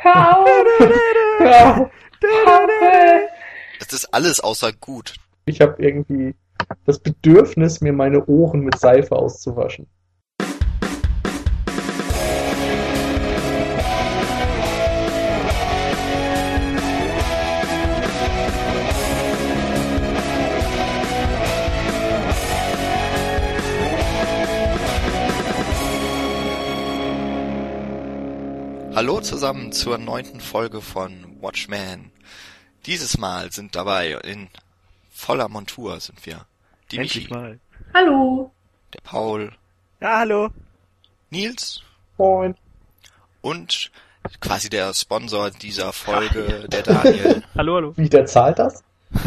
[0.00, 1.90] Hör auf!
[3.78, 5.14] Das ist alles außer gut.
[5.46, 6.34] ich habe irgendwie
[6.84, 9.86] das Bedürfnis, mir meine Ohren mit Seife auszuwaschen.
[29.04, 32.10] Hallo zusammen zur neunten Folge von Watchmen.
[32.86, 34.48] Dieses Mal sind dabei in
[35.12, 36.46] voller Montur sind wir.
[36.90, 37.60] Die Endlich Michi, mal.
[37.92, 38.50] Hallo!
[38.94, 39.52] der Paul,
[40.00, 40.48] Ja, hallo.
[41.28, 41.82] Nils
[42.16, 42.54] Moin.
[43.42, 43.90] und
[44.40, 47.42] quasi der Sponsor dieser Folge, der Daniel.
[47.54, 47.92] Hallo, hallo.
[47.98, 48.82] Wie, der zahlt das?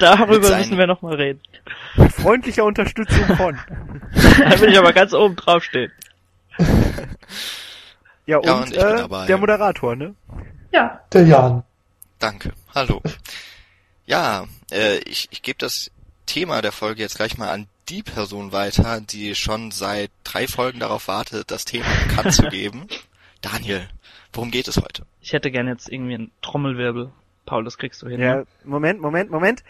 [0.00, 1.40] Darüber seinen- müssen wir nochmal reden.
[1.94, 3.56] Mit freundlicher Unterstützung von.
[4.40, 5.92] Da will ich aber ganz oben drauf stehen.
[8.30, 9.26] Ja, und, Ja, und ich bin äh, dabei.
[9.26, 10.14] der Moderator, ne?
[10.70, 11.64] Ja, Der Jan.
[12.20, 12.52] Danke.
[12.72, 13.02] Hallo.
[14.06, 15.90] Ja, äh, ich, ich gebe das
[16.26, 20.78] Thema der Folge jetzt gleich mal an die Person weiter, die schon seit drei Folgen
[20.78, 22.86] darauf wartet, das Thema bekannt zu geben.
[23.40, 23.88] Daniel,
[24.32, 25.04] worum geht es heute?
[25.20, 27.10] Ich hätte gern jetzt irgendwie einen Trommelwirbel.
[27.46, 28.20] Paul, das kriegst du hin.
[28.20, 28.46] Ja, ne?
[28.62, 29.64] Moment, Moment, Moment.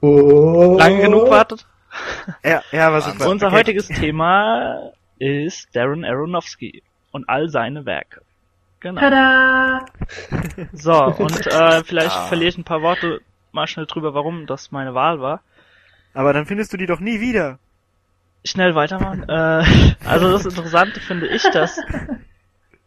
[0.00, 0.76] Oh.
[0.78, 1.64] Lange genug wartet?
[2.44, 3.28] Ja, ja, was super.
[3.28, 3.56] Unser Okay.
[3.56, 8.22] heutiges Thema ist Darren Aronofsky und all seine Werke.
[8.80, 9.00] Genau.
[9.00, 9.84] tada!
[10.72, 12.26] So, und äh, vielleicht Ah.
[12.26, 13.20] verliere ich ein paar Worte
[13.52, 15.40] mal schnell drüber, warum das meine Wahl war.
[16.14, 17.58] Aber dann findest du die doch nie wieder.
[18.44, 19.22] Schnell weitermachen.
[19.28, 19.64] äh,
[20.04, 21.78] also das Interessante finde ich, dass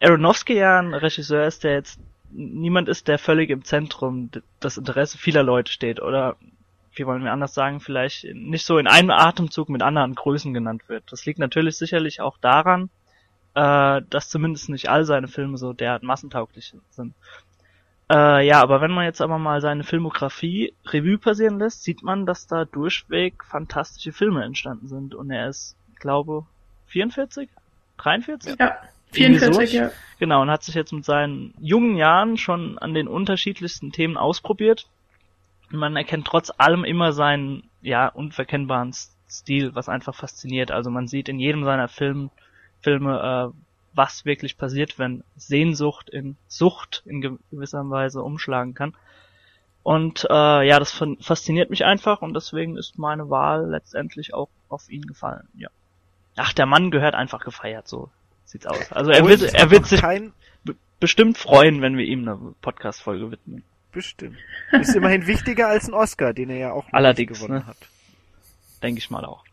[0.01, 1.99] Aronofsky ja ein Regisseur ist, der jetzt
[2.31, 6.35] niemand ist, der völlig im Zentrum d- des Interesse vieler Leute steht oder
[6.95, 10.87] wie wollen wir anders sagen, vielleicht nicht so in einem Atemzug mit anderen Größen genannt
[10.87, 11.03] wird.
[11.11, 12.89] Das liegt natürlich sicherlich auch daran,
[13.53, 17.13] äh, dass zumindest nicht all seine Filme so derart massentauglich sind.
[18.11, 22.25] Äh, ja, aber wenn man jetzt aber mal seine Filmografie Revue passieren lässt, sieht man,
[22.25, 25.15] dass da durchweg fantastische Filme entstanden sind.
[25.15, 26.45] Und er ist, glaube
[26.87, 27.49] 44?
[27.97, 28.59] 43?
[28.59, 28.77] Ja,
[29.13, 29.77] Irgendwie 44, so.
[29.77, 29.91] ja.
[30.19, 34.87] Genau, und hat sich jetzt mit seinen jungen Jahren schon an den unterschiedlichsten Themen ausprobiert.
[35.69, 38.93] Man erkennt trotz allem immer seinen, ja, unverkennbaren
[39.27, 40.71] Stil, was einfach fasziniert.
[40.71, 42.29] Also man sieht in jedem seiner Film,
[42.81, 43.57] Filme, äh,
[43.93, 48.93] was wirklich passiert, wenn Sehnsucht in Sucht in gew- gewisser Weise umschlagen kann.
[49.83, 54.89] Und äh, ja, das fasziniert mich einfach und deswegen ist meine Wahl letztendlich auch auf
[54.89, 55.47] ihn gefallen.
[55.55, 55.69] Ja.
[56.35, 58.09] Ach, der Mann gehört einfach gefeiert, so
[58.45, 58.91] sieht's aus.
[58.91, 60.01] Also er wird, er wird sich
[60.99, 63.63] bestimmt freuen, wenn wir ihm eine Podcast-Folge widmen.
[63.95, 64.37] Bestimmt.
[64.71, 67.65] Ist immerhin wichtiger als ein Oscar, den er ja auch noch Allerdings, gewonnen ne?
[67.65, 67.77] hat.
[68.83, 69.43] Denke ich mal auch.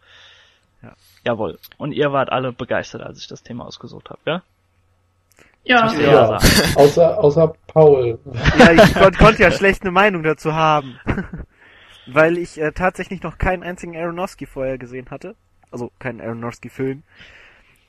[0.83, 0.93] Ja.
[1.25, 1.59] Jawohl.
[1.79, 4.43] Und ihr wart alle begeistert, als ich das Thema ausgesucht habe, ja?
[5.65, 6.39] Ja, Ja,
[6.75, 8.19] außer, außer Paul.
[8.59, 10.99] Ja, ich kon konnte ja schlecht eine Meinung dazu haben.
[12.07, 15.37] Weil ich äh, tatsächlich noch keinen einzigen Aronofsky vorher gesehen hatte.
[15.71, 17.05] Also keinen Aronofsky-Film.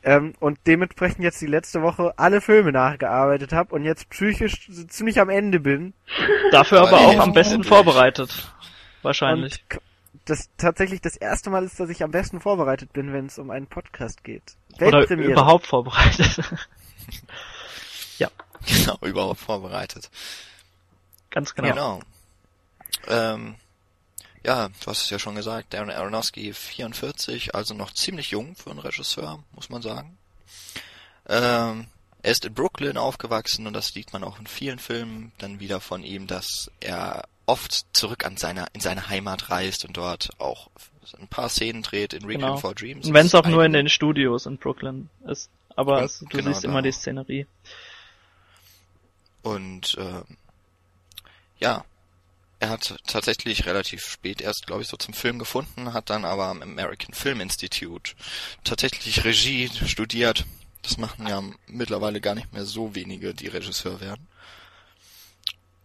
[0.04, 5.22] Ähm, und dementsprechend jetzt die letzte Woche alle Filme nachgearbeitet habe und jetzt psychisch ziemlich
[5.22, 5.94] am Ende bin.
[6.52, 8.52] Dafür Aber auch am besten vorbereitet.
[9.02, 9.64] Wahrscheinlich.
[9.72, 9.82] Und
[10.26, 13.50] das tatsächlich das erste Mal ist, dass ich am besten vorbereitet bin, wenn es um
[13.50, 14.44] einen Podcast geht.
[14.76, 15.32] Oder Weltpremiere.
[15.32, 16.40] überhaupt vorbereitet.
[18.66, 20.10] Genau, überhaupt vorbereitet.
[21.30, 21.70] Ganz genau.
[21.70, 22.00] Genau.
[23.08, 23.56] Ähm,
[24.44, 28.72] ja, du hast es ja schon gesagt, Darren Aronofsky 44, also noch ziemlich jung für
[28.72, 30.18] einen Regisseur, muss man sagen.
[31.28, 31.88] Ähm,
[32.22, 35.80] er ist in Brooklyn aufgewachsen und das sieht man auch in vielen Filmen dann wieder
[35.80, 40.70] von ihm, dass er oft zurück an seiner, in seine Heimat reist und dort auch
[41.20, 42.58] ein paar Szenen dreht in Requiem Genau.
[42.58, 43.06] for Dreams.
[43.08, 45.50] Und wenn es auch nur in den Studios in Brooklyn ist.
[45.76, 46.92] Aber Und es, du genau siehst immer die.
[46.92, 47.46] Szenerie.
[49.42, 50.38] Und ähm,
[51.60, 51.84] ja,
[52.64, 56.46] er hat tatsächlich relativ spät erst, glaube ich, so zum Film gefunden, hat dann aber
[56.48, 58.14] am American Film Institute
[58.64, 60.46] tatsächlich Regie studiert.
[60.82, 64.28] Das machen ja mittlerweile gar nicht mehr so wenige, die Regisseur werden.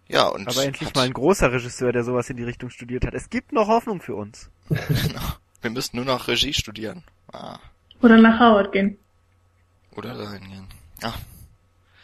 [0.07, 3.13] Ja, und Aber endlich mal ein großer Regisseur, der sowas in die Richtung studiert hat.
[3.15, 4.49] Es gibt noch Hoffnung für uns.
[4.69, 5.21] genau,
[5.61, 7.03] wir müssen nur noch Regie studieren.
[7.33, 7.59] Ah,
[8.03, 8.97] Oder nach Howard gehen.
[9.97, 10.67] oder dahin gehen.
[11.03, 11.15] Ah,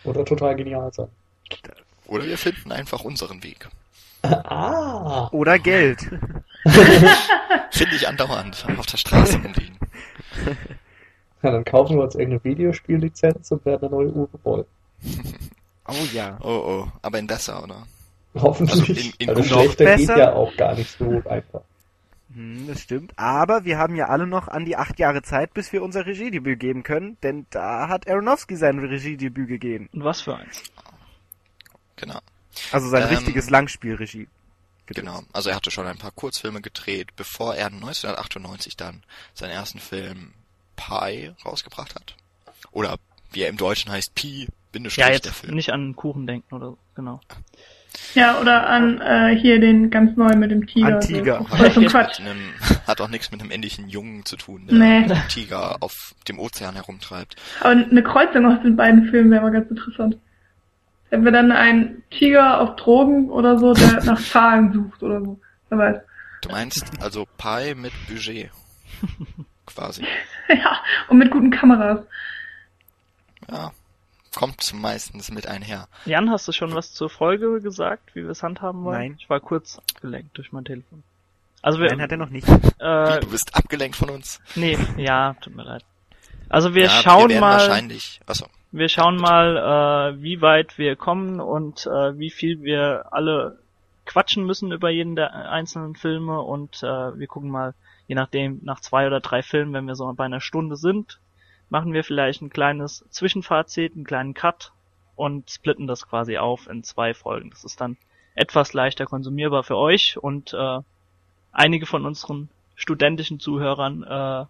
[0.02, 1.08] Oder total genial sein.
[2.06, 3.69] oder wir finden einfach unseren Weg.
[4.25, 5.29] Ah.
[5.32, 6.00] Oder Geld.
[7.71, 9.79] Finde ich andauernd auf der Straße rumliegen.
[11.43, 14.67] Ja, dann kaufen wir uns irgendeine Videospiellizenz und werden eine neue Uwe Boll.
[15.87, 16.38] Oh ja.
[16.41, 16.49] Oh
[16.87, 17.87] oh, aber in besser, oder?
[18.35, 18.81] Hoffentlich.
[18.88, 20.17] Also in- in gut- schlechter geht besser?
[20.17, 21.61] ja auch gar nicht so einfach.
[22.35, 23.12] Hm, das stimmt.
[23.17, 26.59] Aber wir haben ja alle noch an die acht Jahre Zeit, bis wir unser Regiedebüt
[26.59, 29.91] geben können, denn da hat Aronofsky sein Regiedebüt gegeben.
[29.93, 30.62] Und was für eins?
[31.97, 32.21] Genau.
[32.72, 34.28] Also sein Ähm, richtiges Langspielregie.
[34.86, 35.22] Genau.
[35.32, 39.02] Also er hatte schon ein paar Kurzfilme gedreht, bevor er 1998 dann
[39.32, 40.32] seinen ersten Film
[40.76, 42.16] Pi rausgebracht hat.
[42.72, 42.96] Oder
[43.32, 45.54] wie er im Deutschen heißt, Pi, Bindestrich Ja, der jetzt Film.
[45.54, 47.20] nicht an Kuchen denken oder so, genau.
[48.14, 50.96] Ja, oder an äh, hier den ganz neuen mit dem Tiger.
[50.96, 51.38] An Tiger.
[51.48, 51.56] So.
[51.56, 52.18] Voll zum Quatsch.
[52.18, 52.40] Mit einem,
[52.86, 54.84] hat auch nichts mit einem ähnlichen Jungen zu tun, der Nee.
[55.12, 57.36] einen Tiger auf dem Ozean herumtreibt.
[57.60, 60.16] Aber eine Kreuzung aus den beiden Filmen wäre mal ganz interessant.
[61.14, 65.38] Wenn wir dann einen Tiger auf Drogen oder so, der nach Zahlen sucht oder so.
[65.69, 65.96] Wer weiß.
[66.43, 68.50] Du meinst also Pi mit Budget.
[69.66, 70.05] Quasi.
[70.49, 70.76] Ja,
[71.08, 72.00] und mit guten Kameras.
[73.49, 73.70] Ja.
[74.34, 75.87] Kommt meistens mit einher.
[76.05, 78.99] Jan, hast du schon was zur Folge gesagt, wie wir es handhaben wollen?
[78.99, 79.16] Nein.
[79.20, 81.05] Ich war kurz abgelenkt durch mein Telefon.
[81.62, 82.49] Also wir, Nein, hat er noch nicht.
[82.49, 84.40] äh, Du bist abgelenkt von uns.
[84.56, 85.84] nee, ja, tut mir leid.
[86.49, 88.20] Also wir ja, schauen wir werden mal, wahrscheinlich.
[88.26, 88.46] Achso.
[88.75, 93.61] Wir schauen mal, äh, wie weit wir kommen und äh, wie viel wir alle
[94.05, 97.75] quatschen müssen über jeden der einzelnen Filme und äh, wir gucken mal,
[98.09, 101.21] je nachdem, nach zwei oder drei Filmen, wenn wir so bei einer Stunde sind,
[101.71, 104.73] machen wir vielleicht ein kleines Zwischenfazit, einen kleinen Cut
[105.15, 107.50] und splitten das quasi auf in zwei Folgen.
[107.50, 107.97] Das ist dann
[108.35, 110.81] etwas leichter konsumierbar für euch und äh,
[111.53, 114.47] einige von unseren studentischen Zuhörern, äh,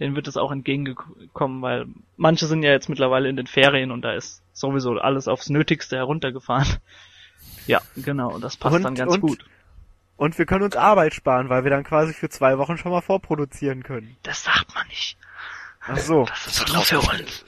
[0.00, 1.86] denen wird es auch entgegengekommen, weil
[2.16, 5.96] manche sind ja jetzt mittlerweile in den Ferien und da ist sowieso alles aufs Nötigste
[5.96, 6.76] heruntergefahren.
[7.66, 9.44] Ja, genau, und das passt Und- dann ganz und- gut.
[10.16, 13.02] Und wir können uns Arbeit sparen, weil wir dann quasi für zwei Wochen schon mal
[13.02, 14.16] vorproduzieren können.
[14.24, 15.16] Das sagt man nicht.
[15.86, 16.24] Ach so.
[16.24, 17.44] Das ist doch nur für uns.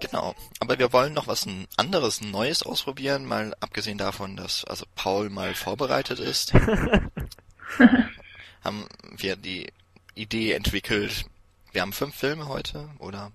[0.00, 0.34] Genau.
[0.60, 1.46] Aber wir wollen noch was
[1.76, 6.52] anderes, Neues ausprobieren, mal abgesehen davon, dass also Paul mal vorbereitet ist.
[8.64, 8.86] haben
[9.16, 9.72] wir die
[10.14, 11.24] Idee entwickelt.
[11.72, 13.32] Wir haben fünf Filme heute oder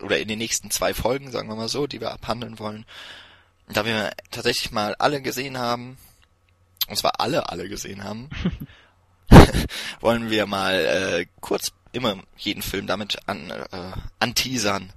[0.00, 2.86] oder in den nächsten zwei Folgen, sagen wir mal so, die wir abhandeln wollen.
[3.68, 5.98] Da wir tatsächlich mal alle gesehen haben,
[6.88, 8.30] und zwar alle alle gesehen haben,
[10.00, 14.92] wollen wir mal äh, kurz immer jeden Film damit an, äh, anteasern,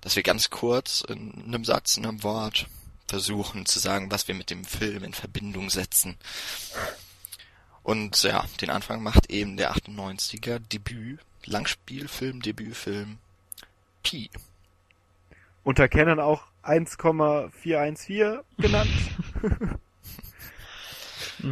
[0.00, 2.66] dass wir ganz kurz in einem Satz, in einem Wort
[3.08, 6.16] versuchen zu sagen, was wir mit dem Film in Verbindung setzen.
[7.86, 13.18] Und ja, den Anfang macht eben der 98er Debüt, Langspielfilm, Debütfilm
[14.02, 14.28] Pi.
[15.62, 18.90] Unter Canon auch 1,414 genannt.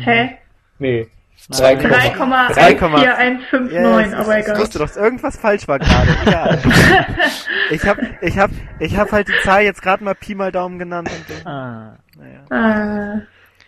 [0.00, 0.38] Hä?
[0.80, 1.06] Nee.
[1.48, 1.78] Nein.
[1.78, 4.58] 3,1459, Ja, es aber ist- Ich egal.
[4.60, 6.16] wusste doch, dass irgendwas falsch war gerade.
[6.26, 6.62] Egal.
[7.70, 10.78] ich hab, ich hab, ich hab halt die Zahl jetzt gerade mal Pi mal Daumen
[10.80, 11.96] genannt und äh, Ah.
[12.16, 13.18] naja.
[13.18, 13.20] Äh,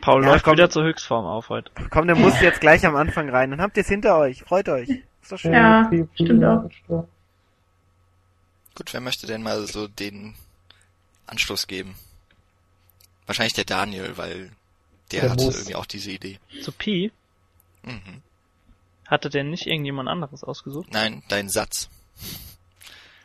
[0.07, 0.53] Paul Ja, läuft komm.
[0.53, 1.71] wieder zur Höchstform auf heute.
[1.91, 3.51] Komm, der muss jetzt gleich am Anfang rein.
[3.51, 4.45] Dann habt ihr es hinter euch.
[4.45, 4.89] Freut euch.
[4.89, 5.53] Ist doch schön.
[5.53, 6.71] Ja, stimmt auch.
[8.77, 10.35] Gut, wer möchte denn mal so den
[11.27, 11.97] Anschluss geben?
[13.27, 14.53] Wahrscheinlich der Daniel, weil
[15.11, 15.57] der, Der hatte muss.
[15.57, 16.39] irgendwie auch diese Idee.
[16.63, 17.11] Zu Pi
[17.83, 18.23] Mhm.
[19.09, 20.89] hatte denn nicht irgendjemand anderes ausgesucht?
[20.93, 21.89] Nein, dein Satz.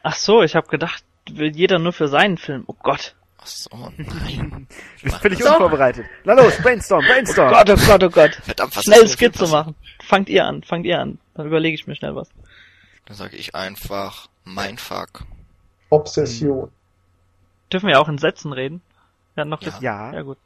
[0.01, 2.63] Ach so, ich habe gedacht, will jeder nur für seinen Film.
[2.65, 3.15] Oh Gott.
[3.43, 4.67] Ach so, nein.
[4.99, 6.05] Du bist völlig unvorbereitet.
[6.25, 7.49] Na los, brainstorm, Oh brainstorm.
[7.51, 8.35] Gott, oh Gott, oh Gott.
[8.43, 9.75] Verdammt, was Schnell Skizze machen.
[10.03, 11.17] Fangt ihr an, fangt ihr an.
[11.33, 12.29] Dann überlege ich mir schnell was.
[13.05, 15.23] Dann sage ich einfach Mindfuck.
[15.89, 16.69] Obsession.
[17.73, 18.81] Dürfen wir auch in Sätzen reden?
[19.33, 19.73] Wir hatten noch Ja.
[19.81, 20.13] Ja.
[20.13, 20.37] ja gut.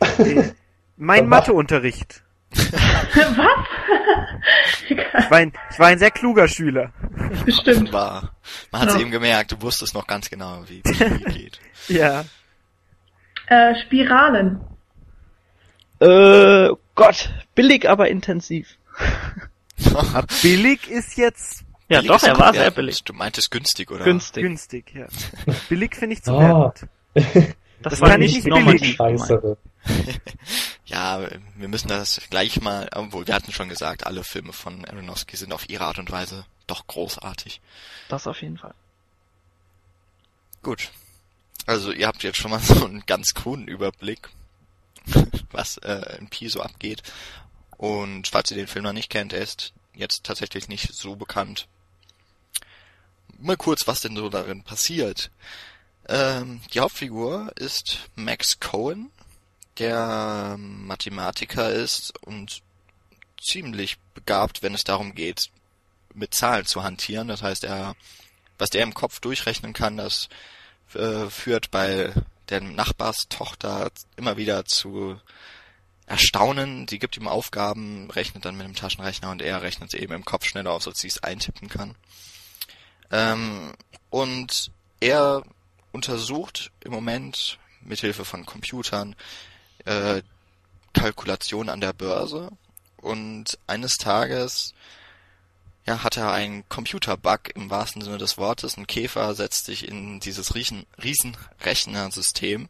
[0.96, 2.22] Mein Matheunterricht.
[2.50, 2.60] was?
[4.88, 4.96] Ich
[5.30, 6.92] war, ein, ich war ein sehr kluger Schüler.
[7.46, 7.92] Bestimmt.
[7.92, 8.34] War.
[8.70, 9.00] Man hat es Ja.
[9.00, 11.60] eben gemerkt, du wusstest noch ganz genau, wie wie geht.
[11.88, 12.24] Ja.
[13.46, 14.60] Äh, Spiralen.
[16.00, 18.76] Äh, Gott, billig, aber intensiv.
[20.42, 23.02] Billig ist jetzt Ja, Billig doch, er war sehr billig.
[23.04, 24.04] Du meintest günstig, oder?
[24.04, 24.42] Günstig.
[24.42, 25.06] günstig, ja.
[25.68, 26.72] Billig finde ich zu Ah.
[26.74, 26.90] wertend.
[27.14, 27.24] Das,
[27.82, 28.96] Das war kann nicht ich nicht normativ.
[30.84, 31.20] Ja,
[31.56, 35.52] wir müssen das gleich mal, obwohl wir hatten schon gesagt, alle Filme von Aronofsky sind
[35.52, 37.60] auf ihre Art und Weise doch großartig.
[38.08, 38.74] Das auf jeden Fall.
[40.62, 40.90] Gut.
[41.66, 44.28] Also ihr habt jetzt schon mal so einen ganz kruden Überblick,
[45.50, 47.02] was äh, in Pi so abgeht.
[47.76, 51.66] Und falls ihr den Film noch nicht kennt, er ist jetzt tatsächlich nicht so bekannt.
[53.38, 55.30] Mal kurz, was denn so darin passiert.
[56.08, 59.10] Ähm, die Hauptfigur ist Max Cohen,
[59.78, 62.62] der Mathematiker ist und
[63.40, 65.50] ziemlich begabt, wenn es darum geht,
[66.14, 67.28] mit Zahlen zu hantieren.
[67.28, 67.96] Das heißt, er,
[68.58, 70.28] was der im Kopf durchrechnen kann, das
[70.94, 72.12] äh, führt bei
[72.48, 75.18] der Nachbarstochter immer wieder zu
[76.06, 76.86] erstaunen.
[76.86, 80.24] Die gibt ihm Aufgaben, rechnet dann mit dem Taschenrechner und er rechnet sie eben im
[80.24, 81.94] Kopf schneller aus, als sie es eintippen kann.
[83.10, 83.72] Ähm,
[84.10, 84.70] und
[85.00, 85.42] er
[85.92, 89.16] untersucht im Moment mithilfe von Computern
[89.84, 90.22] äh,
[90.92, 92.50] Kalkulation an der Börse
[92.98, 94.74] und eines Tages
[95.86, 98.76] ja, hat er einen Computerbug im wahrsten Sinne des Wortes.
[98.76, 102.68] Ein Käfer setzt sich in dieses riesen, riesen Rechnersystem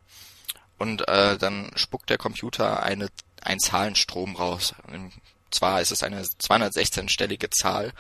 [0.79, 3.09] und äh, dann spuckt der Computer eine,
[3.43, 4.75] einen Zahlenstrom raus.
[4.89, 5.13] Und
[5.51, 7.93] zwar ist es eine 216-stellige Zahl,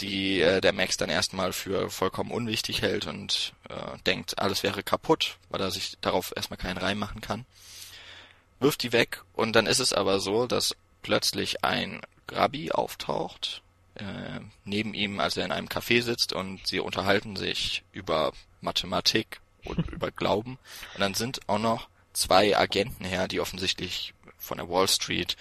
[0.00, 4.82] die äh, der Max dann erstmal für vollkommen unwichtig hält und äh, denkt, alles wäre
[4.82, 7.46] kaputt, weil er sich darauf erstmal keinen Reim machen kann.
[8.60, 13.62] Wirft die weg und dann ist es aber so, dass plötzlich ein Rabbi auftaucht,
[13.98, 19.40] äh, neben ihm, als er in einem Café sitzt und sie unterhalten sich über Mathematik
[19.64, 20.58] und über Glauben.
[20.94, 25.36] Und dann sind auch noch zwei Agenten her, die offensichtlich von der Wall Street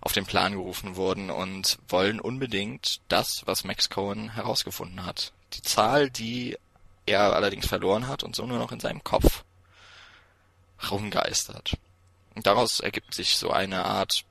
[0.00, 5.32] auf den Plan gerufen wurden und wollen unbedingt das, was Max Cohen herausgefunden hat.
[5.52, 6.56] Die Zahl, die
[7.06, 9.44] er allerdings verloren hat und so nur noch in seinem Kopf
[10.90, 11.76] rumgeistert.
[12.34, 14.24] Und daraus ergibt sich so eine Art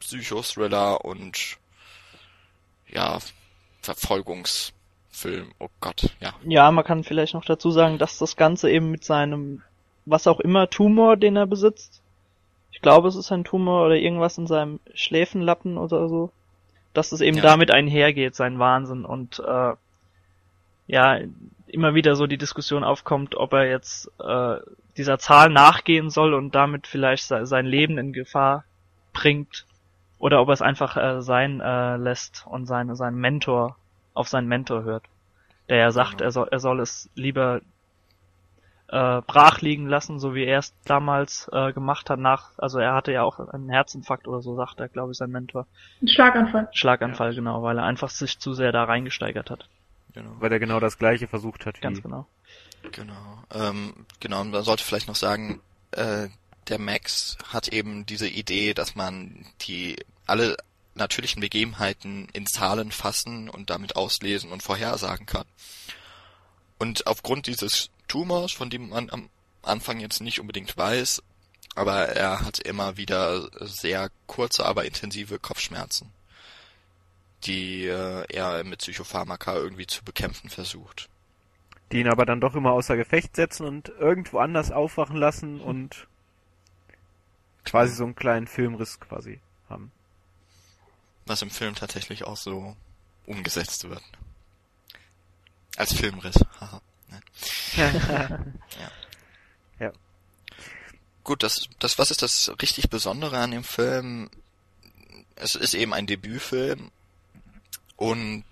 [0.00, 1.56] Psychothriller und
[2.94, 3.18] ja,
[3.82, 5.52] Verfolgungsfilm.
[5.58, 6.32] Oh Gott, ja.
[6.44, 9.62] Ja, man kann vielleicht noch dazu sagen, dass das Ganze eben mit seinem,
[10.06, 12.00] was auch immer, Tumor, den er besitzt,
[12.70, 16.32] ich glaube, es ist ein Tumor oder irgendwas in seinem Schläfenlappen oder so,
[16.92, 17.42] dass es eben Ja.
[17.42, 19.74] damit einhergeht, sein Wahnsinn und äh,
[20.86, 21.18] ja,
[21.66, 24.56] immer wieder so die Diskussion aufkommt, ob er jetzt äh,
[24.96, 28.64] dieser Zahl nachgehen soll und damit vielleicht se sein Leben in Gefahr
[29.12, 29.66] bringt
[30.24, 33.76] oder ob er es einfach äh, sein äh, lässt und seine, seinen Mentor
[34.14, 35.04] auf seinen Mentor hört,
[35.68, 36.24] der ja sagt, Genau.
[36.24, 37.60] er soll, er soll es lieber
[38.88, 42.94] äh, brach liegen lassen, so wie er es damals äh, gemacht hat nach, also er
[42.94, 45.66] hatte ja auch einen Herzinfarkt oder so, sagt er, glaube ich, sein Mentor.
[46.00, 46.68] Ein Schlaganfall.
[46.72, 49.68] Schlaganfall, genau, weil er einfach sich zu sehr da reingesteigert hat.
[50.14, 50.30] Genau.
[50.38, 51.82] Weil er genau das gleiche versucht hat.
[51.82, 52.26] Ganz wie genau.
[52.92, 53.44] Genau.
[53.52, 56.28] Ähm, genau, und man sollte vielleicht noch sagen, äh,
[56.68, 60.56] der Max hat eben diese Idee, dass man die alle
[60.94, 65.46] natürlichen Begebenheiten in Zahlen fassen und damit auslesen und vorhersagen kann.
[66.78, 69.28] Und aufgrund dieses Tumors, von dem man am
[69.62, 71.22] Anfang jetzt nicht unbedingt weiß,
[71.74, 76.10] aber er hat immer wieder sehr kurze, aber intensive Kopfschmerzen,
[77.44, 81.08] die äh, er mit Psychopharmaka irgendwie zu bekämpfen versucht.
[81.90, 86.06] die ihn aber dann doch immer außer Gefecht setzen und irgendwo anders aufwachen lassen und
[87.64, 89.90] quasi so einen kleinen Filmriss quasi haben.
[91.26, 92.76] was im Film tatsächlich auch so
[93.26, 94.02] umgesetzt wird.
[95.76, 96.36] Als Filmriss.
[96.60, 96.80] Haha.
[97.08, 97.22] Nein.
[98.78, 99.92] Ja.
[101.24, 104.28] Gut, das, das, was ist das richtig Besondere an dem Film?
[105.36, 106.90] Es ist eben ein Debütfilm
[107.96, 108.44] und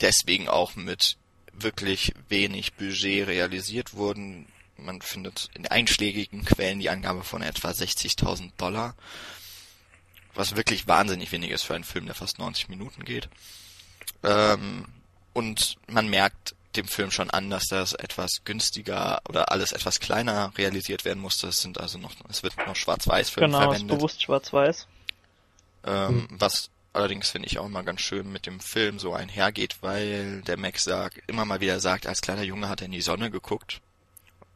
[0.00, 1.16] deswegen auch mit
[1.52, 4.46] wirklich wenig Budget realisiert wurden.
[4.76, 8.94] Man findet in einschlägigen Quellen die Angabe von etwa 60.000 Dollar,
[10.34, 13.28] was wirklich wahnsinnig wenig ist für einen Film, der fast 90 Minuten geht.
[14.22, 14.86] Ähm,
[15.32, 20.52] und man merkt dem Film schon an, dass das etwas günstiger oder alles etwas kleiner
[20.58, 21.46] realisiert werden musste.
[21.46, 23.96] Es sind also noch, es wird noch Schwarz-Weiß-Film Genau, verwendet.
[23.96, 24.88] bewusst schwarz-weiß.
[25.86, 30.42] Ähm, Was allerdings finde ich auch mal ganz schön mit dem Film so einhergeht, weil
[30.42, 33.30] der Max sagt, immer mal wieder sagt, als kleiner Junge hat er in die Sonne
[33.30, 33.80] geguckt.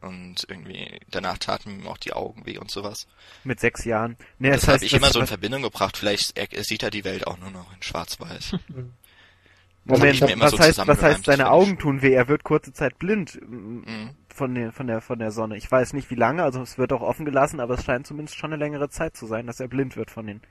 [0.00, 3.09] Und irgendwie danach taten ihm auch die Augen weh und sowas.
[3.43, 4.17] Mit sechs Jahren.
[4.38, 5.97] Nee, Das, das, habe ich immer so in Verbindung gebracht.
[5.97, 8.52] Vielleicht er, er sieht er die Welt auch nur noch in Schwarz-Weiß.
[9.85, 12.12] Moment, mir immer was so heißt, was heißt, seine Augen tun weh?
[12.12, 14.11] Er wird kurze Zeit blind Mhm.
[14.28, 15.57] von der, von der, von der Sonne.
[15.57, 18.37] Ich weiß nicht wie lange, also es wird auch offen gelassen, aber es scheint zumindest
[18.38, 20.43] schon eine längere Zeit zu sein, dass er blind wird von den,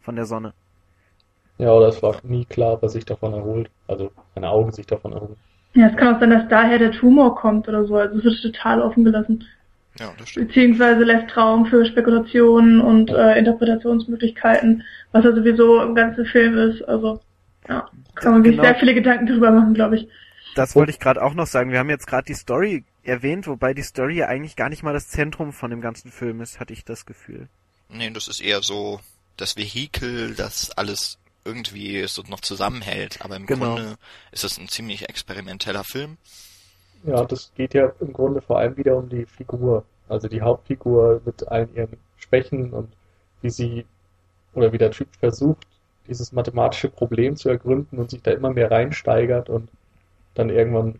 [0.00, 0.54] von der Sonne.
[1.58, 3.70] Ja, oder es war nie klar, ob er sich davon erholt.
[3.88, 5.36] Also seine Augen sich davon erholen.
[5.76, 7.96] Ja, es kann auch sein, dass daher der Tumor kommt oder so.
[7.96, 9.44] Also es wird total offen gelassen.
[10.00, 10.48] Ja, das stimmt.
[10.48, 16.82] Beziehungsweise lässt Raum für Spekulationen und äh, Interpretationsmöglichkeiten, was ja sowieso im ganzen Film ist.
[16.82, 17.20] Also
[17.68, 18.62] ja, kann man sich Genau.
[18.64, 20.08] sehr viele Gedanken drüber machen, glaube ich.
[20.54, 21.70] Das wollte ich gerade auch noch sagen.
[21.70, 24.94] Wir haben jetzt gerade die Story erwähnt, wobei die Story ja eigentlich gar nicht mal
[24.94, 27.48] das Zentrum von dem ganzen Film ist, hatte ich das Gefühl.
[27.90, 29.00] Nee, das ist eher so
[29.36, 33.22] das Vehikel, das alles irgendwie so noch zusammenhält.
[33.22, 33.74] Aber im Genau.
[33.76, 33.96] Grunde
[34.32, 36.18] ist es ein ziemlich experimenteller Film.
[37.04, 39.84] Ja, das geht ja im Grunde vor allem wieder um die Figur.
[40.08, 42.92] Also die Hauptfigur mit allen ihren Schwächen und
[43.42, 43.86] wie sie
[44.54, 45.66] oder wie der Typ versucht,
[46.08, 49.68] dieses mathematische Problem zu ergründen und sich da immer mehr reinsteigert und
[50.34, 50.98] dann irgendwann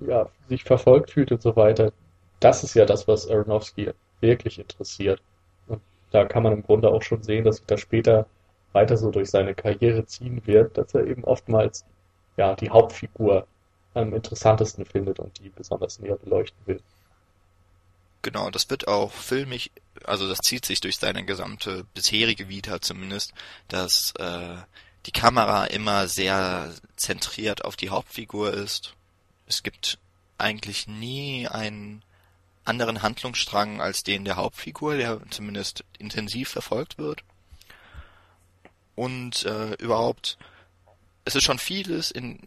[0.00, 1.92] ja, sich verfolgt fühlt und so weiter.
[2.40, 5.20] Das ist ja das, was Aronofsky wirklich interessiert.
[5.66, 5.80] Und
[6.12, 8.26] da kann man im Grunde auch schon sehen, dass sich das später
[8.72, 11.84] weiter so durch seine Karriere ziehen wird, dass er eben oftmals
[12.36, 13.46] ja die Hauptfigur
[13.94, 16.80] am interessantesten findet und die besonders näher beleuchten will.
[18.22, 19.70] Genau, das wird auch filmig,
[20.04, 23.32] also das zieht sich durch seine gesamte bisherige Vita zumindest,
[23.68, 24.56] dass äh,
[25.06, 28.94] die Kamera immer sehr zentriert auf die Hauptfigur ist.
[29.46, 29.98] Es gibt
[30.36, 32.02] eigentlich nie einen
[32.64, 37.22] anderen Handlungsstrang als den der Hauptfigur, der zumindest intensiv verfolgt wird.
[38.98, 40.38] Und äh, überhaupt,
[41.24, 42.40] es ist schon vieles in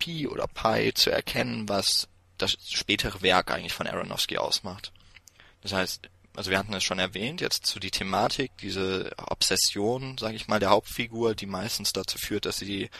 [0.00, 4.90] Pi oder Pi zu erkennen, was das spätere Werk eigentlich von Aronofsky ausmacht.
[5.62, 10.34] Das heißt, also wir hatten es schon erwähnt, jetzt zu die Thematik, diese Obsession, sage
[10.34, 12.90] ich mal, der Hauptfigur, die meistens dazu führt, dass sie,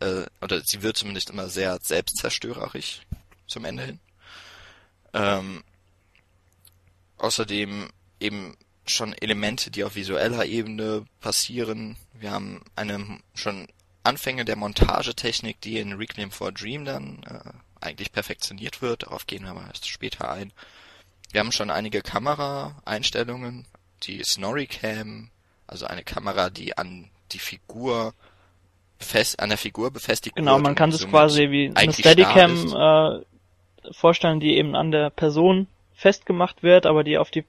[0.00, 3.02] äh, oder sie wird zumindest immer sehr selbstzerstörerisch
[3.46, 4.00] zum Ende hin.
[5.12, 5.64] Ähm,
[7.18, 8.56] außerdem eben
[8.90, 11.96] schon Elemente, die auf visueller Ebene passieren.
[12.14, 13.68] Wir haben eine schon
[14.02, 17.50] Anfänge der Montagetechnik, die in Requiem for a Dream dann äh,
[17.84, 19.02] eigentlich perfektioniert wird.
[19.02, 20.52] Darauf gehen wir aber erst später ein.
[21.32, 23.66] Wir haben schon einige Kameraeinstellungen,
[24.04, 25.30] die Snorri Cam,
[25.66, 28.14] also eine Kamera, die an die Figur
[28.98, 30.58] fest, an der Figur befestigt genau, wird.
[30.58, 35.66] Genau, man kann es quasi wie eine Steadicam äh, vorstellen, die eben an der Person
[35.94, 37.44] festgemacht wird, aber die auf die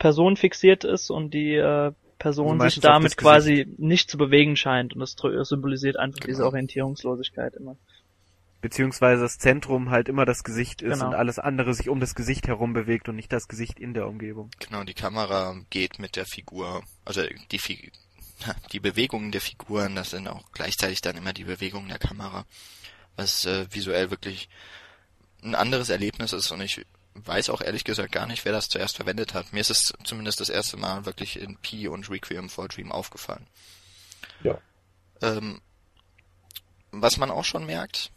[0.00, 4.94] Person fixiert ist und die äh, Person Also sich damit quasi nicht zu bewegen scheint
[4.94, 5.14] und das
[5.48, 6.46] symbolisiert einfach diese Genau.
[6.46, 7.76] Orientierungslosigkeit immer.
[8.62, 11.08] Beziehungsweise das Zentrum halt immer das Gesicht ist Genau.
[11.08, 14.08] und alles andere sich um das Gesicht herum bewegt und nicht das Gesicht in der
[14.08, 14.50] Umgebung.
[14.58, 17.92] Genau, die Kamera geht mit der Figur, also die, Fi
[18.72, 22.46] die Bewegungen der Figuren, das sind auch gleichzeitig dann immer die Bewegungen der Kamera,
[23.16, 24.48] was äh, visuell wirklich
[25.42, 28.96] ein anderes Erlebnis ist und ich weiß auch ehrlich gesagt gar nicht, wer das zuerst
[28.96, 29.52] verwendet hat.
[29.52, 33.46] Mir ist es zumindest das erste Mal wirklich in Pi und Requiem for Dream aufgefallen.
[34.42, 34.58] Ja.
[35.20, 35.60] Ähm,
[36.92, 38.10] was man auch schon merkt,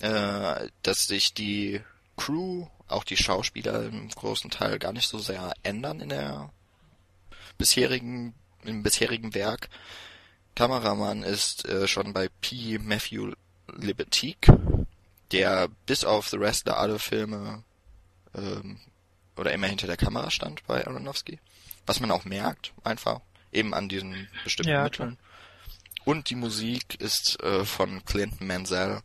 [0.00, 1.80] äh, dass sich die
[2.16, 6.50] Crew, auch die Schauspieler im großen Teil gar nicht so sehr ändern in der
[7.56, 9.68] bisherigen, im bisherigen Werk.
[10.54, 12.78] Kameramann ist äh, schon bei P.
[12.78, 13.32] Matthew
[13.72, 14.52] Libatique,
[15.32, 17.62] der bis auf The Wrestler alle Filme
[18.34, 18.78] ähm,
[19.36, 21.38] oder immer hinter der Kamera stand bei Aronofsky.
[21.86, 23.20] Was man auch merkt, einfach
[23.52, 25.18] eben an diesen bestimmten Ja, Mitteln.
[26.04, 29.00] Und die Musik ist äh, von Clinton Mansell.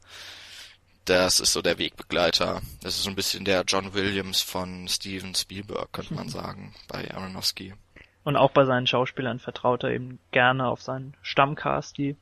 [1.06, 2.62] Das ist so der Wegbegleiter.
[2.82, 7.12] Das ist so ein bisschen der John Williams von Steven Spielberg, könnte man sagen, bei
[7.14, 7.74] Aronofsky.
[8.24, 12.16] Und auch bei seinen Schauspielern vertraut er eben gerne auf seinen Stammcast, die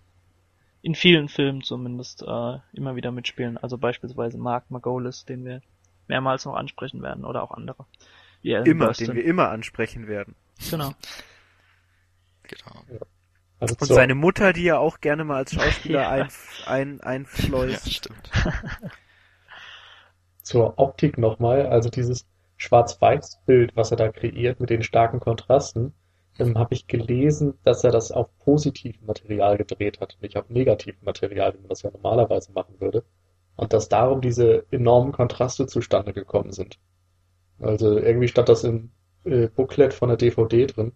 [0.82, 3.58] in vielen Filmen zumindest äh, immer wieder mitspielen.
[3.58, 5.62] Also beispielsweise Mark Margolis, den wir
[6.08, 7.86] mehrmals noch ansprechen werden, oder auch andere.
[8.42, 9.08] Wie Alan Immer, Burstyn.
[9.08, 10.36] den wir immer ansprechen werden.
[10.70, 10.94] Genau.
[12.44, 12.86] Genau.
[13.60, 16.10] Also Und seine Mutter, die ja auch gerne mal als Schauspieler Ja.
[16.10, 16.30] ein,
[16.66, 17.00] ein,
[17.66, 17.92] Ja, einfleust.
[17.92, 18.32] stimmt.
[20.44, 25.94] zur Optik nochmal, also dieses Schwarz-Weiß-Bild, was er da kreiert mit den starken Kontrasten,
[26.40, 31.04] ähm, habe ich gelesen, dass er das auf positivem Material gedreht hat, nicht auf negativem
[31.04, 33.04] Material, wie man das ja normalerweise machen würde.
[33.56, 36.80] Und dass darum diese enormen Kontraste zustande gekommen sind.
[37.60, 38.92] Also irgendwie stand das im
[39.26, 40.94] äh, Booklet von der DVD drin,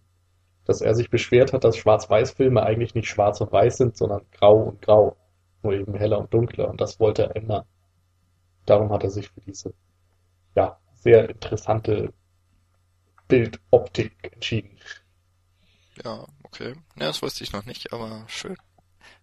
[0.66, 4.64] dass er sich beschwert hat, dass Schwarz-Weiß-Filme eigentlich nicht schwarz und weiß sind, sondern grau
[4.64, 5.16] und grau.
[5.64, 6.70] Nur eben heller und dunkler.
[6.70, 7.66] Und das wollte er ändern.
[8.66, 9.74] Darum hat er sich für diese,
[10.56, 12.14] ja, sehr interessante
[13.28, 14.78] Bildoptik entschieden.
[16.04, 16.74] Ja, okay.
[17.00, 18.58] Ja, das wusste ich noch nicht, aber schön.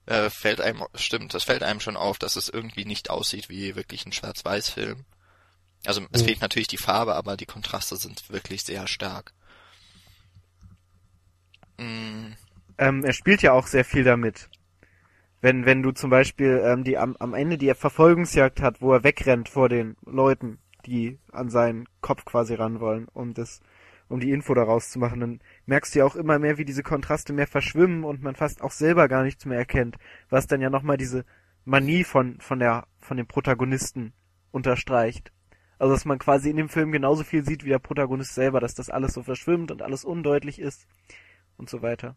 [0.06, 3.76] Äh, fällt einem, stimmt, das fällt einem schon auf, dass es irgendwie nicht aussieht wie
[3.76, 5.04] wirklich ein Schwarz-Weiß-Film.
[5.86, 6.22] Also es Mhm.
[6.22, 9.32] fehlt natürlich die Farbe, aber die Kontraste sind wirklich sehr stark.
[11.80, 12.34] Mm,
[12.78, 14.48] Ähm, er spielt ja auch sehr viel damit.
[15.42, 19.04] Wenn, wenn du zum Beispiel ähm, die am, am Ende die Verfolgungsjagd hat, wo er
[19.04, 23.60] wegrennt vor den Leuten, die an seinen Kopf quasi ran wollen, um das,
[24.08, 26.82] um die Info daraus zu machen, dann merkst du ja auch immer mehr, wie diese
[26.82, 29.96] Kontraste mehr verschwimmen und man fast auch selber gar nichts mehr erkennt,
[30.28, 31.24] was dann ja nochmal diese
[31.64, 34.12] Manie von, von der, von dem Protagonisten
[34.50, 35.32] unterstreicht.
[35.78, 38.74] Also, dass man quasi in dem Film genauso viel sieht wie der Protagonist selber, dass
[38.74, 40.86] das alles so verschwimmt und alles undeutlich ist
[41.56, 42.16] und so weiter.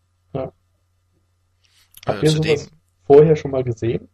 [2.06, 2.72] Habt äh, ihr zudem, sowas
[3.06, 4.08] vorher schon mal gesehen?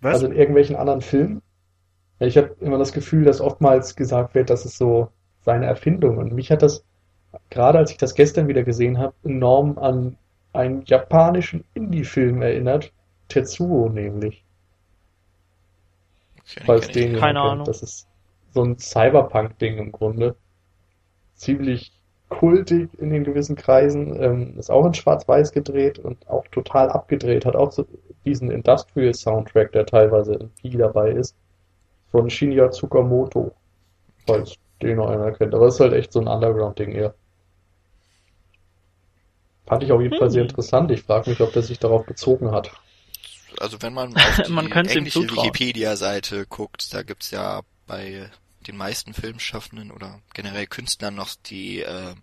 [0.00, 0.14] Was?
[0.14, 1.42] Also in irgendwelchen anderen Filmen?
[2.20, 5.10] Ja, Ich habe immer das Gefühl, dass oftmals gesagt wird, das ist so
[5.40, 6.18] seine Erfindung.
[6.18, 6.84] Und mich hat das,
[7.50, 10.16] gerade als ich das gestern wieder gesehen habe, enorm an
[10.52, 12.92] einen japanischen Indie-Film erinnert.
[13.28, 14.44] Tetsuo nämlich.
[16.64, 17.16] Falls den.
[17.16, 17.40] Keine.
[17.40, 17.66] Ahnung.
[17.66, 18.08] Das ist
[18.54, 20.34] so ein Cyberpunk-Ding im Grunde.
[21.34, 21.92] Ziemlich
[22.28, 27.46] kultig in den gewissen Kreisen, ähm, ist auch in Schwarz-Weiß gedreht und auch total abgedreht,
[27.46, 27.86] hat auch so
[28.24, 31.36] diesen Industrial-Soundtrack, der teilweise in Pi dabei ist,
[32.10, 33.52] von Shinya Tsukamoto,
[34.26, 35.54] falls den noch einer kennt.
[35.54, 37.14] Aber es ist halt echt so ein Underground-Ding eher.
[39.66, 40.48] Fand ich auf jeden Fall sehr Hm.
[40.48, 40.90] interessant.
[40.90, 42.72] Ich frage mich, ob der sich darauf bezogen hat.
[43.60, 45.20] Also wenn man auf die Man englische.
[45.20, 48.30] Wikipedia-Seite guckt, da gibt's ja bei
[48.66, 52.14] den meisten Filmschaffenden oder generell Künstlern noch die äh,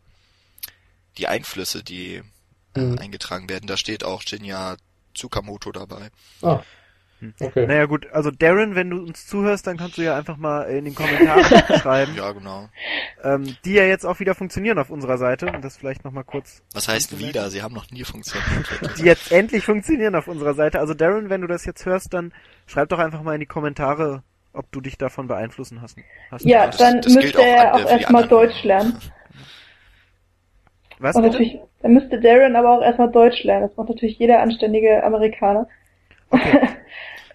[1.17, 2.23] die Einflüsse, die äh,
[2.81, 2.99] Mhm.
[2.99, 3.67] eingetragen werden.
[3.67, 4.75] Da steht auch Shinya
[5.13, 6.09] Tsukamoto dabei.
[6.41, 6.65] Ah.
[7.19, 7.33] Hm.
[7.39, 7.65] Okay.
[7.65, 10.83] Naja gut, also Darren, wenn du uns zuhörst, dann kannst du ja einfach mal in
[10.85, 11.43] den Kommentaren
[11.79, 12.67] schreiben, Ja, genau.
[13.23, 15.45] ähm, die ja jetzt auch wieder funktionieren auf unserer Seite.
[15.47, 17.49] Und das vielleicht nochmal kurz Was heißt wieder?
[17.49, 18.97] Sie haben noch nie funktioniert.
[18.97, 20.79] die jetzt endlich funktionieren auf unserer Seite.
[20.79, 22.33] Also Darren, wenn du das jetzt hörst, dann
[22.67, 25.97] schreib doch einfach mal in die Kommentare, ob du dich davon beeinflussen hast.
[26.31, 28.27] hast Ja, das- dann das müsste auch er auch die erstmal.
[28.27, 28.97] Deutsch lernen.
[30.99, 31.33] Was Und bitte?
[31.39, 33.67] natürlich, dann müsste Darren aber auch erstmal Deutsch lernen.
[33.67, 35.67] Das macht natürlich jeder anständige Amerikaner.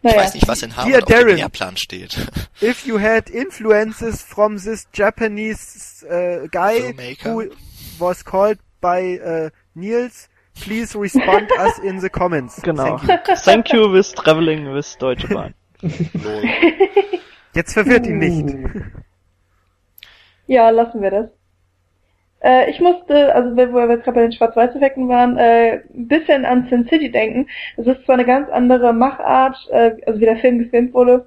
[0.03, 0.17] Ich naja.
[0.23, 1.27] weiß nicht, was in Dear Harvard auf Darren.
[1.29, 2.17] dem Lehrplan steht.
[2.63, 7.25] If you had influences from this Japanese uh, guy Filmmaker.
[7.35, 7.51] who
[7.99, 12.63] was called by uh, Niels, please respond us in the comments.
[12.63, 12.97] Genau.
[12.97, 13.37] Thank you.
[13.37, 15.53] Thank you with traveling with Deutsche Bahn.
[17.55, 18.55] Jetzt verwirrt ihn nicht.
[18.75, 18.81] Uh.
[20.47, 21.27] Ja, lassen wir das.
[22.43, 26.45] Äh, ich musste, also wo wir jetzt gerade bei den Schwarz-Weiß-Effekten waren, äh, ein bisschen
[26.45, 27.49] an Sin City denken.
[27.77, 31.27] Es ist zwar eine ganz andere Machart, äh, also wie der Film gefilmt wurde,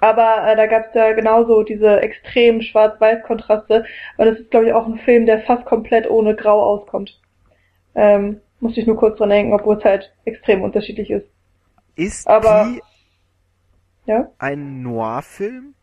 [0.00, 3.84] aber äh, da gab es ja genauso diese extremen Schwarz-Weiß-Kontraste.
[4.16, 7.20] Und es ist, glaube ich, auch ein Film, der fast komplett ohne Grau auskommt.
[7.94, 11.26] Ähm, musste ich nur kurz dran denken, obwohl es halt extrem unterschiedlich ist.
[11.96, 12.80] Ist Aber- Pi
[14.06, 14.28] Ja?
[14.38, 15.73] ein Noir-Film?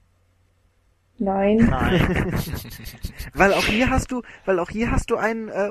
[1.21, 1.57] Nein.
[1.69, 2.34] Nein.
[3.36, 5.69] Weil auch hier hast du, weil auch hier hast du einen äh,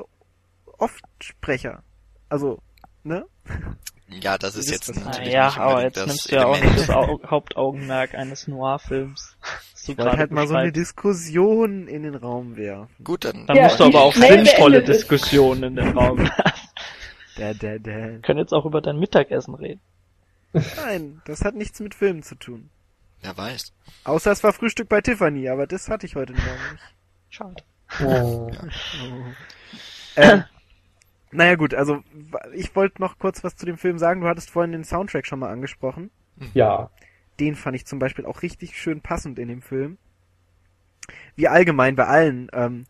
[0.77, 1.83] Offsprecher.
[2.29, 2.59] Also,
[3.03, 3.25] ne?
[4.07, 6.59] Ja, das ist jetzt was natürlich ja, nicht aber jetzt das nimmst du ja auch
[6.59, 9.35] nicht das Au Hauptaugenmerk eines Noir-Films.
[9.87, 10.71] wollte gerade halt mal so eine.
[10.71, 12.87] Diskussion in den Raum werfen.
[13.03, 14.83] Gut, dann Dann Ja, musst du aber auch sinnvolle.
[14.83, 16.67] Diskussionen in den Raum lassen.
[17.35, 17.91] Da, da, da.
[17.91, 19.81] Wir können jetzt auch über dein Mittagessen reden.
[20.53, 22.69] Nein, das hat nichts mit Filmen zu tun.
[23.21, 23.73] Wer weiß.
[24.03, 26.95] Außer es war Frühstück bei Tiffany, aber das hatte ich heute Morgen nicht.
[27.29, 27.63] Schade.
[28.03, 28.51] Oh.
[30.15, 30.43] Ähm,
[31.31, 32.03] naja gut, also
[32.53, 34.21] ich wollte noch kurz was zu dem Film sagen.
[34.21, 36.11] Du hattest vorhin den Soundtrack schon mal angesprochen.
[36.53, 36.89] Ja.
[37.39, 39.97] Den fand ich zum Beispiel auch richtig schön passend in dem Film.
[41.35, 42.85] Wie allgemein bei allen ähm,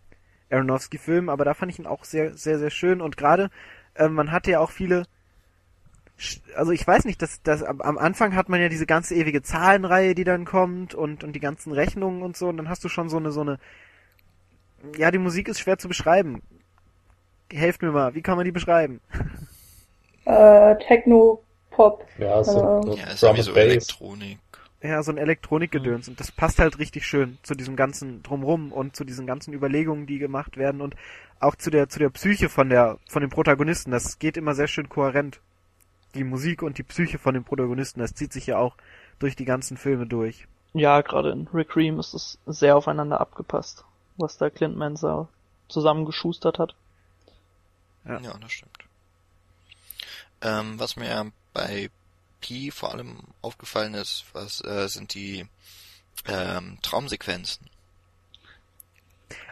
[0.49, 3.01] Aronofsky-Filmen, aber da fand ich ihn auch sehr, sehr, sehr schön.
[3.01, 3.49] Und gerade,
[3.95, 5.05] ähm, man hatte ja auch viele,
[6.55, 10.15] also ich weiß nicht, dass das am Anfang hat man ja diese ganze ewige Zahlenreihe,
[10.15, 12.49] die dann kommt und und die ganzen Rechnungen und so.
[12.49, 13.59] Und dann hast du schon so eine so eine,
[14.97, 16.41] ja, die Musik ist schwer zu beschreiben.
[17.51, 19.01] Helft mir mal, wie kann man die beschreiben?
[20.25, 22.05] Äh, Techno, Pop.
[22.17, 23.47] Ja, so, Ähm, so Ja, so Bass.
[23.47, 24.39] Elektronik.
[24.83, 26.07] Ja, so ein Elektronikgedöns.
[26.07, 30.07] Und das passt halt richtig schön zu diesem ganzen Drumrum und zu diesen ganzen Überlegungen,
[30.07, 30.95] die gemacht werden und
[31.39, 33.91] auch zu der, zu der Psyche von der, von dem Protagonisten.
[33.91, 35.39] Das geht immer sehr schön kohärent.
[36.15, 38.75] Die Musik und die Psyche von dem Protagonisten, das zieht sich ja auch
[39.19, 40.47] durch die ganzen Filme durch.
[40.73, 43.83] Ja, gerade in Rick Ream ist es sehr aufeinander abgepasst,
[44.17, 45.27] was da Clint Mansell
[45.67, 46.75] zusammengeschustert hat.
[48.05, 48.19] Ja.
[48.19, 48.77] Ja, das stimmt.
[50.41, 51.89] Ähm, was mir bei
[52.39, 55.45] Pi vor allem aufgefallen ist, was äh, sind die
[56.25, 57.69] ähm, Traumsequenzen.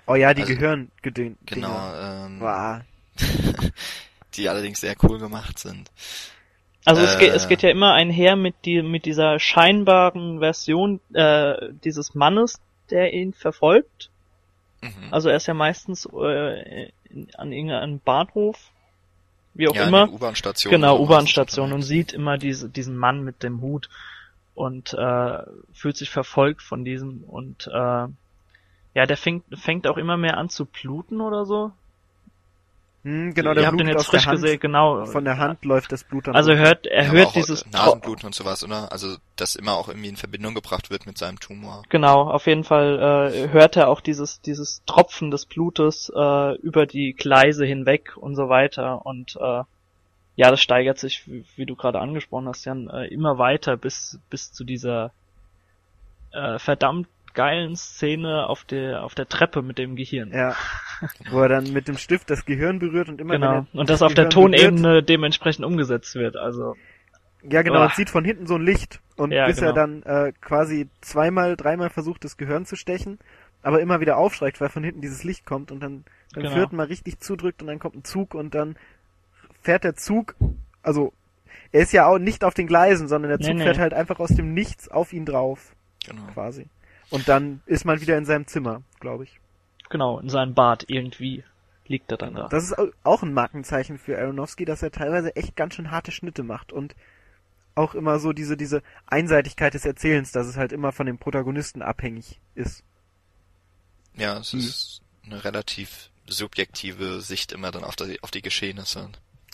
[0.07, 1.37] Oh ja, die Also, Gehirngedön.
[1.45, 2.81] Genau, ähm, Wow.
[4.33, 5.91] die allerdings sehr cool gemacht sind.
[6.89, 7.19] Also es, Äh.
[7.19, 12.59] geht, es geht ja immer einher mit, die, mit dieser scheinbaren Version äh, dieses Mannes,
[12.89, 14.09] der ihn verfolgt.
[14.81, 15.11] Mhm.
[15.11, 18.71] Also er ist ja meistens äh, in, an irgendeinem Bahnhof,
[19.53, 20.07] wie auch ja, immer.
[20.07, 20.81] den U-Bahn-Stationen.
[20.81, 23.89] Genau, U-Bahn-Station und sieht immer diese, diesen Mann mit dem Hut
[24.55, 25.39] und äh,
[25.73, 28.07] fühlt sich verfolgt von diesem und äh,
[28.95, 31.71] ja, der fängt, fängt auch immer mehr an zu bluten oder so.
[33.03, 34.41] Hm, genau, Ihr der habt Blut den jetzt frisch Hand.
[34.41, 35.05] gesehen, genau.
[35.05, 38.35] Von der Hand läuft das Blut dann Also hört, er Ja, hört dieses Nasenbluten und
[38.35, 38.91] sowas, oder?
[38.91, 41.83] Also, dass immer auch irgendwie in Verbindung gebracht wird mit seinem Tumor.
[41.87, 46.85] Genau, auf jeden Fall äh, hört er auch dieses dieses Tropfen des Blutes äh, über
[46.85, 49.63] die Gleise hinweg und so weiter und äh,
[50.35, 54.19] ja, das steigert sich, wie, wie du gerade angesprochen hast, Jan, äh, immer weiter bis
[54.29, 55.11] bis zu dieser
[56.31, 57.07] äh, verdammt
[57.39, 60.31] geilen Szene auf der auf der Treppe mit dem Gehirn.
[60.33, 60.55] Ja.
[61.31, 63.53] Wo er dann mit dem Stift das Gehirn berührt und immer genau.
[63.53, 66.35] er Und das auf der Gehirn berührt- Tonebene dementsprechend umgesetzt wird.
[66.35, 66.75] Also
[67.43, 67.85] Ja, genau, Uah.
[67.87, 70.01] man sieht von hinten so ein Licht und Ja, bis er genau.
[70.03, 73.17] dann äh, quasi zweimal, dreimal versucht, das Gehirn zu stechen,
[73.63, 76.55] aber immer wieder aufschreckt, weil von hinten dieses Licht kommt und dann beim Genau.
[76.55, 78.75] vierten Mal richtig zudrückt und dann kommt ein Zug und dann
[79.61, 80.35] fährt der Zug,
[80.83, 81.13] also
[81.71, 83.63] er ist ja auch nicht auf den Gleisen, sondern der Nee, Zug nee.
[83.63, 85.73] fährt halt einfach aus dem Nichts auf ihn drauf,
[86.05, 86.23] Genau.
[86.33, 86.67] quasi.
[87.09, 89.39] Und dann ist man wieder in seinem Zimmer, glaube ich.
[89.89, 91.43] Genau, in seinem Bad irgendwie
[91.87, 92.47] liegt er dann da.
[92.49, 96.11] Das ist au- auch ein Markenzeichen für Aronofsky, dass er teilweise echt ganz schön harte
[96.11, 96.95] Schnitte macht und
[97.75, 101.81] auch immer so diese, diese Einseitigkeit des Erzählens, dass es halt immer von dem Protagonisten
[101.81, 102.83] abhängig ist.
[104.15, 104.59] Ja, es Hm.
[104.59, 109.09] ist eine relativ subjektive Sicht immer dann auf die, auf die Geschehnisse.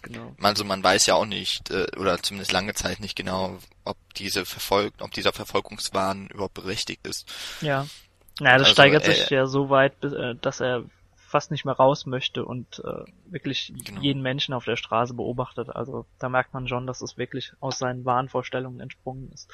[0.06, 0.36] Genau.
[0.42, 4.46] Also man weiß ja auch nicht, äh, oder zumindest lange Zeit nicht genau, ob diese
[4.46, 7.32] verfolgt, ob dieser Verfolgungswahn überhaupt berechtigt ist.
[7.62, 7.88] Ja.
[8.40, 10.84] Naja, das Also, steigert äh, sich ja so weit, äh, dass er
[11.28, 14.02] fast nicht mehr raus möchte und äh, wirklich Genau.
[14.02, 15.70] jeden Menschen auf der Straße beobachtet.
[15.70, 19.50] Also da merkt man schon, dass es wirklich aus seinen Wahnvorstellungen entsprungen ist.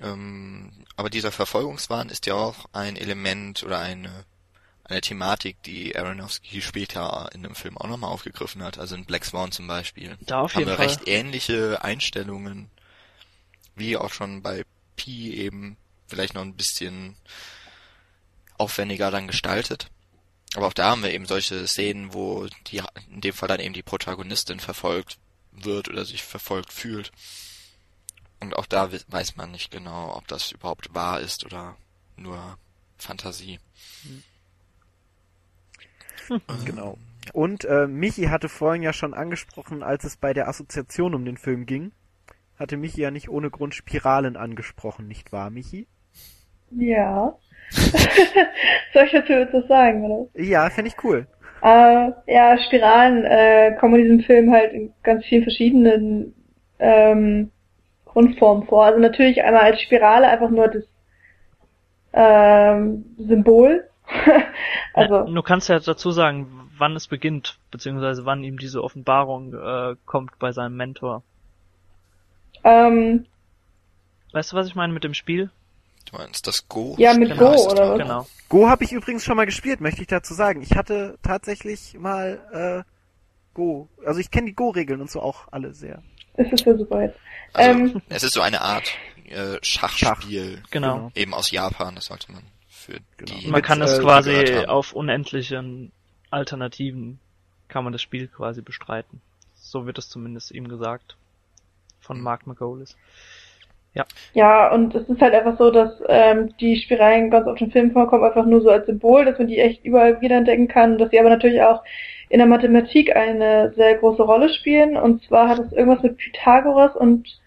[0.00, 4.24] Ähm, aber dieser Verfolgungswahn ist ja auch ein Element oder eine,
[4.92, 8.78] eine Thematik, die Aronofsky später in dem Film auch nochmal aufgegriffen hat.
[8.78, 10.16] Also in Black Swan zum Beispiel.
[10.20, 10.86] Da auf haben jeden wir Fall.
[10.86, 12.70] recht ähnliche Einstellungen,
[13.74, 14.64] wie auch schon bei
[14.96, 15.76] Pi eben,
[16.06, 17.16] vielleicht noch ein bisschen
[18.58, 19.88] aufwendiger dann gestaltet.
[20.54, 23.72] Aber auch da haben wir eben solche Szenen, wo die, in dem Fall dann eben
[23.74, 25.18] die Protagonistin verfolgt
[25.50, 27.10] wird oder sich verfolgt fühlt.
[28.40, 31.76] Und auch da we- weiß man nicht genau, ob das überhaupt wahr ist oder
[32.16, 32.58] nur
[32.98, 33.58] Fantasie.
[36.64, 36.96] Genau.
[37.32, 41.36] Und äh, Michi hatte vorhin ja schon angesprochen, als es bei der Assoziation um den
[41.36, 41.92] Film ging,
[42.58, 45.86] hatte Michi ja nicht ohne Grund Spiralen angesprochen, nicht wahr, Michi?
[46.70, 47.36] Ja.
[48.92, 50.28] Soll ich dazu etwas sagen, oder?
[50.34, 51.26] Ja, fände ich cool.
[51.62, 56.34] Äh, ja, Spiralen äh, kommen in diesem Film halt in ganz vielen verschiedenen
[56.78, 57.50] ähm,
[58.04, 58.84] Grundformen vor.
[58.84, 60.84] Also natürlich einmal als Spirale einfach nur das
[62.12, 63.88] ähm, Symbol.
[64.94, 69.54] also Ja, du kannst ja dazu sagen, wann es beginnt, beziehungsweise wann ihm diese Offenbarung
[69.54, 71.22] äh, kommt bei seinem Mentor.
[72.64, 73.26] ähm,
[74.32, 75.50] Weißt du, was ich meine mit dem Spiel?
[76.10, 76.94] Du meinst das Go?
[76.98, 77.98] Ja, mit Genau, Go, oder was?
[77.98, 78.02] ich.
[78.02, 78.26] Genau.
[78.48, 80.62] Go habe ich übrigens schon mal gespielt, möchte ich dazu sagen.
[80.62, 82.90] Ich hatte tatsächlich mal äh,
[83.54, 83.88] Go.
[84.06, 86.02] Also ich kenne die Go-Regeln und so auch alle sehr.
[86.34, 87.18] es ist ja super jetzt.
[87.52, 88.90] Also, Ähm, es ist so eine Art
[89.26, 91.10] äh, Schachspiel, Genau.
[91.14, 92.42] eben aus Japan, das sollte man
[92.82, 93.38] für Genau.
[93.40, 95.92] die Man Mit, kann es äh, quasi auf unendlichen
[96.30, 97.18] Alternativen
[97.68, 99.20] kann man das Spiel quasi bestreiten.
[99.54, 101.16] So wird es zumindest ihm gesagt.
[102.00, 102.24] Von Mhm.
[102.24, 102.96] Mark McGolis.
[104.32, 107.90] Ja, und es ist halt einfach so, dass ähm, die Spiralen ganz oft im Film
[107.92, 111.20] vorkommen, einfach nur so als Symbol, dass man die echt überall wiederentdecken kann, dass sie
[111.20, 111.82] aber natürlich auch
[112.30, 114.96] in der Mathematik eine sehr große Rolle spielen.
[114.96, 117.38] Und zwar hat es irgendwas mit Pythagoras und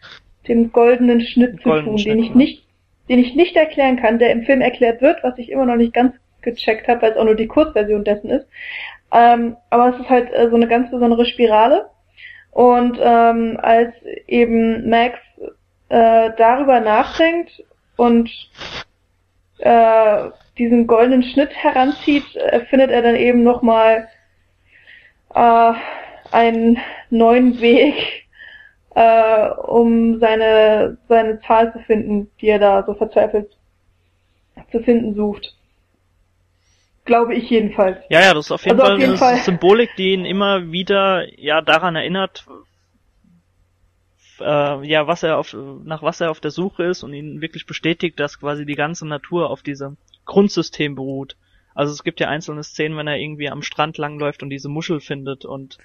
[0.48, 2.36] dem goldenen Schnitt zu tun, Schnitt, den ich ja.
[2.36, 2.64] nicht,
[3.09, 5.93] den ich nicht erklären kann, der im Film erklärt wird, was ich immer noch nicht
[5.93, 8.47] ganz gecheckt habe, weil es auch nur die Kurzversion dessen ist.
[9.11, 11.89] Ähm, aber es ist halt äh, so eine ganz besondere Spirale.
[12.51, 13.93] Und ähm, als
[14.27, 15.19] eben Max
[15.89, 17.63] äh, darüber nachdenkt
[17.97, 18.29] und
[19.59, 24.07] äh, diesen goldenen Schnitt heranzieht, äh, findet er dann eben nochmal
[25.33, 25.73] äh,
[26.31, 26.77] einen
[27.09, 28.24] neuen Weg,
[28.95, 33.51] äh, um seine, seine Zahl zu finden, die er da so verzweifelt
[34.71, 35.53] zu finden sucht.
[37.03, 37.97] Glaube ich jedenfalls.
[38.10, 39.38] Ja, ja, das ist auf jeden Also auf Fall jeden eine Fall.
[39.38, 42.45] Symbolik, die ihn immer wieder ja daran erinnert,
[44.39, 47.65] äh, ja, was er auf nach was er auf der Suche ist und ihn wirklich
[47.67, 51.36] bestätigt, dass quasi die ganze Natur auf diesem Grundsystem beruht.
[51.75, 55.01] Also es gibt ja einzelne Szenen, wenn er irgendwie am Strand langläuft und diese Muschel
[55.01, 55.77] findet und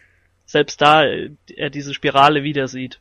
[0.50, 3.00] selbst da äh, er diese Spirale wieder sieht.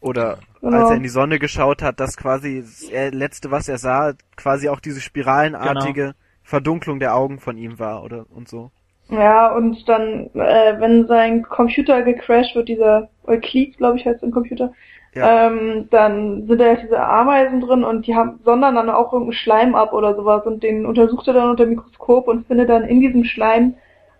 [0.00, 0.78] Oder Genau.
[0.78, 4.12] als er in die Sonne geschaut hat, dass quasi das er- letzte, was er sah,
[4.36, 6.14] quasi auch diese spiralenartige Genau.
[6.44, 8.70] Verdunklung der Augen von ihm war oder und so.
[9.10, 14.30] Ja, und dann, äh, wenn sein Computer gecrashed wird, dieser Euclid, glaube ich, heißt im
[14.30, 14.72] Computer,
[15.14, 15.46] Ja.
[15.48, 19.32] ähm, dann sind da ja diese Ameisen drin und die haben, sondern dann auch irgendeinen
[19.32, 22.84] Schleim ab oder sowas und den untersucht er dann unter dem Mikroskop und findet dann
[22.84, 23.74] in diesem Schleim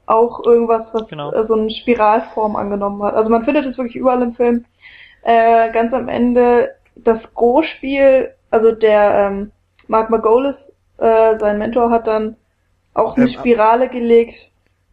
[0.09, 1.33] auch irgendwas, was Genau.
[1.33, 3.14] äh, so eine Spiralform angenommen hat.
[3.14, 4.64] Also man findet es wirklich überall im Film.
[5.23, 9.53] Äh, ganz am Ende das Go-Spiel, also der ähm,
[9.87, 10.57] Mark Margolis,
[10.99, 12.37] äh, sein Mentor, hat dann
[12.94, 14.35] auch eine Ähm, Spirale gelegt.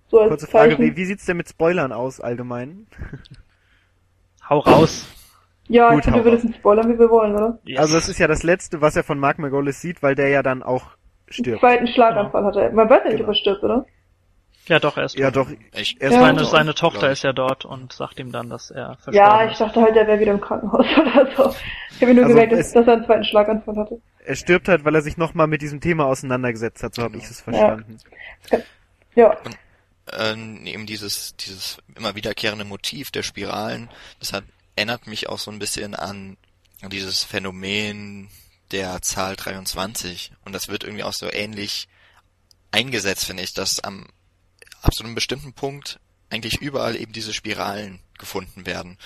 [0.09, 0.83] So als Kurze Frage, Zeichen.
[0.83, 2.85] wie, wie sieht's denn mit Spoilern aus allgemein?
[4.49, 5.07] Hau raus.
[5.67, 7.57] Ja, Gut, ich finde, wir dürfen spoilern, wie wir wollen, oder?
[7.63, 7.79] Yes.
[7.79, 10.43] Also es ist ja das letzte, was er von Mark Margolis sieht, weil der ja
[10.43, 10.83] dann auch
[11.27, 11.59] Den stirbt.
[11.61, 12.71] zweiten Schlaganfall hat er.
[12.71, 13.29] Man weiß ja nicht, Genau.
[13.29, 13.85] ob er stirbt, oder?
[14.67, 16.19] Ja, doch, er ist Ja doch, Ich, Er Ja.
[16.21, 19.51] Seine, seine Tochter ist ja dort und sagt ihm dann, dass er verstorben Ja, ich
[19.53, 19.61] ist.
[19.61, 21.55] dachte halt, er wäre wieder im Krankenhaus oder so.
[21.95, 24.01] Ich habe nur Also gemerkt, dass, es- dass er einen zweiten Schlaganfall hatte.
[24.25, 27.23] er stirbt halt, weil er sich nochmal mit diesem Thema auseinandergesetzt hat, so habe ich
[27.25, 27.97] es verstanden.
[29.15, 29.37] Ja,
[30.11, 34.43] ähm, eben dieses, dieses immer wiederkehrende Motiv der Spiralen, das hat,
[34.75, 36.37] erinnert mich auch so ein bisschen an
[36.91, 38.29] dieses Phänomen
[38.71, 40.31] der Zahl 23.
[40.43, 41.87] Und das wird irgendwie auch so ähnlich
[42.71, 44.05] eingesetzt, finde ich, dass am,
[44.85, 48.97] ab so einem bestimmten Punkt eigentlich überall eben diese Spiralen gefunden werden.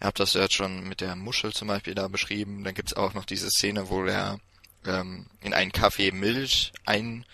[0.00, 2.62] Ihr habt das ja jetzt schon mit der Muschel zum Beispiel da beschrieben.
[2.64, 4.38] Dann gibt's auch noch diese Szene, wo er
[4.86, 7.24] ähm, in einen Kaffee Milch ein,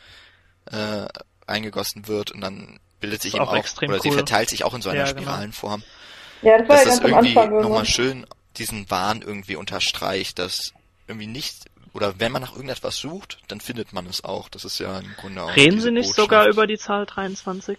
[0.70, 1.06] äh,
[1.46, 4.14] eingegossen wird und dann bildet sich eben auch auch, extrem oder sie cool.
[4.14, 5.20] verteilt sich auch in so einer Ja, genau.
[5.22, 5.82] Spiralenform.
[6.42, 8.26] ja, das war Dass ja das ganz am irgendwie nochmal schön
[8.56, 10.72] diesen Wahn irgendwie unterstreicht, dass
[11.06, 14.48] irgendwie nicht, oder wenn man nach irgendetwas sucht, dann findet man es auch.
[14.50, 16.16] Das ist ja im Grunde auch Reden Sie nicht Botschaft.
[16.30, 17.78] sogar über die Zahl 23?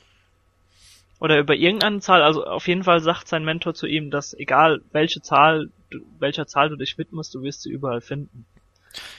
[1.19, 2.23] Oder über irgendeine Zahl?
[2.23, 6.47] Also auf jeden Fall sagt sein Mentor zu ihm, dass egal welche Zahl, du, welcher
[6.47, 8.45] Zahl du dich widmest, du wirst sie überall finden.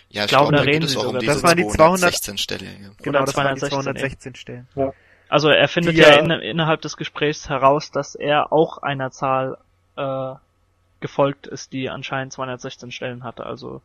[0.08, 1.20] Ja, ich glaube, glaube, da da reden Sie um sogar.
[1.20, 2.64] diese Das waren die 216 Stelle.
[2.66, 2.72] Ja.
[3.02, 4.68] Genau, Oder das waren die 216 216 Stellen.
[5.28, 9.10] Also er findet Die ja, ja- in, innerhalb des Gesprächs heraus, dass er auch einer
[9.10, 9.58] Zahl
[9.96, 10.34] äh,
[11.00, 13.44] gefolgt ist, die anscheinend 216 Stellen hatte.
[13.44, 13.82] Also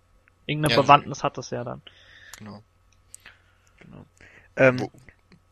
[0.52, 0.82] irgendeine Ja.
[0.82, 1.82] Bewandtnis hat das ja dann.
[2.38, 2.62] Genau.
[4.56, 4.92] Ähm, Wo-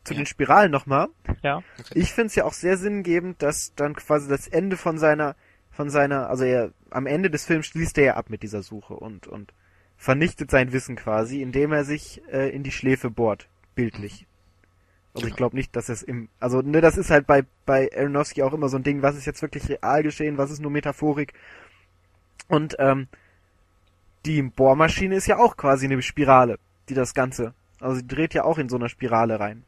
[0.04, 0.20] zu ja.
[0.20, 1.08] den Spiralen nochmal.
[1.42, 1.58] Ja.
[1.78, 1.92] Okay.
[1.98, 5.36] Ich finde es ja auch sehr sinngebend, dass dann quasi das Ende von seiner,
[5.70, 8.94] von seiner, also er, am Ende des Films schließt er ja ab mit dieser Suche
[8.94, 9.52] und, und
[9.96, 14.26] vernichtet sein Wissen quasi, indem er sich äh, in die Schläfe bohrt, bildlich.
[15.12, 15.36] Also ich Genau.
[15.36, 18.68] glaube nicht, dass es im, also ne, das ist halt bei, bei Aronofsky auch immer
[18.68, 21.34] so ein Ding, was ist jetzt wirklich real geschehen, was ist nur Metaphorik.
[22.48, 23.08] Und ähm,
[24.26, 28.44] die Bohrmaschine ist ja auch quasi eine Spirale, die das Ganze, also sie dreht ja
[28.44, 29.64] auch in so einer Spirale rein.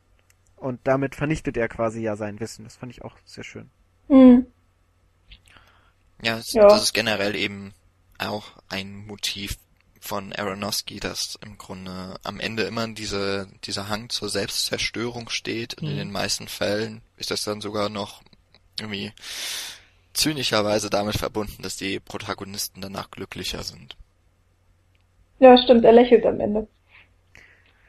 [0.57, 2.65] Und damit vernichtet er quasi ja sein Wissen.
[2.65, 3.69] Das fand ich auch sehr schön.
[4.09, 4.47] Hm.
[6.23, 6.69] Ja, es, Ja.
[6.69, 7.73] das ist generell eben
[8.19, 9.57] auch ein Motiv
[10.01, 15.75] von Aronofsky, dass im Grunde am Ende immer diese, dieser Hang zur Selbstzerstörung steht.
[15.75, 15.99] Und in Mhm.
[15.99, 18.23] den meisten Fällen ist das dann sogar noch
[18.79, 19.13] irgendwie
[20.13, 23.97] zynischerweise damit verbunden, dass die Protagonisten danach glücklicher sind.
[25.43, 26.69] Ja, stimmt, er lächelt am Ende.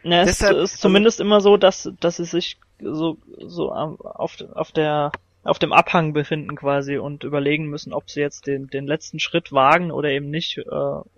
[0.01, 4.71] Ja, es Deshalb- ist zumindest immer so, dass, dass sie sich so, so auf, auf
[4.71, 5.11] der,
[5.43, 9.53] auf dem Abhang befinden quasi und überlegen müssen, ob sie jetzt den, den letzten Schritt
[9.53, 10.63] wagen oder eben nicht, äh,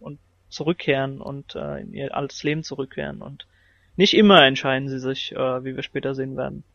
[0.02, 0.20] und
[0.50, 3.48] zurückkehren und äh, in ihr altes Leben zurückkehren und
[3.96, 6.66] nicht immer entscheiden sie sich, äh, wie wir später sehen werden.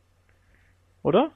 [1.03, 1.33] Oder?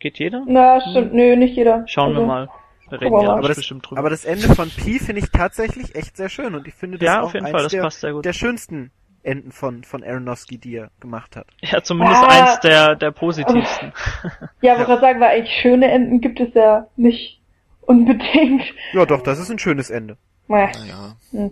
[0.00, 0.42] Geht jeder?
[0.44, 1.84] Na, stimmt, nö, nicht jeder.
[1.86, 2.48] Schauen also, wir mal.
[2.96, 3.32] Reden ja.
[3.32, 3.98] Aber das, bestimmt drüber.
[4.00, 7.06] aber das Ende von Pi finde ich tatsächlich echt sehr schön und ich finde das
[7.06, 8.24] ja, auch auf jeden eins Fall, das der, passt sehr gut.
[8.24, 8.90] der schönsten
[9.22, 11.46] Enden von, von Aronofsky, die er gemacht hat.
[11.60, 12.28] Ja, zumindest Ah.
[12.28, 13.92] eins der, der positivsten.
[14.62, 17.40] Ja, wollte gerade sagen, weil eigentlich schöne Enden gibt es ja nicht
[17.82, 18.62] unbedingt.
[18.92, 20.16] Ja, doch, das ist ein schönes Ende.
[20.48, 20.70] Naja,
[21.32, 21.50] Naja,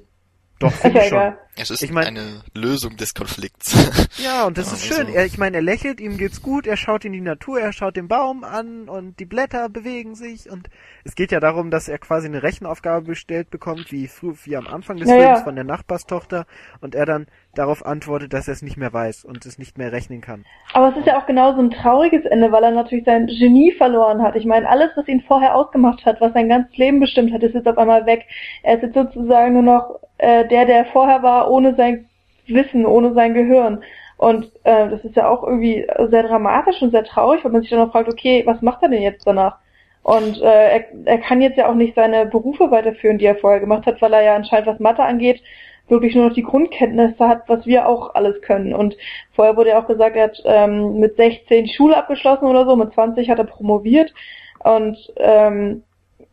[0.59, 1.18] Doch, ist finde ja ich schon.
[1.18, 1.38] egal.
[1.61, 3.75] Es ist Ich mein- eine Lösung des Konflikts.
[4.18, 5.07] Ja, und das Ja, ist schön.
[5.07, 7.73] also- Er, ich meine, er lächelt, ihm geht's gut, er schaut in die Natur, er
[7.73, 10.68] schaut den Baum an und die Blätter bewegen sich und
[11.05, 14.66] es geht ja darum, dass er quasi eine Rechenaufgabe bestellt bekommt, wie früh, wie am
[14.66, 16.47] Anfang des Ja, Films von der Nachbarstochter
[16.81, 19.92] und er dann darauf antwortet, dass er es nicht mehr weiß und es nicht mehr
[19.92, 20.44] rechnen kann.
[20.73, 24.23] Aber es ist ja auch genauso ein trauriges Ende, weil er natürlich sein Genie verloren
[24.23, 24.35] hat.
[24.37, 27.55] Ich meine, alles, was ihn vorher ausgemacht hat, was sein ganzes Leben bestimmt hat, ist
[27.55, 28.25] jetzt auf einmal weg.
[28.62, 32.07] Er ist jetzt sozusagen nur noch äh, der, der vorher war, ohne sein
[32.47, 33.83] Wissen, ohne sein Gehirn.
[34.17, 37.71] Und äh, das ist ja auch irgendwie sehr dramatisch und sehr traurig, weil man sich
[37.71, 39.59] dann auch fragt, okay, was macht er denn jetzt danach?
[40.03, 43.61] Und äh, er, er kann jetzt ja auch nicht seine Berufe weiterführen, die er vorher
[43.61, 45.43] gemacht hat, weil er ja anscheinend, was Mathe angeht,
[45.89, 48.75] wirklich nur noch die Grundkenntnisse hat, was wir auch alles können.
[48.75, 48.97] Und
[49.35, 52.77] vorher wurde ja auch gesagt, er hat ähm, mit 16 die Schule abgeschlossen oder so,
[52.77, 54.13] mit 20 hat er promoviert.
[54.61, 55.85] Und ähm,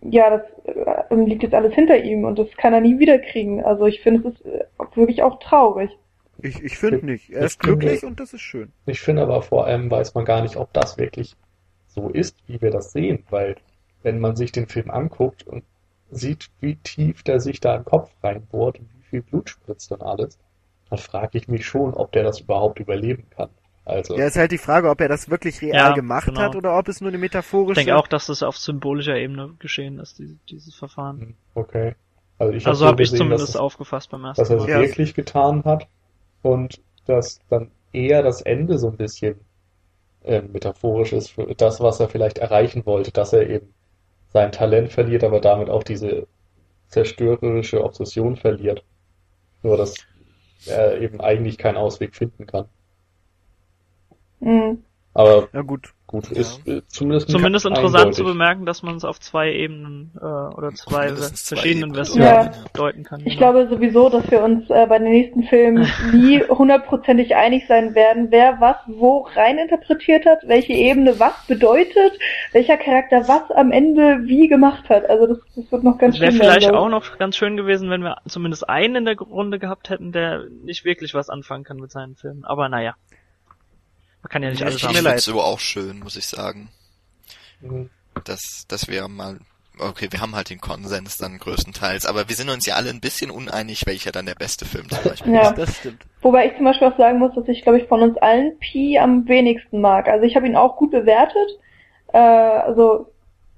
[0.02, 0.42] ja, das
[1.10, 3.64] äh, liegt jetzt alles hinter ihm und das kann er nie wiederkriegen.
[3.64, 5.90] Also ich finde, es ist äh, wirklich auch traurig.
[6.42, 7.30] Ich, ich finde nicht.
[7.30, 8.72] Er Ich ist glücklich finde- und das ist schön.
[8.86, 11.36] Ich finde aber vor allem weiß man gar nicht, ob das wirklich
[11.88, 13.56] so ist, wie wir das sehen, weil
[14.04, 15.64] wenn man sich den Film anguckt und
[16.12, 20.02] sieht, wie tief der sich da im Kopf reinbohrt und wie viel Blut spritzt und
[20.02, 20.38] alles,
[20.90, 23.50] dann frage ich mich schon, ob der das überhaupt überleben kann.
[23.86, 26.40] Also, Ja, ist halt die Frage, ob er das wirklich real Ja, gemacht genau.
[26.40, 27.18] hat oder ob es nur eine
[27.68, 27.74] Ich metaphorische...
[27.74, 31.22] denke auch, dass das auf symbolischer Ebene geschehen ist, die, dieses Verfahren.
[31.22, 31.96] hm, okay.
[32.38, 34.64] Also ich Also so habe ich zumindest dass, es- aufgefasst beim ersten dass er es
[34.64, 34.70] Mal.
[34.70, 34.86] Ja.
[34.92, 35.88] wirklich getan hat
[36.44, 39.40] und dass dann eher das Ende so ein bisschen
[40.24, 43.76] äh, metaphorisch ist für das, was er vielleicht erreichen wollte, dass er eben
[44.30, 46.28] sein Talent verliert, aber damit auch diese
[46.90, 48.86] zerstörerische Obsession verliert.
[49.64, 50.08] Nur, dass
[50.66, 52.70] er eben eigentlich keinen Ausweg finden kann.
[54.40, 54.84] Mhm.
[55.14, 55.92] Aber Ja gut.
[56.08, 56.38] Gut, Ja.
[56.42, 58.26] ist äh, zumindest, Zumindest interessant zu eindeutig.
[58.26, 61.96] bemerken, dass man es auf zwei Ebenen äh, oder zwei verschiedenen.
[61.96, 62.52] Versionen Ja.
[62.74, 63.22] deuten kann.
[63.22, 63.54] Ich genau.
[63.54, 68.28] glaube sowieso, dass wir uns äh, bei den nächsten Filmen nie hundertprozentig einig sein werden,
[68.30, 72.20] wer was wo reininterpretiert hat, welche Ebene was bedeutet,
[72.52, 75.10] welcher Charakter was am Ende wie gemacht hat.
[75.10, 77.58] Also das, das wird noch ganz Es wäre schön werden, vielleicht auch noch ganz schön
[77.58, 81.64] gewesen, wenn wir zumindest einen in der Runde gehabt hätten, der nicht wirklich was anfangen
[81.64, 82.46] kann mit seinen Filmen.
[82.46, 82.94] Aber naja.
[84.26, 84.94] Man kann ja nicht Ich, alles ich haben.
[84.96, 85.04] leid.
[85.14, 86.70] find's so auch schön, muss ich sagen.
[87.62, 87.92] Mhm.
[88.24, 89.38] Das, das wäre mal,
[89.78, 93.02] okay, wir haben halt den Konsens dann größtenteils, aber wir sind uns ja alle ein
[93.02, 95.50] bisschen uneinig, welcher dann der beste Film zum Beispiel Ja.
[95.52, 95.58] ist.
[95.60, 96.02] Das stimmt.
[96.24, 98.98] Wobei ich zum Beispiel auch sagen muss, dass ich, glaube ich, von uns allen Pi
[98.98, 100.08] am wenigsten mag.
[100.08, 101.60] Also ich habe ihn auch gut bewertet.
[102.14, 103.12] Äh, also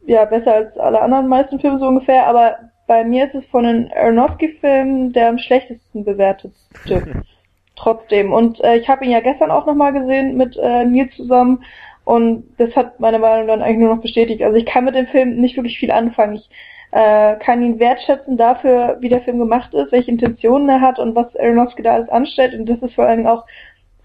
[0.06, 2.58] ja, besser als alle anderen meisten Filme so ungefähr, aber
[2.88, 7.24] bei mir ist es von den Aronofsky-Filmen der am schlechtesten bewertetste.
[7.78, 8.34] Trotzdem.
[8.34, 11.64] Und äh, ich habe ihn ja gestern auch nochmal gesehen mit äh, Nils zusammen
[12.06, 14.42] und das hat meine Meinung dann eigentlich nur noch bestätigt.
[14.42, 16.36] Also ich kann mit dem Film nicht wirklich viel anfangen.
[16.36, 16.50] Ich
[16.92, 21.16] äh, kann ihn wertschätzen dafür, wie der Film gemacht ist, welche Intentionen er hat und
[21.16, 23.46] was Aronofsky da alles anstellt und dass es vor Dingen auch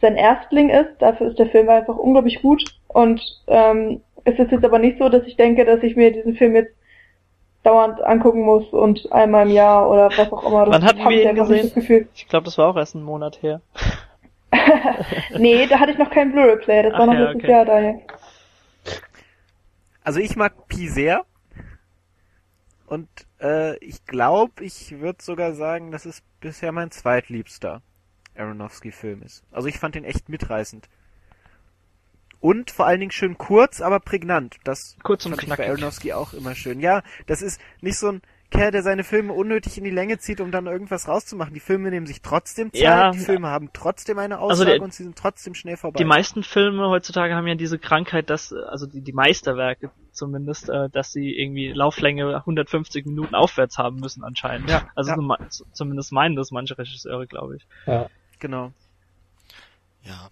[0.01, 0.91] sein Erstling ist.
[0.99, 5.09] Dafür ist der Film einfach unglaublich gut und ähm, es ist jetzt aber nicht so,
[5.09, 6.75] dass ich denke, dass ich mir diesen Film jetzt
[7.63, 10.67] dauernd angucken muss und einmal im Jahr oder was auch immer.
[10.67, 11.63] Das Wann hatten wir ihn gesehen?
[11.63, 12.09] Das Gefühl.
[12.15, 13.61] Ich glaube, das war auch erst einen Monat her.
[15.39, 17.51] nee, da hatte ich noch keinen Blu-ray-Player, das Ach war noch ja, letztes okay.
[17.51, 18.01] Jahr daher.
[20.05, 21.25] Also ich mag Pi sehr.
[22.87, 23.09] Und
[23.41, 27.81] äh, ich glaube, ich würde sogar sagen, dass es bisher mein zweitliebster
[28.37, 29.45] Aronofsky-Film ist.
[29.51, 30.89] Also ich fand ihn echt mitreißend.
[32.43, 34.57] Und vor allen Dingen schön kurz, aber prägnant.
[34.65, 35.69] Das Kurz und ich bei knackig.
[35.71, 36.81] Aronofsky auch immer schön.
[36.81, 40.41] Ja, das ist nicht so ein Kerl, der seine Filme unnötig in die Länge zieht,
[40.41, 41.55] um dann irgendwas rauszumachen.
[41.55, 43.11] Die Filme nehmen sich trotzdem Zeit, Ja.
[43.13, 45.97] die Filme haben trotzdem eine Also Aussage der- und sie sind trotzdem schnell vorbei.
[45.97, 50.91] Die meisten Filme heutzutage haben ja diese Krankheit, dass, also die, die Meisterwerke zumindest, äh,
[50.91, 54.69] dass sie irgendwie Lauflänge 150 Minuten aufwärts haben müssen anscheinend.
[54.69, 55.39] Ja, Also ja.
[55.73, 57.67] zumindest meinen das manche Regisseure, glaube ich.
[57.87, 58.11] Ja.
[58.39, 58.73] genau.
[60.03, 60.29] Ja.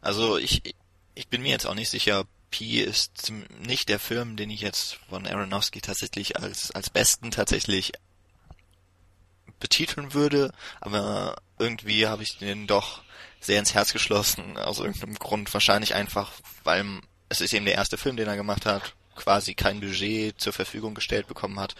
[0.00, 0.74] Also ich,
[1.14, 3.32] ich bin mir jetzt auch nicht sicher, Pi ist
[3.66, 7.92] nicht der Film, den ich jetzt von Aronofsky tatsächlich als, als besten tatsächlich
[9.58, 13.02] betiteln würde, aber irgendwie habe ich den doch
[13.40, 15.52] sehr ins Herz geschlossen, aus irgendeinem Grund.
[15.52, 16.32] Wahrscheinlich einfach,
[16.64, 20.52] weil es ist eben der erste Film, den er gemacht hat, quasi kein Budget zur
[20.52, 21.74] Verfügung gestellt bekommen hat.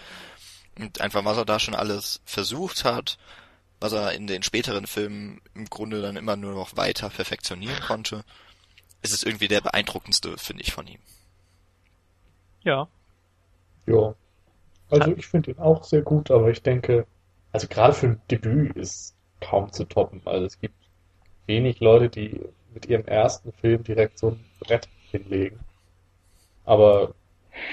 [0.79, 3.19] Und einfach, was er da schon alles versucht hat,
[3.81, 8.25] was er in den späteren Filmen im Grunde dann immer nur noch weiter perfektionieren konnte,
[9.05, 10.99] ist es irgendwie der beeindruckendste, finde ich, von ihm.
[12.63, 12.89] Ja.
[13.87, 14.15] Ja.
[14.91, 17.07] Also ich finde ihn auch sehr gut, aber ich denke,
[17.53, 20.23] also gerade für ein Debüt ist kaum zu toppen.
[20.25, 20.75] Also es gibt
[21.47, 22.41] wenig Leute, die
[22.73, 25.61] mit ihrem ersten Film direkt so ein Brett hinlegen.
[26.65, 27.15] Aber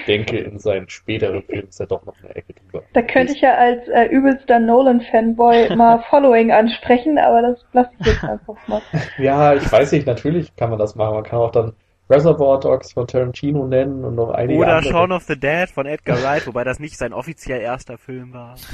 [0.08, 2.84] denke, in seinen späteren Filmen ist er doch noch eine Ecke drüber.
[2.94, 8.08] Da könnte ich ja als äh, übelster Nolan-Fanboy mal Following ansprechen, aber das lasse ich
[8.08, 8.82] jetzt einfach mal.
[9.18, 11.16] Ja, ich weiß nicht, natürlich kann man das machen.
[11.16, 11.74] Man kann auch dann
[12.10, 14.94] Reservoir Dogs von Tarantino nennen und noch einige Oder andere.
[14.94, 18.56] Shaun of the Dead von Edgar Wright, wobei das nicht sein offiziell erster Film war.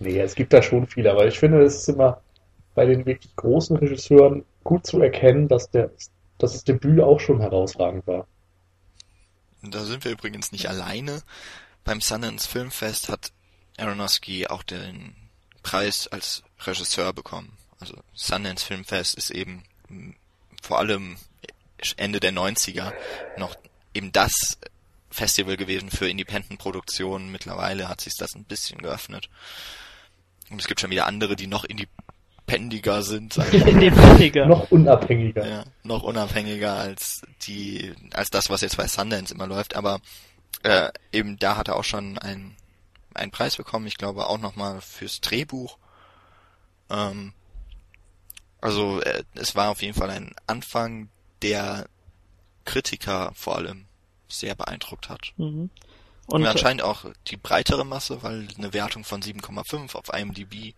[0.00, 2.20] Nee, es gibt da schon viele, aber ich finde, es ist immer
[2.76, 5.90] bei den wirklich großen Regisseuren gut zu erkennen, dass der,
[6.38, 8.28] dass das Debüt auch schon herausragend war.
[9.62, 11.22] Da sind wir übrigens nicht alleine.
[11.84, 13.32] Beim Sundance Filmfest hat
[13.76, 15.14] Aronofsky auch den
[15.62, 17.56] Preis als Regisseur bekommen.
[17.80, 19.64] Also Sundance Filmfest ist eben
[20.62, 21.16] vor allem
[21.96, 22.92] Ende der 90er
[23.36, 23.56] noch
[23.94, 24.58] eben das
[25.10, 27.30] Festival gewesen für Independent-Produktionen.
[27.30, 29.28] Mittlerweile hat sich das ein bisschen geöffnet.
[30.50, 31.64] Und es gibt schon wieder andere, die noch
[32.48, 34.46] independiger sind, sag ich weniger.
[34.46, 35.46] Noch unabhängiger.
[35.46, 40.00] Ja, noch unabhängiger als die, als das, was jetzt bei Sundance immer läuft, aber
[40.62, 42.56] äh, eben da hat er auch schon einen,
[43.14, 45.78] einen Preis bekommen, ich glaube auch nochmal fürs Drehbuch.
[46.90, 47.32] Ähm,
[48.60, 51.10] also äh, es war auf jeden Fall ein Anfang,
[51.42, 51.86] der
[52.64, 53.86] Kritiker vor allem
[54.28, 55.32] sehr beeindruckt hat.
[55.36, 55.70] Mhm.
[56.26, 60.74] Und, Und anscheinend auch die breitere Masse, weil eine Wertung von 7,5 auf IMDb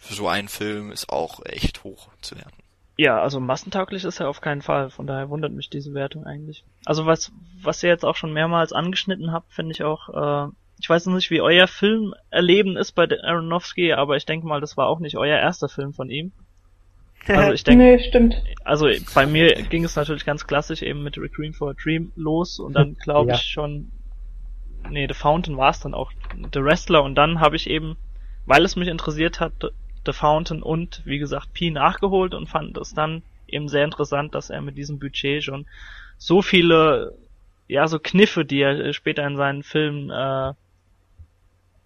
[0.00, 2.56] für so einen Film ist auch echt hoch zu werten.
[2.96, 4.90] Ja, also massentauglich ist er auf keinen Fall.
[4.90, 6.64] Von daher wundert mich diese Wertung eigentlich.
[6.84, 7.32] Also was,
[7.62, 10.08] was ihr jetzt auch schon mehrmals angeschnitten habt, finde ich auch,
[10.48, 14.60] äh, ich weiß noch nicht, wie euer Filmerleben ist bei Aronofsky, aber ich denke mal,
[14.60, 16.32] das war auch nicht euer erster Film von ihm.
[17.26, 18.42] Also ich denke, Nee, stimmt.
[18.64, 22.58] also bei mir ging es natürlich ganz klassisch eben mit Requiem for a Dream los
[22.58, 23.36] und dann glaube Ja.
[23.36, 23.92] ich schon,
[24.90, 26.12] nee, The Fountain war es dann auch,
[26.52, 27.96] The Wrestler und dann habe ich eben,
[28.46, 29.52] weil es mich interessiert hat,
[30.06, 34.50] The Fountain und wie gesagt Pi nachgeholt und fand es dann eben sehr interessant, dass
[34.50, 35.66] er mit diesem Budget schon
[36.18, 37.16] so viele,
[37.68, 40.52] ja, so Kniffe, die er später in seinen Filmen äh,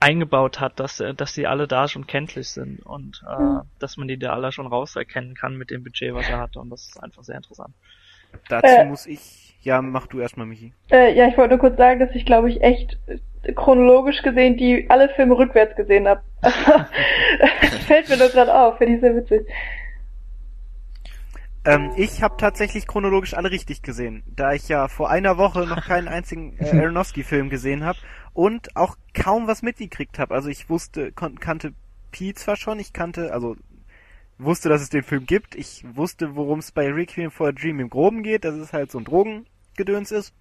[0.00, 3.60] eingebaut hat, dass, äh, dass die alle da schon kenntlich sind und äh, mhm.
[3.78, 6.70] dass man die da alle schon rauserkennen kann mit dem Budget, was er hatte und
[6.70, 7.74] das ist einfach sehr interessant.
[8.48, 10.72] Dazu äh, muss ich, ja, mach du erstmal, Michi.
[10.90, 12.98] Äh, ja, ich wollte nur kurz sagen, dass ich glaube ich echt
[13.54, 16.22] chronologisch gesehen die alle Filme rückwärts gesehen habe.
[16.40, 19.46] das fällt mir nur gerade auf, finde ich sehr witzig.
[21.66, 25.86] Ähm, ich habe tatsächlich chronologisch alle richtig gesehen, da ich ja vor einer Woche noch
[25.86, 27.98] keinen einzigen äh, Aronofsky-Film gesehen habe
[28.34, 30.34] und auch kaum was mitgekriegt habe.
[30.34, 31.72] Also ich wusste, kannte
[32.10, 33.56] Pi zwar schon, ich kannte, also
[34.38, 35.54] wusste, dass es den Film gibt.
[35.54, 38.90] Ich wusste, worum es bei Requiem for a Dream im Groben geht, dass es halt
[38.90, 40.34] so ein Drogengedöns ist.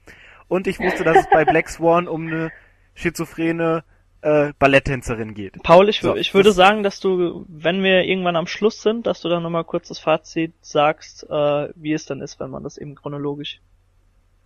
[0.47, 2.51] Und ich wusste, dass es bei Black Swan um eine
[2.93, 3.83] schizophrene
[4.21, 5.61] äh, Balletttänzerin geht.
[5.63, 9.21] Paul, ich, so, ich würde sagen, dass du, wenn wir irgendwann am Schluss sind, dass
[9.21, 12.77] du dann nochmal kurz das Fazit sagst, äh, wie es dann ist, wenn man das
[12.77, 13.59] eben chronologisch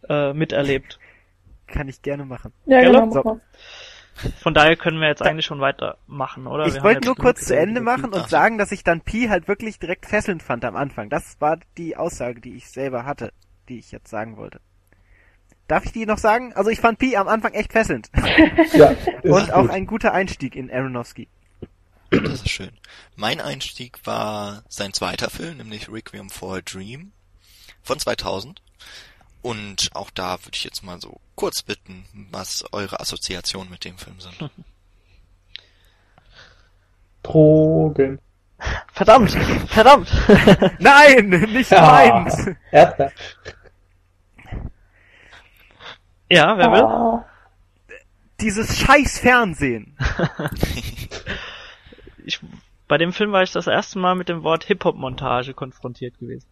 [0.09, 0.99] äh, miterlebt.
[1.67, 2.53] Kann ich gerne machen.
[2.65, 3.11] Ja, genau.
[3.11, 3.39] So.
[4.39, 6.65] Von daher können wir jetzt eigentlich schon weitermachen, oder?
[6.65, 9.77] Ich wollte nur kurz zu Ende machen und sagen, dass ich dann Pi halt wirklich
[9.77, 11.09] direkt fesselnd fand am Anfang.
[11.09, 13.31] Das war die Aussage, die ich selber hatte,
[13.69, 14.59] die ich jetzt sagen wollte.
[15.67, 16.53] Darf ich die noch sagen?
[16.53, 18.09] Also ich fand Pi am Anfang echt fesselnd.
[18.73, 19.71] ja, und auch gut.
[19.71, 21.27] ein guter Einstieg in Aronofsky.
[22.09, 22.71] Das ist schön.
[23.15, 27.11] Mein Einstieg war sein zweiter Film, nämlich Requiem for a Dream
[27.83, 28.61] von 2000.
[29.41, 33.97] Und auch da würde ich jetzt mal so kurz bitten, was eure Assoziationen mit dem
[33.97, 34.51] Film sind.
[37.23, 38.19] Drogen.
[38.93, 39.31] Verdammt,
[39.67, 40.09] verdammt.
[40.79, 42.47] Nein, nicht ja, meins.
[42.71, 43.11] Erster.
[46.29, 46.83] Ja, wer will?
[46.83, 47.23] Oh.
[48.41, 49.97] Dieses scheiß Fernsehen.
[52.25, 52.39] ich,
[52.87, 56.47] bei dem Film war ich das erste Mal mit dem Wort Hip-Hop-Montage konfrontiert gewesen.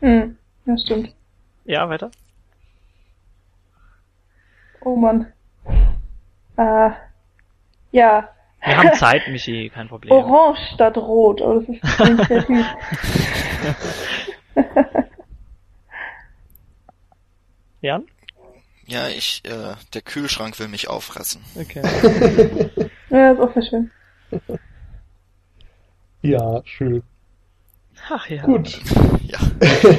[0.00, 0.36] Hm,
[0.66, 1.14] ja, stimmt.
[1.64, 2.10] Ja, weiter.
[4.82, 5.32] Oh Mann.
[6.56, 6.90] Äh,
[7.92, 8.28] ja.
[8.64, 10.12] Wir haben Zeit, Michi, kein Problem.
[10.12, 11.80] Orange statt Rot, oh, das ist
[17.80, 18.06] Jan?
[18.86, 21.42] Ja, ich, äh, der Kühlschrank will mich auffressen.
[21.56, 21.82] Okay.
[23.10, 23.90] ja, ist auch sehr schön.
[26.22, 27.02] Ja, schön.
[28.08, 28.42] Ach ja.
[28.42, 28.80] Gut.
[29.26, 29.40] Ja.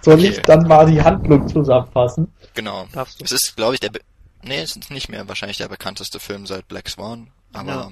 [0.00, 0.28] Soll okay.
[0.28, 2.32] ich dann mal die Handlung zusammenfassen?
[2.54, 2.86] Genau.
[2.90, 3.24] Darfst du?
[3.24, 4.00] Es ist, glaube ich, der, Be
[4.42, 7.90] nee, es ist nicht mehr wahrscheinlich der bekannteste Film seit Black Swan, aber ja.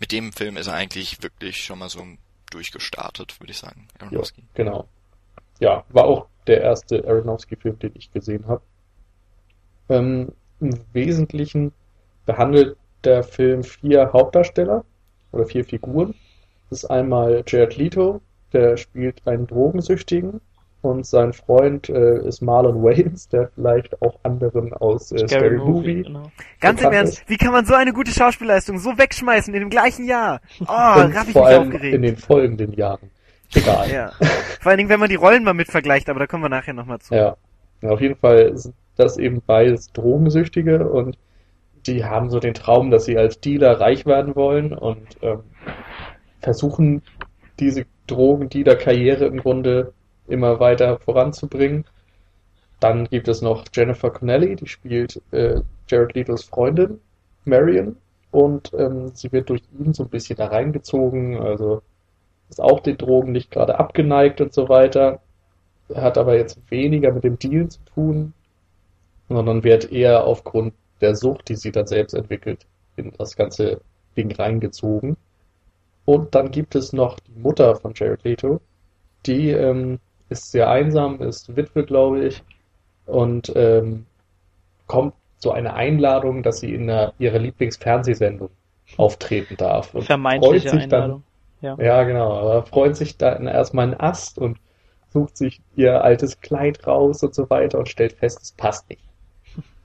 [0.00, 2.04] mit dem Film ist er eigentlich wirklich schon mal so
[2.50, 3.86] durchgestartet, würde ich sagen.
[4.00, 4.40] Aronofsky.
[4.40, 4.88] Ja, genau.
[5.60, 8.62] Ja, war auch der erste Aronofsky-Film, den ich gesehen habe.
[9.88, 11.72] Ähm, Im Wesentlichen
[12.26, 14.84] behandelt der Film vier Hauptdarsteller
[15.32, 16.14] oder vier Figuren.
[16.70, 18.20] Das ist einmal Jared Leto,
[18.52, 20.40] der spielt einen Drogensüchtigen
[20.84, 25.56] und sein Freund äh, ist Marlon Wayans, der vielleicht auch anderen aus äh, Scary, Scary
[25.56, 25.70] Movie.
[25.72, 26.30] Movie genau.
[26.60, 27.28] Ganz im Ernst, ist.
[27.30, 30.40] wie kann man so eine gute Schauspielleistung so wegschmeißen in dem gleichen Jahr?
[30.60, 31.94] Oh, hab ich vor mich allem aufgeregt.
[31.94, 33.10] in den folgenden Jahren.
[33.54, 33.90] Egal.
[33.90, 34.12] ja.
[34.60, 36.74] Vor allen Dingen, wenn man die Rollen mal mit vergleicht, aber da kommen wir nachher
[36.74, 37.14] nochmal zu.
[37.14, 37.36] Ja.
[37.82, 41.18] Auf jeden Fall sind das eben beides Drogensüchtige und
[41.86, 45.40] die haben so den Traum, dass sie als Dealer reich werden wollen und ähm,
[46.40, 47.02] versuchen
[47.60, 49.92] diese Drogendealer-Karriere im Grunde
[50.26, 51.84] immer weiter voranzubringen.
[52.80, 57.00] Dann gibt es noch Jennifer Connelly, die spielt äh, Jared Letos Freundin,
[57.44, 57.96] Marion,
[58.30, 61.82] und ähm, sie wird durch ihn so ein bisschen da reingezogen, also
[62.48, 65.20] ist auch den Drogen nicht gerade abgeneigt und so weiter,
[65.94, 68.32] hat aber jetzt weniger mit dem Deal zu tun,
[69.28, 72.66] sondern wird eher aufgrund der Sucht, die sie dann selbst entwickelt,
[72.96, 73.80] in das ganze
[74.16, 75.16] Ding reingezogen.
[76.04, 78.60] Und dann gibt es noch die Mutter von Jared Leto,
[79.26, 79.98] die ähm,
[80.28, 82.42] ist sehr einsam, ist Witwe, glaube ich,
[83.06, 84.06] und ähm,
[84.86, 88.50] kommt so eine Einladung, dass sie in einer, ihrer Lieblingsfernsehsendung
[88.96, 89.94] auftreten darf.
[89.94, 91.22] Und Vermeintliche freut sich Einladung.
[91.60, 91.84] Dann, ja.
[91.84, 94.58] ja, genau, aber freut sich dann erstmal einen Ast und
[95.10, 99.03] sucht sich ihr altes Kleid raus und so weiter und stellt fest, es passt nicht.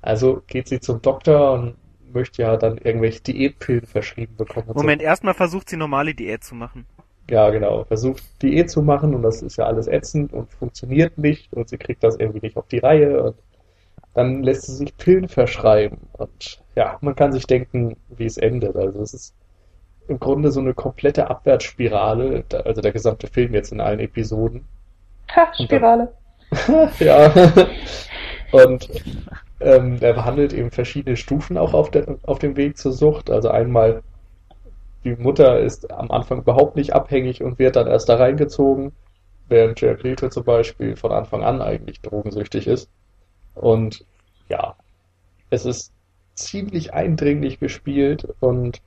[0.02, 1.76] Also geht sie zum Doktor und
[2.14, 4.68] möchte ja dann irgendwelche Diätpillen verschrieben bekommen.
[4.74, 5.08] Moment, so.
[5.08, 6.86] erstmal versucht sie normale Diät zu machen.
[7.30, 7.84] Ja, genau.
[7.84, 11.78] Versucht Diät zu machen und das ist ja alles ätzend und funktioniert nicht und sie
[11.78, 13.36] kriegt das irgendwie nicht auf die Reihe und
[14.16, 18.76] dann lässt sie sich Pillen verschreiben und ja, man kann sich denken, wie es endet.
[18.76, 19.36] Also es ist
[20.08, 24.66] im Grunde so eine komplette Abwärtsspirale, also der gesamte Film jetzt in allen Episoden.
[25.36, 26.12] Ha, Spirale.
[26.66, 27.32] Dann, ja.
[28.52, 28.90] und
[29.60, 33.30] ähm, er behandelt eben verschiedene Stufen auch auf, der, auf dem Weg zur Sucht.
[33.30, 34.04] Also einmal
[35.04, 38.94] die Mutter ist am Anfang überhaupt nicht abhängig und wird dann erst da reingezogen.
[39.50, 42.90] während Jared Leto zum Beispiel von Anfang an eigentlich drogensüchtig ist.
[43.56, 44.06] Und
[44.50, 44.78] ja,
[45.50, 45.94] es ist
[46.36, 48.82] ziemlich eindringlich gespielt und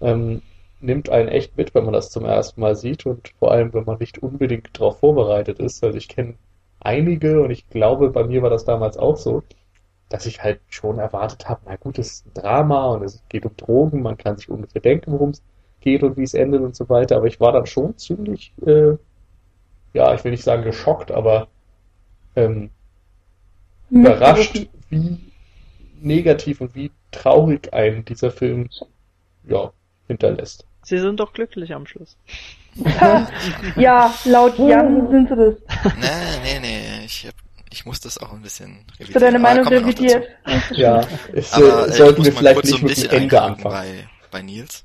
[0.00, 0.42] ähm,
[0.80, 3.84] nimmt einen echt mit, wenn man das zum ersten Mal sieht und vor allem, wenn
[3.84, 5.82] man nicht unbedingt darauf vorbereitet ist.
[5.84, 6.36] Also ich kenne
[6.80, 9.42] einige und ich glaube, bei mir war das damals auch so,
[10.08, 13.44] dass ich halt schon erwartet habe, na gut, es ist ein Drama und es geht
[13.44, 15.42] um Drogen, man kann sich ungefähr denken, worum es
[15.80, 18.96] geht und wie es endet und so weiter, aber ich war dann schon ziemlich, äh,
[19.92, 21.48] ja, ich will nicht sagen geschockt, aber
[22.36, 22.70] ähm,
[23.90, 25.18] überrascht, wie
[26.00, 28.68] negativ und wie traurig ein dieser Film
[29.44, 29.72] ja,
[30.06, 30.66] hinterlässt.
[30.82, 32.16] Sie sind doch glücklich am Schluss.
[33.76, 35.54] ja, laut Jan sind sie das.
[35.96, 37.34] Nee, nee, nee, ich, hab,
[37.70, 39.12] ich muss das auch ein bisschen revidieren.
[39.12, 40.26] Für deine Meinung revidiert.
[40.70, 43.62] Ja, es, Aber, äh, sollten wir vielleicht nicht mit dem Ende anfangen.
[43.62, 44.84] Bei, bei Nils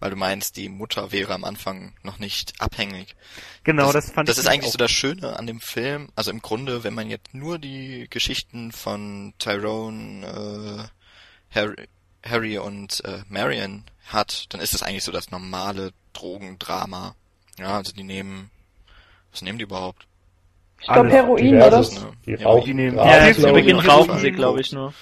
[0.00, 3.16] weil du meinst, die Mutter wäre am Anfang noch nicht abhängig.
[3.64, 4.44] Genau, das, das fand das ich.
[4.44, 6.08] Das ist eigentlich so das Schöne an dem Film.
[6.14, 10.90] Also im Grunde, wenn man jetzt nur die Geschichten von Tyrone,
[11.52, 11.88] äh, Harry,
[12.24, 17.14] Harry und äh, Marion hat, dann ist das eigentlich so das normale Drogendrama.
[17.58, 18.50] Ja, also die nehmen,
[19.32, 20.06] was nehmen die überhaupt?
[20.80, 21.80] Ich glaube Heroin, oder?
[21.80, 22.12] Ne?
[22.26, 24.94] Die rauchen, die nehmen, ja, zu Beginn rauchen sie, glaube ich, nur.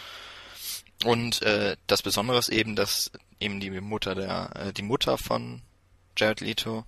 [1.05, 5.63] Und äh, das Besondere ist eben, dass eben die Mutter der, äh, die Mutter von
[6.17, 6.85] Jared Leto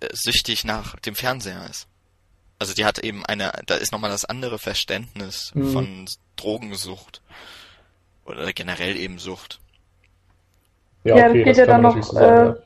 [0.00, 1.88] äh, süchtig nach dem Fernseher ist.
[2.58, 5.72] Also die hat eben eine, da ist nochmal das andere Verständnis mhm.
[5.72, 7.22] von Drogensucht.
[8.24, 9.60] Oder generell eben Sucht.
[11.04, 12.56] Ja, ja okay, das geht das ja dann noch, so sagen, äh, ja.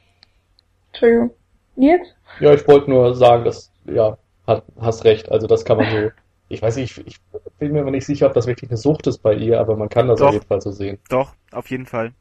[0.93, 1.30] Entschuldigung.
[1.76, 2.14] Jetzt?
[2.41, 4.16] Ja, ich wollte nur sagen, dass, ja,
[4.51, 6.11] hat, hast recht, also das kann man so
[6.51, 7.21] ich weiß nicht, ich
[7.59, 9.89] bin mir aber nicht sicher, ob das wirklich eine Sucht ist bei ihr, aber man
[9.89, 10.27] kann das Doch.
[10.27, 10.99] auf jeden Fall so sehen.
[11.09, 12.13] Doch, auf jeden Fall.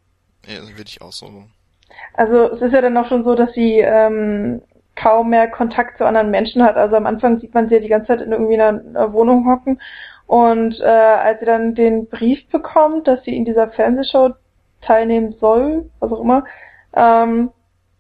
[0.46, 1.46] Ja, würde ich auch so.
[2.14, 4.62] Also es ist ja dann auch schon so, dass sie ähm,
[4.96, 6.76] kaum mehr Kontakt zu anderen Menschen hat.
[6.76, 9.50] Also am Anfang sieht man sie ja die ganze Zeit in irgendwie einer, einer Wohnung
[9.50, 9.82] hocken.
[10.28, 14.36] Und äh, als sie dann den Brief bekommt, dass sie in dieser Fernsehshow
[14.82, 16.46] teilnehmen soll, was auch immer,
[16.94, 17.50] ähm,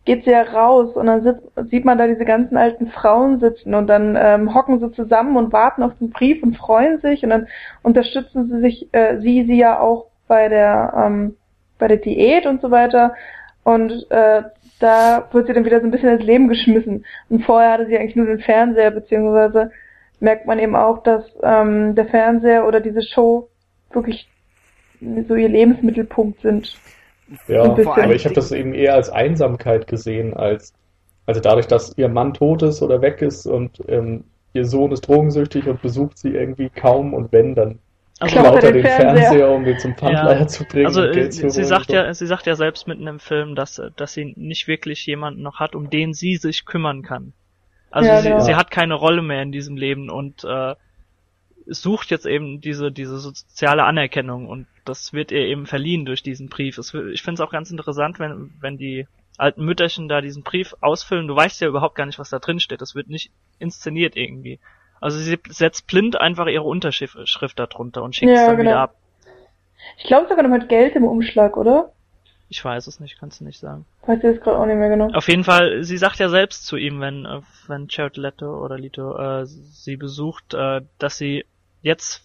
[0.10, 3.76] geht sie ja raus und dann sitzt, sieht man da diese ganzen alten Frauen sitzen
[3.76, 7.30] und dann ähm, hocken sie zusammen und warten auf den Brief und freuen sich und
[7.30, 7.47] dann
[7.84, 11.36] unterstützen sie sich, äh, sie sie ja auch bei der ähm,
[11.78, 13.14] bei der Diät und so weiter
[13.64, 14.41] und äh,
[14.80, 17.95] da wird sie dann wieder so ein bisschen ins Leben geschmissen und vorher hatte sie
[17.95, 19.70] eigentlich nur den Fernseher beziehungsweise
[20.20, 23.47] merkt man eben auch, dass ähm, der Fernseher oder diese Show
[23.91, 24.28] wirklich
[25.28, 26.76] so ihr Lebensmittelpunkt sind.
[27.48, 30.74] Ja, aber ich habe das eben eher als Einsamkeit gesehen, als
[31.30, 34.24] also dadurch, dass ihr Mann tot ist oder weg ist und ähm,
[34.54, 37.78] ihr Sohn ist drogensüchtig und besucht sie irgendwie kaum und wenn, dann
[38.20, 39.16] also klaut er den Fernseher.
[39.16, 40.48] Fernseher, um den zum Pfandleiher ja.
[40.48, 40.88] zu bringen.
[40.88, 44.34] Also äh, sie sagt ja, sie sagt ja selbst mitten im Film, dass dass sie
[44.38, 47.34] nicht wirklich jemanden noch hat, um den sie sich kümmern kann.
[47.92, 48.40] Also ja, sie, genau.
[48.42, 50.76] sie hat keine Rolle mehr in diesem Leben und äh,
[51.68, 56.50] sucht jetzt eben diese diese soziale Anerkennung und das wird ihr eben verliehen durch diesen
[56.50, 56.78] Brief.
[56.78, 59.08] Es, ich finde es auch ganz interessant, wenn, wenn die
[59.38, 61.28] alten Mütterchen da diesen Brief ausfüllen.
[61.28, 62.82] Du weißt ja überhaupt gar nicht, was da drin steht.
[62.82, 64.60] Das wird nicht inszeniert irgendwie.
[65.02, 68.70] Also sie setzt blind einfach ihre Unterschrift darunter und schickt ja, es dann genau.
[68.70, 68.96] wieder ab.
[69.98, 71.94] Ich glaube sogar noch mit Geld im Umschlag, oder?
[72.50, 73.86] Ich weiß es nicht, kannst du nicht sagen.
[74.08, 75.10] Weiß ich jetzt gerade auch nicht mehr genau.
[75.14, 78.78] Auf jeden Fall, sie sagt ja selbst zu ihm, wenn, äh, wenn Jared Leto oder
[78.78, 81.46] Lito äh, sie besucht, äh, dass sie
[81.82, 82.24] jetzt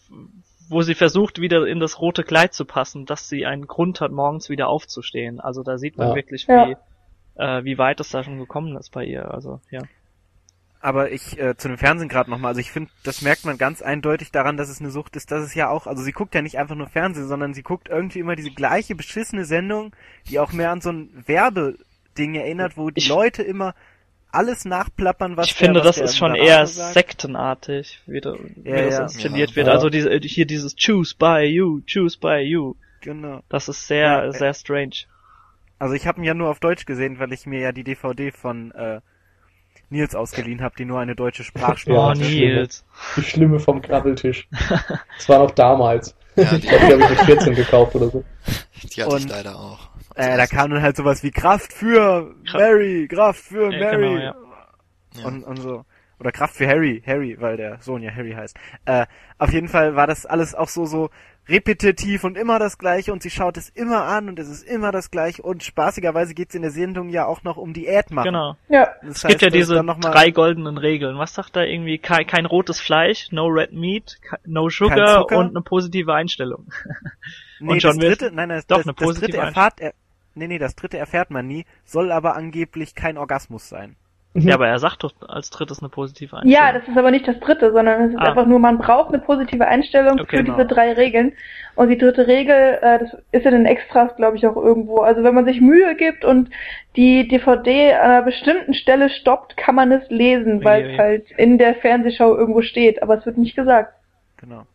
[0.69, 4.13] wo sie versucht, wieder in das rote Kleid zu passen, dass sie einen Grund hat,
[4.13, 5.41] morgens wieder aufzustehen.
[5.41, 6.15] Also da sieht man ja.
[6.15, 7.59] wirklich, wie, ja.
[7.59, 9.33] äh, wie weit es da schon gekommen ist bei ihr.
[9.33, 9.83] Also, ja.
[10.81, 13.81] Aber ich äh, zu dem Fernsehen gerade nochmal, also ich finde, das merkt man ganz
[13.81, 16.43] eindeutig daran, dass es eine Sucht ist, dass es ja auch, also sie guckt ja
[16.43, 19.97] nicht einfach nur Fernsehen, sondern sie guckt irgendwie immer diese gleiche beschissene Sendung,
[20.29, 23.75] die auch mehr an so ein Werbeding erinnert, wo die ich, Leute immer
[24.35, 26.95] alles nachplappern, was Ich der, finde, was das ist schon eher sagt.
[26.95, 29.03] sektenartig, wie, da, wie ja, das ja.
[29.03, 29.69] inszeniert ja, wird.
[29.69, 32.75] Also diese, hier dieses Choose by you, choose by you.
[33.01, 33.41] Genau.
[33.49, 35.07] Das ist sehr, sehr strange.
[35.79, 38.31] Also ich habe ihn ja nur auf Deutsch gesehen, weil ich mir ja die DVD
[38.31, 39.01] von äh,
[39.91, 42.17] Nils ausgeliehen habe, die nur eine deutsche Sprachsprache hat.
[42.17, 42.85] Oh, Nils.
[43.17, 44.49] Die Schlimme vom Krabbeltisch.
[45.17, 46.17] Das war noch damals.
[46.37, 48.25] Ja, die, ich glaube, die habe ich mit 14 gekauft oder so.
[48.83, 49.91] Die hatte Und, ich leider auch.
[50.17, 54.15] Äh, da kam dann halt sowas wie Kraft für Mary, Kraft für ja, Mary.
[54.15, 54.35] Genau,
[55.17, 55.25] ja.
[55.25, 55.85] Und, und so.
[56.19, 58.57] Oder Kraft für Harry, Harry, weil der Sohn ja Harry heißt.
[58.85, 59.07] Äh,
[59.39, 61.11] auf jeden Fall war das alles auch so, so
[61.49, 64.93] repetitiv und immer das Gleiche und sie schaut es immer an und es ist immer
[64.93, 68.27] das Gleiche und spaßigerweise geht es in der Sendung ja auch noch um Diät machen.
[68.27, 68.57] Genau.
[68.69, 68.95] Ja.
[69.03, 71.19] Das es heißt, gibt ja diese drei goldenen Regeln.
[71.19, 71.99] Was sagt da irgendwie?
[71.99, 76.67] Kein, kein rotes Fleisch, no red meat, no sugar und eine positive Einstellung.
[77.61, 79.95] nee, und John das dritte, nein, nein, doch, das, eine positive das dritte erfahrt er,
[80.37, 83.97] Nee, nee, das dritte erfährt man nie, soll aber angeblich kein Orgasmus sein.
[84.37, 86.53] Ja, aber er sagt doch als drittes eine positive Einstellung.
[86.67, 88.31] Ja, das ist aber nicht das dritte, sondern es ist Ah.
[88.31, 90.57] einfach nur, man braucht eine positive Einstellung Okay, für genau.
[90.57, 91.33] diese drei Regeln.
[91.77, 94.99] Und die dritte Regel, äh, das ist in den Extras, glaube ich, auch irgendwo.
[95.03, 96.51] Also wenn man sich Mühe gibt und
[96.97, 101.57] die DVD an einer bestimmten Stelle stoppt, kann man es lesen, weil es halt in
[101.59, 103.95] der Fernsehschau irgendwo steht, aber es wird nicht gesagt.
[104.39, 104.67] Genau.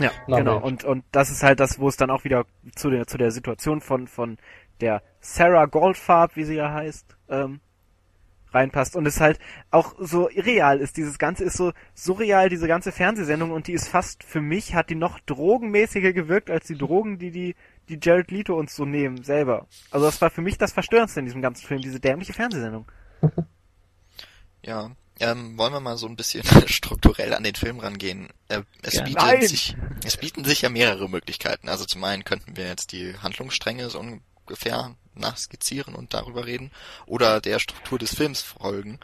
[0.00, 0.60] Ja, Na genau.
[0.60, 0.64] Mensch.
[0.64, 2.44] Und, und das ist halt das, wo es dann auch wieder
[2.76, 4.38] zu der, zu der Situation von, von
[4.80, 7.60] der Sarah Goldfarb, wie sie ja heißt, ähm,
[8.54, 8.96] reinpasst.
[8.96, 9.38] Und es halt
[9.70, 10.96] auch so irreal ist.
[10.96, 13.50] Dieses Ganze ist so surreal, diese ganze Fernsehsendung.
[13.50, 17.30] Und die ist fast, für mich, hat die noch drogenmäßiger gewirkt als die Drogen, die
[17.30, 17.54] die,
[17.88, 19.66] die Jared Leto uns so nehmen, selber.
[19.90, 22.86] Also das war für mich das Verstörendste in diesem ganzen Film, diese dämliche Fernsehsendung.
[24.64, 28.28] Ja, ähm, wollen wir mal so ein bisschen strukturell an den Film rangehen.
[28.48, 29.02] Äh, es, Ja.
[29.04, 31.68] bietet sich, es bieten sich ja mehrere Möglichkeiten.
[31.68, 36.70] Also zum einen könnten wir jetzt die Handlungsstränge so ungefähr nachskizzieren und darüber reden
[37.06, 38.98] oder der Struktur des Films folgen.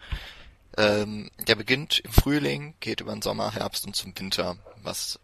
[0.76, 5.18] Ähm, der beginnt im Frühling, geht über den Sommer, Herbst und zum Winter, was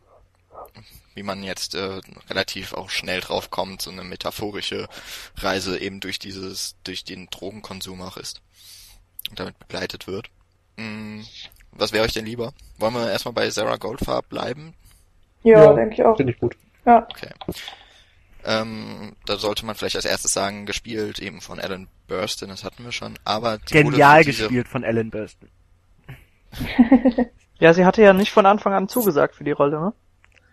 [1.15, 4.89] wie man jetzt äh, relativ auch schnell drauf kommt, so eine metaphorische
[5.37, 8.41] Reise eben durch dieses, durch den Drogenkonsum auch ist
[9.31, 10.31] und damit begleitet wird.
[10.77, 11.21] Mm,
[11.73, 12.53] Was wäre euch denn lieber?
[12.79, 14.75] Wollen wir erstmal bei Sarah Goldfarb bleiben?
[15.45, 16.17] Ja, denke ich auch.
[16.17, 16.57] Finde ich gut.
[16.85, 17.07] Ja.
[17.09, 17.31] Okay.
[18.45, 22.85] Ähm, da sollte man vielleicht als erstes sagen, gespielt eben von Alan Burstyn, das hatten
[22.85, 25.49] wir schon, aber Genial diese- gespielt von Alan Burstyn.
[27.61, 29.93] Ja, sie hatte ja nicht von Anfang an zugesagt für die Rolle, ne?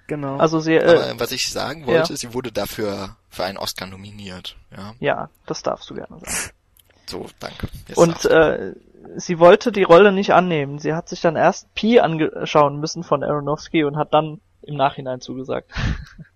[0.07, 0.37] Genau.
[0.37, 2.15] Also sie, äh, Aber was ich sagen wollte, ja.
[2.17, 4.55] sie wurde dafür für einen Oscar nominiert.
[4.75, 6.51] Ja, ja, das darfst du gerne sagen.
[7.07, 7.67] so, danke.
[7.87, 8.75] Jetzt Und äh,
[9.15, 10.77] sie wollte die Rolle nicht annehmen.
[10.79, 15.21] Sie hat sich dann erst Pi angeschauen müssen von Aronofsky und hat dann im Nachhinein
[15.21, 15.71] zugesagt.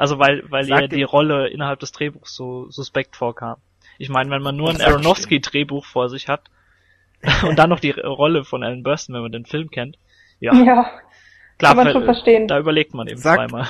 [0.00, 3.56] also weil, weil Sag ihr die Rolle innerhalb des Drehbuchs so suspekt vorkam.
[3.98, 6.42] Ich meine, wenn man nur ein Aronofsky-Drehbuch vor sich hat
[7.46, 9.98] und dann noch die Rolle von Alan Burstyn, wenn man den Film kennt,
[10.40, 10.90] ja, Ja,
[11.58, 12.48] klar, kann man schon verstehen.
[12.48, 13.68] da überlegt man eben Sagt- zweimal.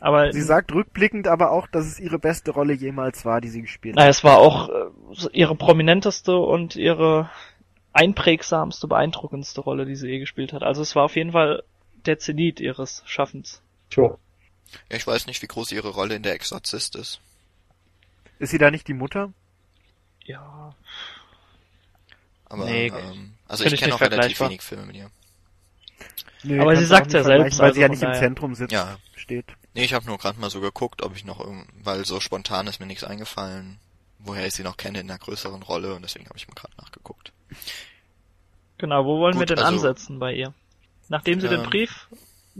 [0.00, 3.62] Aber Sie sagt rückblickend aber auch, dass es ihre beste Rolle jemals war, die sie
[3.62, 4.10] gespielt Na, hat.
[4.10, 4.72] es war auch äh,
[5.32, 7.30] ihre prominenteste und ihre
[7.92, 10.62] einprägsamste, beeindruckendste Rolle, die sie je gespielt hat.
[10.62, 11.62] Also es war auf jeden Fall
[12.06, 13.62] der Zenit ihres Schaffens.
[13.90, 14.16] Tja.
[14.90, 17.20] Ja, ich weiß nicht, wie groß ihre Rolle in der Exorzist ist.
[18.38, 19.32] Ist sie da nicht die Mutter?
[20.24, 20.74] Ja.
[22.46, 25.10] Aber Nee, ähm, also ich ich kenne nicht auch relativ wenig Filme mit ihr.
[26.44, 28.98] Nö, Aber sie auch ja selbst, Weil sie ja also nicht im Zentrum sitzt, Ja.
[29.16, 29.46] steht.
[29.74, 32.66] Nee, ich habe nur gerade mal so geguckt, ob ich noch irgend, weil so spontan
[32.68, 33.78] ist mir nichts eingefallen,
[34.18, 36.74] woher ich sie noch kenne in einer größeren Rolle und deswegen habe ich mal gerade
[36.78, 37.32] nachgeguckt.
[38.78, 40.54] Genau, wo wollen wir Gut, denn also- ansetzen bei ihr?
[41.08, 42.08] Nachdem sie den Ähm, Brief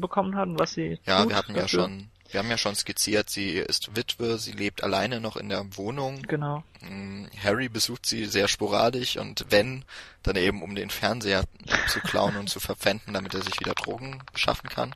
[0.00, 1.80] bekommen hatten, was sie Ja, tut wir hatten ja dafür?
[1.84, 5.64] schon, wir haben ja schon skizziert, sie ist Witwe, sie lebt alleine noch in der
[5.76, 6.22] Wohnung.
[6.22, 6.62] Genau.
[6.80, 9.84] Mm, Harry besucht sie sehr sporadisch und wenn,
[10.22, 11.44] dann eben um den Fernseher
[11.88, 14.94] zu klauen und zu verpfänden, damit er sich wieder Drogen beschaffen kann.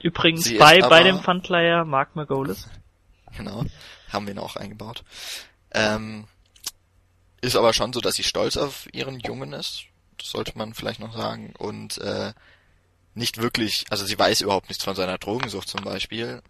[0.00, 2.68] Übrigens Sie bei, bei aber- dem Pfandleiher Mark Margolis.
[3.36, 3.64] Genau,
[4.10, 5.04] haben wir ihn auch eingebaut.
[5.72, 6.26] Ähm,
[7.40, 9.84] ist aber schon so, dass sie stolz auf ihren Jungen ist.
[10.18, 11.52] Das sollte man vielleicht noch sagen.
[11.58, 12.32] Und äh,
[13.18, 16.42] nicht wirklich, also sie weiß überhaupt nichts von seiner Drogensucht zum Beispiel.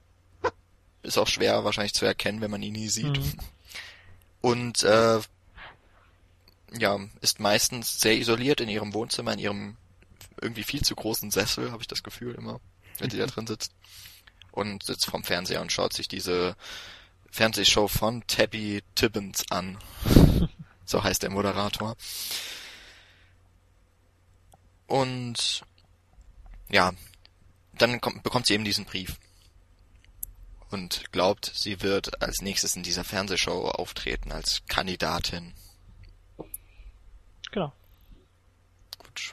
[1.02, 3.18] Ist auch schwer wahrscheinlich zu erkennen, wenn man ihn nie sieht.
[3.18, 3.32] Mhm.
[4.40, 5.20] Und äh,
[6.78, 9.76] ja, ist meistens sehr isoliert in ihrem Wohnzimmer, in ihrem
[10.40, 12.60] irgendwie viel zu großen Sessel, habe ich das Gefühl immer,
[12.98, 13.72] wenn sie da drin sitzt.
[14.52, 16.56] Und sitzt vorm Fernseher und schaut sich diese
[17.30, 19.78] Fernsehshow von Tabby Tibbins an.
[20.84, 21.96] so heißt der Moderator.
[24.86, 25.62] Und
[26.70, 26.92] ja,
[27.78, 29.16] dann kommt, bekommt sie eben diesen Brief.
[30.70, 35.54] Und glaubt, sie wird als nächstes in dieser Fernsehshow auftreten als Kandidatin.
[37.50, 37.72] Genau.
[38.98, 39.32] Gut.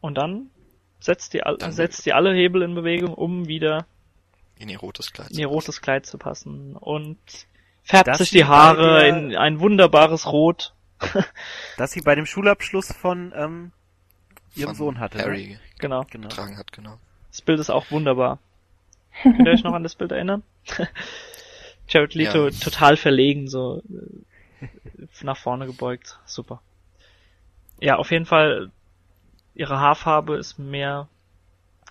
[0.00, 0.50] Und dann
[1.00, 3.86] setzt die, Dann- setzt die alle Hebel in Bewegung, um wieder
[4.56, 5.30] In ihr rotes Kleid.
[5.30, 7.18] in ihr rotes Kleid zu passen und
[7.82, 10.74] färbt Das sich die Haare der- in ein wunderbares Rot.
[11.78, 13.72] Dass sie bei dem Schulabschluss von ähm,
[14.56, 15.18] ihrem Von Sohn hatte.
[15.18, 15.24] Ne?
[15.24, 16.04] Harry Genau.
[16.10, 16.28] Genau.
[16.28, 16.98] getragen hat, genau.
[17.30, 18.38] Das Bild ist auch wunderbar.
[19.22, 20.42] Könnt ihr euch noch an das Bild erinnern?
[21.88, 22.50] Jared Leto Ja.
[22.50, 23.82] total verlegen, so
[24.60, 24.66] äh,
[25.22, 26.18] nach vorne gebeugt.
[26.26, 26.60] Super.
[27.80, 28.70] Ja, auf jeden Fall,
[29.54, 31.08] ihre Haarfarbe ist mehr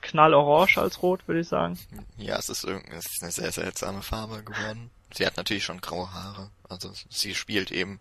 [0.01, 1.77] knallorange als rot, würde ich sagen.
[2.17, 4.89] Ja, es ist, irgendwie, es ist eine sehr seltsame Farbe geworden.
[5.13, 6.49] Sie hat natürlich schon graue Haare.
[6.69, 7.99] Also sie spielt eben,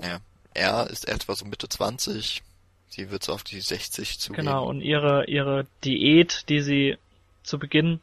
[0.00, 0.18] ja,
[0.54, 2.42] er ist etwa so Mitte 20.
[2.88, 4.44] Sie wird so auf die 60 zugehen.
[4.44, 6.96] Genau, und ihre, ihre Diät, die sie
[7.42, 8.00] zu Beginn,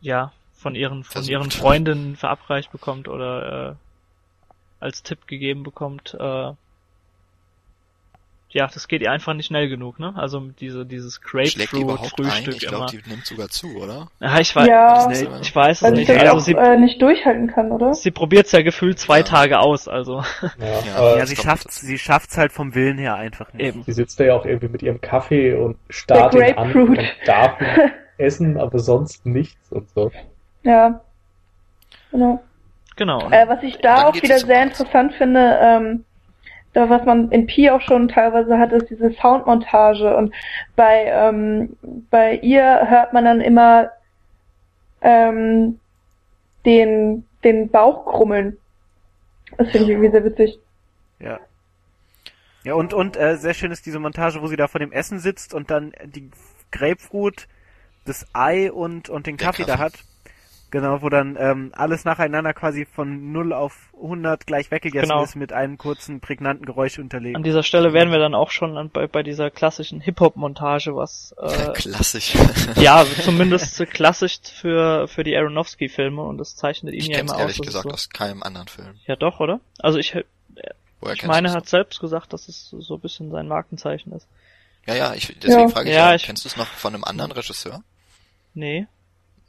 [0.00, 1.30] ja, von ihren, von Versucht.
[1.30, 3.74] ihren Freundinnen verabreicht bekommt oder, äh,
[4.78, 6.52] als Tipp gegeben bekommt, äh,
[8.52, 10.12] ja, das geht ihr einfach nicht schnell genug, ne?
[10.16, 11.84] Also diese, dieses Schlägt die?
[11.84, 14.08] Grapefruit-Frühstück Ich glaube, die nimmt sogar zu, oder?
[14.20, 15.10] Ja, ich weiß, Ja.
[15.10, 16.10] Ist- ich weiß es nicht.
[16.10, 17.94] Also auch sie, äh, nicht durchhalten kann, oder?
[17.94, 19.24] sie probiert's ja gefühlt zwei Ja.
[19.24, 20.94] Tage aus, also Ja, Ja.
[20.96, 23.64] aber Ja, sie schafft's, sie schafft's halt vom Willen her einfach nicht.
[23.66, 23.82] eben.
[23.84, 26.98] sie sitzt da ja auch irgendwie mit ihrem Kaffee und starrt Der ihn an Grapefruit.
[26.98, 27.58] und darf
[28.18, 30.10] essen, aber sonst nichts und so.
[30.62, 31.00] Ja.
[32.10, 32.42] Genau.
[32.96, 33.30] Genau.
[33.30, 36.04] Äh, was ich da auch wieder sehr interessant finde, ähm,
[36.72, 40.32] da was man in Pi auch schon teilweise hat, ist diese Soundmontage und
[40.76, 41.76] bei ähm,
[42.10, 43.90] bei ihr hört man dann immer
[45.00, 45.80] ähm,
[46.64, 48.56] den den Bauch krummeln.
[49.56, 50.58] Das finde ich irgendwie sehr witzig.
[51.18, 51.40] Ja.
[52.62, 55.18] Ja, und, und äh, sehr schön ist diese Montage, wo sie da vor dem Essen
[55.18, 56.30] sitzt und dann die
[56.70, 57.48] Grapefruit,
[58.04, 59.84] das Ei und, und den Den Kaffee, da Kaffee.
[59.84, 60.04] hat.
[60.70, 65.24] Genau, wo dann ähm, alles nacheinander quasi von 0 auf 100 gleich weggegessen Genau.
[65.24, 67.34] ist mit einem kurzen, prägnanten Geräusch unterlegt.
[67.36, 71.34] An dieser Stelle wären wir dann auch schon an, bei, bei dieser klassischen Hip-Hop-Montage, was
[71.40, 72.34] äh, Klassisch.
[72.76, 77.60] ja zumindest klassisch für für die Aronofsky-Filme und das zeichnet ihn Ich ja immer ehrlich
[77.60, 77.66] aus.
[77.66, 78.94] es gesagt so, aus keinem anderen Film.
[79.06, 79.60] ja doch, oder?
[79.80, 80.16] Also ich
[81.00, 84.28] Woher ich meine, er hat selbst gesagt, dass es so ein bisschen sein Markenzeichen ist.
[84.86, 85.68] Ja, ja, ich, deswegen Ja.
[85.68, 87.82] frage ich Ja, ja, ich- kennst du es noch von einem anderen Regisseur?
[88.54, 88.86] Nee.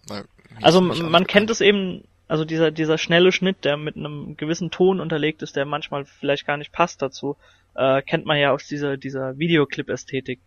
[0.08, 0.26] Weil,
[0.62, 5.00] Also man kennt es eben, also dieser dieser schnelle Schnitt, der mit einem gewissen Ton
[5.00, 7.36] unterlegt ist, der manchmal vielleicht gar nicht passt dazu,
[7.76, 10.40] äh, kennt man ja aus dieser dieser Videoclip-Ästhetik.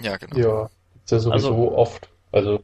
[0.00, 0.36] Ja, genau.
[0.36, 2.08] Ja, gibt's ja sowieso Also- oft.
[2.32, 2.62] Also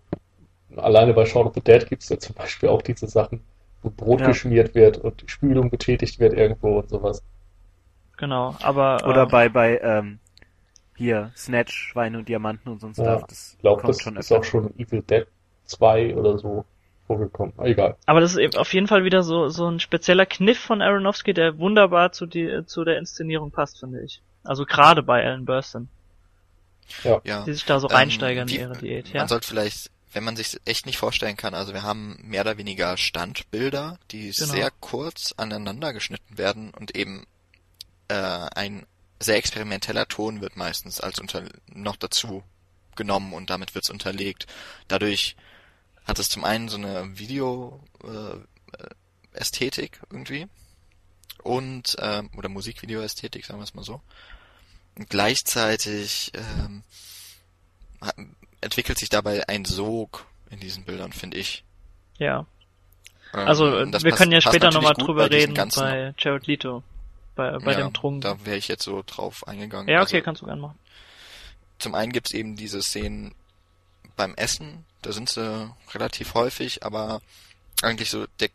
[0.77, 3.41] alleine bei Shaun of the Dead gibt's ja zum Beispiel auch diese Sachen,
[3.83, 4.27] wo Brot Ja.
[4.29, 7.23] geschmiert wird und die Spülung betätigt wird irgendwo und sowas.
[8.17, 10.19] Genau, aber Oder äh, bei, bei, ähm,
[10.97, 14.31] hier, Snatch, Schweine und Diamanten und so ein Ja, Ich glaube, kommt das schon ist
[14.31, 14.39] öfter.
[14.41, 15.27] auch schon Evil Dead
[15.65, 16.65] 2 oder so
[17.07, 17.53] vorgekommen.
[17.59, 17.97] Ah, Egal.
[18.07, 21.35] Aber das ist eben auf jeden Fall wieder so, so ein spezieller Kniff von Aronofsky,
[21.35, 24.21] der wunderbar zu, die, zu der Inszenierung passt, finde ich.
[24.43, 25.89] Also gerade bei Alan Burstyn,
[27.03, 27.43] Ja.
[27.45, 29.09] die sich da so Ähm, reinsteigern wie- in ihre Diät.
[29.09, 32.43] Ja, Man sollte vielleicht, wenn man sich echt nicht vorstellen kann, also wir haben mehr
[32.43, 34.53] oder weniger Standbilder, die Genau.
[34.53, 37.27] sehr kurz aneinander geschnitten werden und eben
[38.09, 38.15] äh,
[38.55, 38.85] ein
[39.19, 41.43] sehr experimenteller Ton wird meistens als unter
[41.73, 42.43] noch dazu
[42.97, 44.47] genommen und damit wird's unterlegt.
[44.89, 45.37] Dadurch
[46.05, 48.89] hat es zum einen so eine Video äh, äh,
[49.33, 50.47] Ästhetik irgendwie
[51.43, 54.01] und ähm, oder Musikvideo Ästhetik, sagen wir es mal so.
[54.97, 56.83] Und gleichzeitig ähm,
[58.01, 58.17] hat-
[58.61, 61.65] entwickelt sich dabei ein Sog in diesen Bildern, finde ich.
[62.19, 62.47] ja.
[63.33, 66.85] Ähm, Also wir passt- können ja später nochmal drüber bei reden ganzen- bei Jared Leto,
[67.35, 68.23] bei, bei ja, dem Trunk.
[68.23, 69.89] Da wäre ich jetzt so drauf eingegangen.
[69.89, 70.79] ja, okay, also, kannst du gerne machen.
[71.81, 73.35] zum einen gibt's eben diese Szenen
[74.17, 77.21] beim Essen, da sind sie relativ häufig, aber
[77.83, 78.51] eigentlich so der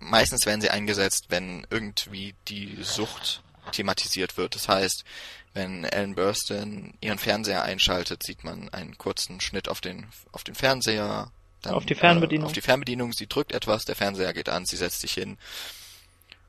[0.00, 4.54] meistens werden sie eingesetzt, wenn irgendwie die Sucht thematisiert wird.
[4.54, 5.04] Das heißt,
[5.52, 10.54] wenn Ellen Burstyn ihren Fernseher einschaltet, sieht man einen kurzen Schnitt auf den auf den
[10.54, 11.30] Fernseher,
[11.62, 12.44] dann Auf die Fernbedienung.
[12.44, 15.36] Äh, auf die Fernbedienung, sie drückt etwas, der Fernseher geht an, sie setzt sich hin.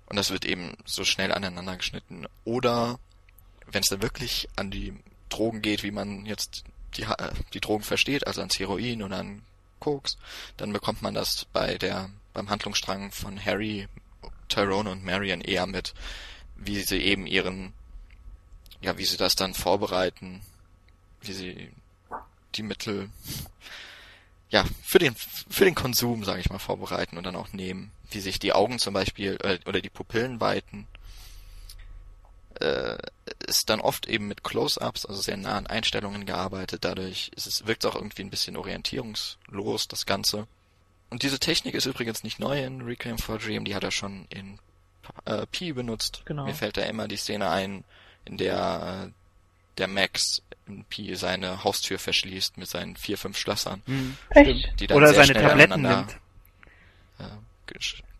[0.05, 2.27] Und das wird eben so schnell aneinander geschnitten.
[2.43, 2.99] Oder
[3.69, 4.93] wenn es dann wirklich an die
[5.29, 6.63] Drogen geht, wie man jetzt
[6.97, 7.05] die,
[7.53, 9.41] die Drogen versteht, also ans Heroin oder an
[9.79, 10.17] Koks,
[10.57, 13.87] dann bekommt man das bei der beim Handlungsstrang von Harry,
[14.47, 15.93] Tyrone und Marion eher mit,
[16.55, 17.73] wie sie eben ihren,
[18.81, 20.41] ja, wie sie das dann vorbereiten,
[21.21, 21.71] wie sie
[22.55, 23.09] die Mittel,
[24.49, 28.19] ja, für den für den Konsum, sage ich mal, vorbereiten und dann auch nehmen, wie
[28.19, 30.87] sich die Augen zum Beispiel äh, oder die Pupillen weiten
[32.59, 32.97] äh,
[33.47, 36.83] ist dann oft eben mit Close-ups, also sehr nahen Einstellungen gearbeitet.
[36.83, 40.47] Dadurch ist es, wirkt es auch irgendwie ein bisschen orientierungslos, das Ganze.
[41.09, 44.25] Und diese Technik ist übrigens nicht neu in Requiem for Dream, die hat er schon
[44.29, 44.59] in
[45.25, 46.21] äh, Pi benutzt.
[46.25, 46.45] Genau.
[46.45, 47.83] Mir fällt da immer die Szene ein,
[48.25, 49.11] in der äh,
[49.77, 54.17] der Max in Pi seine Haustür verschließt mit seinen vier, fünf Schlössern, Hm.
[54.29, 54.79] Echt?
[54.79, 56.13] die dann Oder sehr seine schnell Tabletten aneinander,
[57.17, 57.31] nimmt.
[57.31, 57.35] Äh,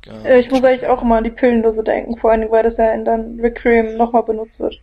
[0.08, 2.78] Äh, ich muss eigentlich auch immer an die Pillendose denken, vor allen Dingen, weil das
[2.78, 4.80] ja in dann Requiem nochmal benutzt wird.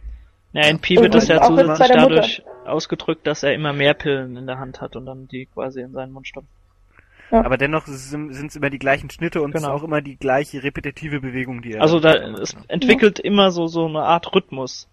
[0.52, 4.46] Ja, in Pi wird das ja zusätzlich dadurch ausgedrückt, dass er immer mehr Pillen in
[4.46, 6.48] der Hand hat und dann die quasi in seinen Mund stopft.
[7.30, 9.74] Aber dennoch sind es immer die gleichen Schnitte und es Genau.
[9.74, 12.64] ist auch immer die gleiche repetitive Bewegung, die er Also da genau, es genau.
[12.68, 14.88] entwickelt immer so so eine Art Rhythmus,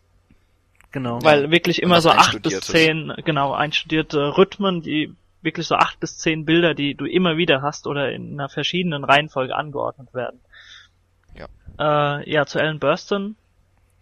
[0.91, 1.19] genau.
[1.23, 5.13] weil wirklich immer so acht bis zehn genau einstudierte Rhythmen, die
[5.45, 9.05] wirklich so acht bis zehn Bilder, die du immer wieder hast oder in einer verschiedenen
[9.05, 10.41] Reihenfolge angeordnet werden.
[11.33, 12.19] Ja.
[12.19, 13.35] Äh, ja, zu Ellen Burstyn,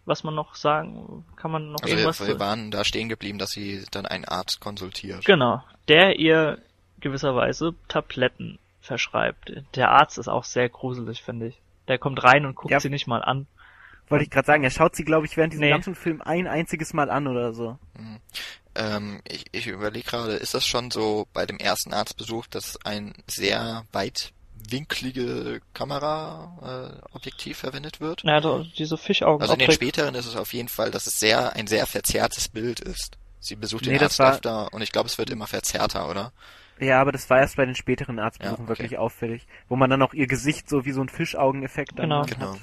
[0.06, 3.38] was man noch sagen, kann man noch Also irgendwas wir, wir waren da stehen geblieben,
[3.38, 5.24] dass sie dann einen Arzt konsultiert.
[5.26, 6.58] Genau, der ihr
[7.00, 9.52] gewisserweise Tabletten verschreibt.
[9.76, 11.60] Der Arzt ist auch sehr gruselig, finde ich.
[11.88, 12.80] Der kommt rein und guckt Ja.
[12.80, 13.46] sie nicht mal an.
[14.10, 15.70] Wollte ich gerade sagen, er schaut sie, glaube ich, während diesem Nee.
[15.72, 17.78] ganzen Film ein einziges Mal an oder so.
[18.76, 23.14] Ähm, ich ich überlege gerade, ist das schon so bei dem ersten Arztbesuch, dass ein
[23.28, 28.24] sehr weitwinklige Kameraobjektiv äh, verwendet wird?
[28.24, 29.42] Ja, da- diese Fischaugen.
[29.42, 32.48] Also in den späteren ist es auf jeden Fall, dass es sehr ein sehr verzerrtes
[32.50, 33.18] Bild ist.
[33.40, 36.32] Sie besucht den Nee, Arzt war- öfter und ich glaube, es wird immer verzerrter, oder?
[36.80, 38.80] Ja, aber das war erst bei den späteren Arztbesuchen Ja, okay.
[38.82, 42.22] wirklich auffällig, wo man dann auch ihr Gesicht so wie so ein Fischaugeneffekt dann Genau.
[42.22, 42.32] hat.
[42.32, 42.56] Genau.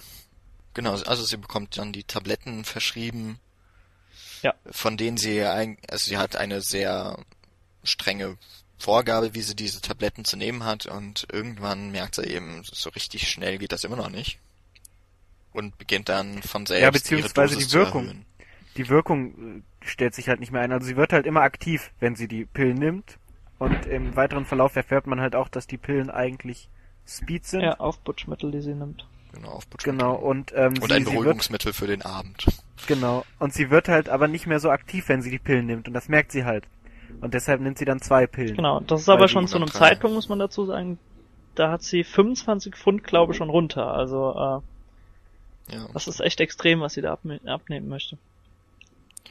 [0.74, 3.38] Genau, also sie bekommt dann die Tabletten verschrieben,
[4.42, 4.54] Ja.
[4.70, 7.18] von denen sie ein, also sie hat eine sehr
[7.84, 8.36] strenge
[8.78, 13.28] Vorgabe, wie sie diese Tabletten zu nehmen hat und irgendwann merkt sie eben, so richtig
[13.28, 14.38] schnell geht das immer noch nicht
[15.52, 18.24] und beginnt dann von selbst Ja, beziehungsweise ihre Dosis die Wirkung.
[18.76, 20.72] Die Wirkung äh, stellt sich halt nicht mehr ein.
[20.72, 23.18] Also sie wird halt immer aktiv, wenn sie die Pillen nimmt.
[23.58, 26.68] Und im weiteren Verlauf erfährt man halt auch, dass die Pillen eigentlich
[27.06, 27.62] Speed sind.
[27.62, 29.06] Ja, Aufputschmittel, die sie nimmt.
[29.32, 32.46] Genau, Aufputsch- Genau, und, ähm, und sie, ein sie wird, Beruhigungsmittel für den Abend.
[32.86, 35.86] genau, und sie wird halt aber nicht mehr so aktiv, wenn sie die Pillen nimmt,
[35.88, 36.64] und das merkt sie halt.
[37.20, 38.56] Und deshalb nimmt sie dann zwei Pillen.
[38.56, 39.90] Genau, das ist aber schon zu einem übertragen.
[39.90, 40.98] Zeitpunkt, muss man dazu sagen,
[41.54, 43.92] da hat sie 25 Pfund, glaube ich, schon runter.
[43.92, 45.86] Also, äh, Ja.
[45.92, 48.16] das ist echt extrem, was sie da abne abnehmen möchte.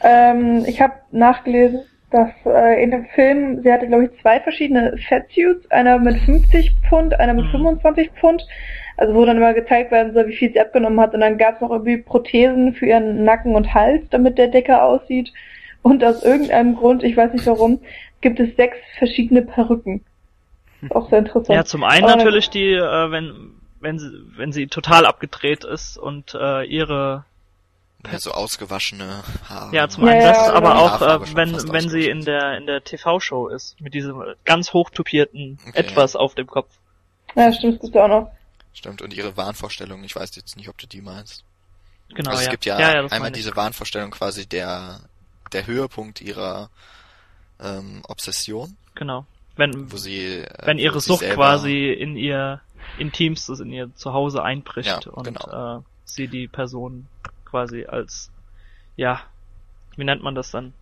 [0.02, 1.82] Ähm, ich habe nachgelesen,
[2.12, 6.74] dass äh, in dem Film, sie hatte glaube ich zwei verschiedene Fatsuits, einer mit 50
[6.88, 7.52] Pfund, einer mit Mhm.
[7.52, 8.46] 25 Pfund,
[9.00, 11.56] also wo dann immer gezeigt werden soll, wie viel sie abgenommen hat und dann gab
[11.56, 15.32] es noch irgendwie Prothesen für ihren Nacken und Hals, damit der dicker aussieht
[15.82, 17.80] und aus irgendeinem Grund, ich weiß nicht warum,
[18.22, 20.04] gibt es sechs verschiedene Perücken.
[20.82, 21.56] Ist auch sehr interessant.
[21.56, 25.98] Ja, zum einen Aber- natürlich die, äh, wenn, wenn sie, wenn sie total abgedreht ist
[25.98, 27.24] und äh, ihre
[28.12, 29.74] Ja, so ausgewaschene Haare.
[29.74, 30.86] Ja, zum Ja, einen ja, das, aber genau.
[30.86, 35.58] auch, äh, wenn, wenn sie in der, in der TV-Show ist, mit diesem ganz hochtupierten
[35.70, 36.68] Okay, Etwas auf dem Kopf.
[37.36, 38.32] Ja, stimmt, das gibt's auch noch.
[38.80, 41.44] Stimmt, und ihre Wahnvorstellung, ich weiß jetzt nicht, ob du die meinst.
[42.16, 42.52] Genau, also es ja.
[42.52, 45.02] gibt ja, ja, ja einmal diese Wahnvorstellung quasi der,
[45.52, 46.70] der Höhepunkt ihrer
[47.60, 49.26] ähm, Obsession, Genau.
[49.58, 52.62] Wenn, wo sie äh, wenn ihre sie Sucht quasi in ihr
[52.98, 55.80] Intimstes, in ihr Zuhause einbricht und genau.
[55.80, 57.08] äh, sie die Person
[57.44, 58.32] quasi als,
[58.96, 59.22] ja,
[59.98, 60.74] wie nennt man das dann?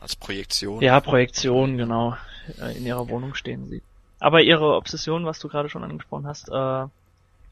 [0.00, 0.82] als Projektion.
[0.82, 2.16] Ja, Projektion, genau,
[2.60, 3.84] äh, in ihrer Wohnung stehen sieht.
[4.18, 6.86] Aber ihre Obsession, was du gerade schon angesprochen hast, äh,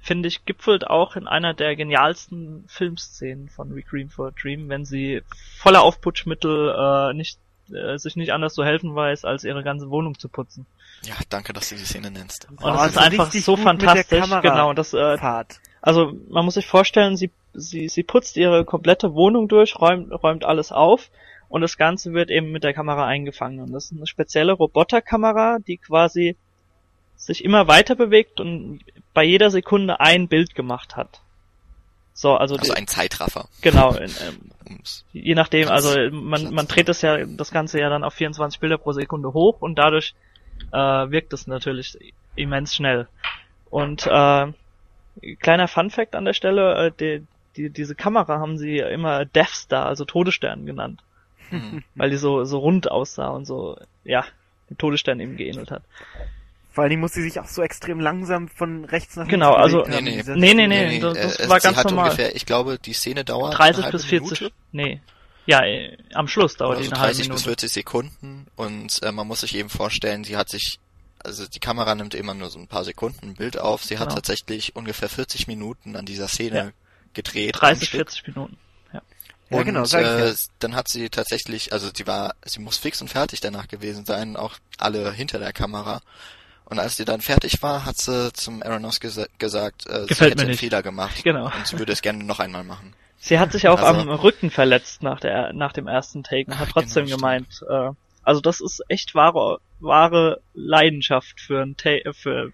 [0.01, 4.85] finde ich, gipfelt auch in einer der genialsten Filmszenen von Requiem for a Dream, wenn
[4.85, 5.23] sie
[5.59, 6.75] voller Aufputschmittel
[7.11, 7.39] äh, nicht
[7.73, 10.67] äh, sich nicht anders zu helfen weiß, als ihre ganze Wohnung zu putzen.
[11.03, 12.49] Ja, danke, dass du die Szene nennst.
[12.51, 14.25] Und Oh, das ist so einfach so fantastisch.
[14.43, 15.61] Genau, das äh, Fahrt.
[15.81, 20.45] also man muss sich vorstellen, sie, sie, sie putzt ihre komplette Wohnung durch, räumt, räumt
[20.45, 21.11] alles auf
[21.49, 23.61] und das Ganze wird eben mit der Kamera eingefangen.
[23.61, 26.37] Und das ist eine spezielle Roboterkamera, die quasi
[27.17, 28.81] sich immer weiter bewegt und
[29.13, 31.21] bei jeder Sekunde ein Bild gemacht hat.
[32.13, 33.49] So, also, Also die, ein Zeitraffer.
[33.61, 34.11] genau, in,
[34.69, 34.81] ähm,
[35.13, 36.53] je nachdem, also man, Platz.
[36.53, 39.77] man dreht das ja das Ganze ja dann auf 24 Bilder pro Sekunde hoch und
[39.77, 40.15] dadurch
[40.73, 41.99] äh, wirkt es natürlich
[42.37, 43.09] immens schnell.
[43.71, 44.47] Und äh,
[45.41, 49.49] kleiner Fun Fact an der Stelle, äh, die, die, diese Kamera haben sie immer Death
[49.55, 51.01] Star, also Todesstern genannt,
[51.51, 51.83] Mhm.
[51.95, 54.25] weil die so so rund aussah und so ja
[54.71, 55.83] dem Todesstern eben geähnelt hat.
[56.75, 59.53] Vor allen Dingen muss sie sich auch so extrem langsam von rechts nach links Genau,
[59.55, 60.23] also- Nee, nee.
[60.27, 62.07] Nee, nee, nee, das, das äh, war sie ganz hat normal.
[62.11, 64.55] ungefähr, ich glaube, die Szene dauert 30 eine halbe bis 40, Minute.
[64.73, 65.01] nee,
[65.47, 67.45] ja, äh, am Schluss dauert Oder die eine halbe 30 bis Minute.
[67.45, 70.81] 40 Sekunden und äh, man muss sich eben vorstellen, sie hat sich,
[71.23, 74.09] also die Kamera nimmt immer nur so ein paar Sekunden ein Bild auf, sie hat
[74.09, 74.17] Genau.
[74.17, 76.71] tatsächlich ungefähr 40 Minuten an dieser Szene Ja.
[77.13, 77.55] gedreht.
[77.55, 77.99] am 30, Stück.
[78.11, 78.57] 40 Minuten.
[78.93, 79.01] Ja,
[79.51, 83.01] und genau, sag ich äh, dann hat sie tatsächlich, also sie war, sie muss fix
[83.01, 86.01] und fertig danach gewesen sein, auch alle hinter der Kamera.
[86.67, 90.31] Und als sie dann fertig war, hat sie zum Aronofsky gesa gesagt, äh, sie Gefällt
[90.33, 90.59] hätte mir einen.
[90.59, 91.23] Fehler gemacht.
[91.23, 91.47] Genau.
[91.47, 92.95] Und sie würde es gerne noch einmal machen.
[93.19, 96.59] Sie hat sich auch Also- am Rücken verletzt nach der nach dem ersten Take und
[96.59, 97.91] hat Ach, trotzdem genau, gemeint, äh,
[98.23, 102.53] also das ist echt wahre wahre Leidenschaft für ein Take für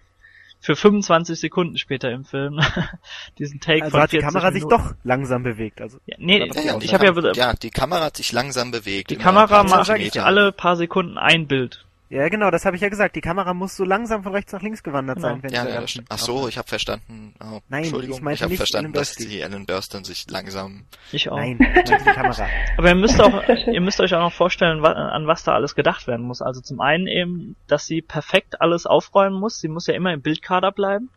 [0.63, 2.59] für 25 Sekunden später im Film
[3.39, 4.83] diesen Take Also von hat die 40 Kamera sich Minuten.
[4.83, 5.81] doch langsam bewegt.
[5.81, 8.69] Also Ja, nee, Ja, Ja, die ich habe ja, ja, die Kamera hat sich langsam
[8.71, 9.09] bewegt.
[9.09, 9.89] die Kamera macht
[10.19, 11.85] alle paar Sekunden ein Bild.
[12.11, 13.15] Ja, genau, das habe ich ja gesagt.
[13.15, 15.29] Die Kamera muss so langsam von rechts nach links gewandert Genau.
[15.29, 16.07] sein, wenn Ja, sie ja, da das stimmt.
[16.09, 17.33] Ach so, ich habe verstanden.
[17.41, 20.85] Oh, Nein, Entschuldigung, ich meinte habe nicht verstanden, dass die Ellen Burstyn sich langsam.
[21.11, 21.37] Ich auch.
[21.37, 22.47] Nein, ich die Kamera.
[22.77, 26.05] Aber ihr müsst auch, ihr müsst euch auch noch vorstellen, an was da alles gedacht
[26.07, 26.41] werden muss.
[26.41, 29.59] Also zum einen eben, dass sie perfekt alles aufräumen muss.
[29.59, 31.09] Sie muss ja immer im Bildkader bleiben.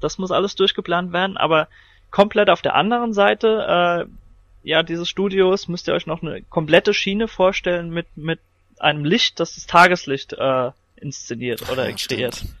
[0.00, 1.36] Das muss alles durchgeplant werden.
[1.36, 1.68] Aber
[2.10, 6.92] komplett auf der anderen Seite, äh, ja, dieses Studios müsst ihr euch noch eine komplette
[6.94, 8.40] Schiene vorstellen mit mit
[8.82, 12.36] einem Licht, das das Tageslicht äh, inszeniert oder Ja, kreiert.
[12.36, 12.54] stimmt.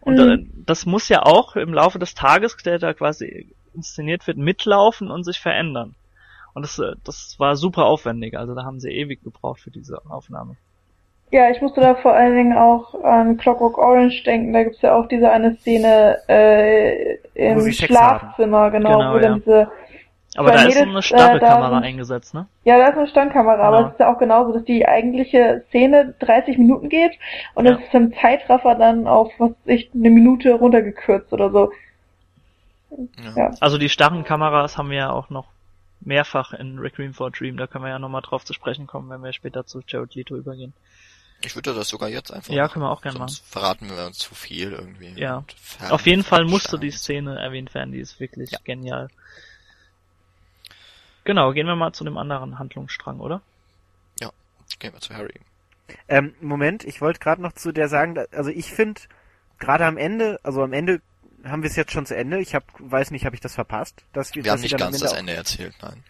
[0.00, 0.30] Und Mhm.
[0.30, 5.10] äh, das muss ja auch im Laufe des Tages, der da quasi inszeniert wird, mitlaufen
[5.10, 5.94] und sich verändern.
[6.54, 10.00] Und das, äh, das war super aufwendig, also da haben sie ewig gebraucht für diese
[10.08, 10.56] Aufnahme.
[11.32, 14.52] Ja, ich musste da vor allen Dingen auch an Clockwork Orange denken.
[14.52, 19.22] Da gibt's ja auch diese eine Szene äh, im Schlafzimmer, genau, genau, wo ja.
[19.22, 19.70] dann diese
[20.36, 22.46] aber da ist so eine Stapelkamera äh, eingesetzt, ne?
[22.64, 23.68] Ja, da ist eine Standkamera, genau.
[23.68, 27.12] aber es ist ja auch genauso, dass die eigentliche Szene 30 Minuten geht
[27.54, 27.72] und ja.
[27.72, 31.72] das ist im Zeitraffer dann auf, was ich, eine Minute runtergekürzt oder so.
[32.90, 33.32] Ja.
[33.36, 33.50] ja.
[33.60, 35.48] Also die starren Kameras haben wir ja auch noch
[36.00, 39.10] mehrfach in Requiem for a Dream, da können wir ja nochmal drauf zu sprechen kommen,
[39.10, 40.72] wenn wir später zu Jared Leto übergehen.
[41.42, 43.34] Ich würde das sogar jetzt einfach Ja, können wir auch gerne machen.
[43.44, 45.18] verraten wir uns zu viel irgendwie.
[45.18, 45.44] Ja.
[45.88, 48.58] Auf jeden Fall musste die Szene erwähnt werden, die ist wirklich ja.
[48.62, 49.08] genial.
[51.24, 53.42] Genau, gehen wir mal zu dem anderen Handlungsstrang, oder?
[54.20, 54.30] Ja,
[54.78, 55.34] gehen wir zu Harry.
[56.08, 59.00] Ähm, Moment, ich wollte gerade noch zu der sagen, also ich finde,
[59.58, 61.00] gerade am Ende, also am Ende
[61.44, 62.40] haben wir es jetzt schon zu Ende.
[62.40, 64.04] Ich hab, weiß nicht, habe ich das verpasst?
[64.12, 66.04] Dass wir, wir haben nicht ganz das Ende erzählt, nein.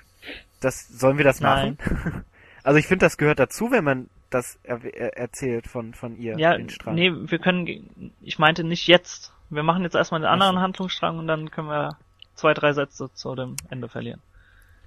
[0.60, 1.78] Das, sollen wir das nein.
[1.78, 2.24] machen?
[2.62, 6.38] also ich finde, das gehört dazu, wenn man das er, er, erzählt von, von ihr,
[6.38, 6.94] ja, den Strang.
[6.94, 9.32] Nee, wir können, ich meinte nicht jetzt.
[9.48, 10.62] Wir machen jetzt erstmal den anderen also.
[10.62, 11.96] Handlungsstrang und dann können wir
[12.36, 14.20] zwei, drei Sätze zu dem Ende verlieren.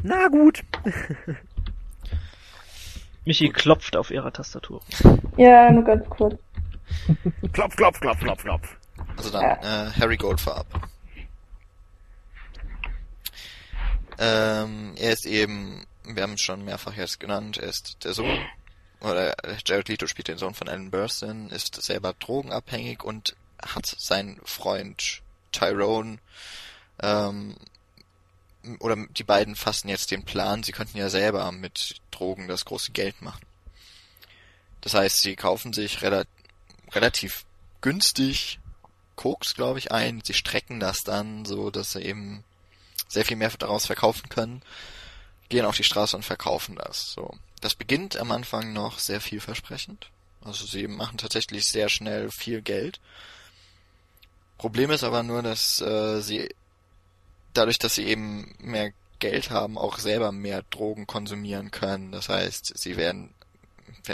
[0.03, 0.63] Na gut.
[3.25, 4.81] Michi klopft auf ihrer Tastatur.
[5.37, 6.39] Ja, nur ganz kurz.
[7.53, 8.77] klopf, klopf, klopf, klopf, klopf.
[9.15, 9.87] Also dann ja.
[9.87, 10.67] äh, Harry Goldfarb.
[14.19, 18.37] Ähm, er ist eben, wir haben es schon mehrfach jetzt genannt, er ist der Sohn,
[19.01, 19.35] oder
[19.65, 25.21] Jared Leto spielt den Sohn von Alan Burstyn, ist selber drogenabhängig und hat seinen Freund
[25.51, 26.19] Tyrone
[27.01, 27.55] ähm,
[28.79, 32.91] oder die beiden fassen jetzt den Plan, sie könnten ja selber mit Drogen das große
[32.91, 33.45] Geld machen.
[34.81, 36.25] Das heißt, sie kaufen sich rela
[36.91, 37.45] relativ
[37.81, 38.59] günstig
[39.15, 40.21] Koks, glaube ich, ein.
[40.23, 42.43] Sie strecken das dann so, dass sie eben
[43.07, 44.61] sehr viel mehr daraus verkaufen können,
[45.49, 47.13] gehen auf die Straße und verkaufen das.
[47.13, 50.09] So, das beginnt am Anfang noch sehr vielversprechend.
[50.41, 52.99] Also sie machen tatsächlich sehr schnell viel Geld.
[54.57, 56.49] Problem ist aber nur, dass äh, sie
[57.53, 62.11] dadurch, dass sie eben mehr Geld haben, auch selber mehr Drogen konsumieren können.
[62.11, 63.33] Das heißt, sie werden,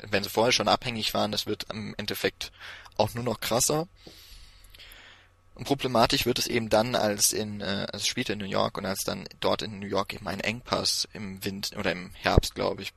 [0.10, 2.52] wenn sie vorher schon abhängig waren, das wird im Endeffekt
[2.98, 3.88] auch nur noch krasser.
[5.56, 8.78] Und problematisch wird es eben dann, als in, äh, als es spielt in New York
[8.78, 12.56] und als dann dort in New York eben ein Engpass im Wind oder im Herbst,
[12.56, 12.94] glaube ich,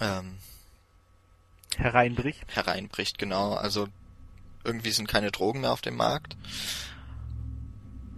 [0.00, 0.38] ähm,
[1.76, 2.44] hereinbricht.
[2.48, 3.54] Hereinbricht, genau.
[3.54, 3.88] Also
[4.64, 6.36] irgendwie sind keine Drogen mehr auf dem Markt.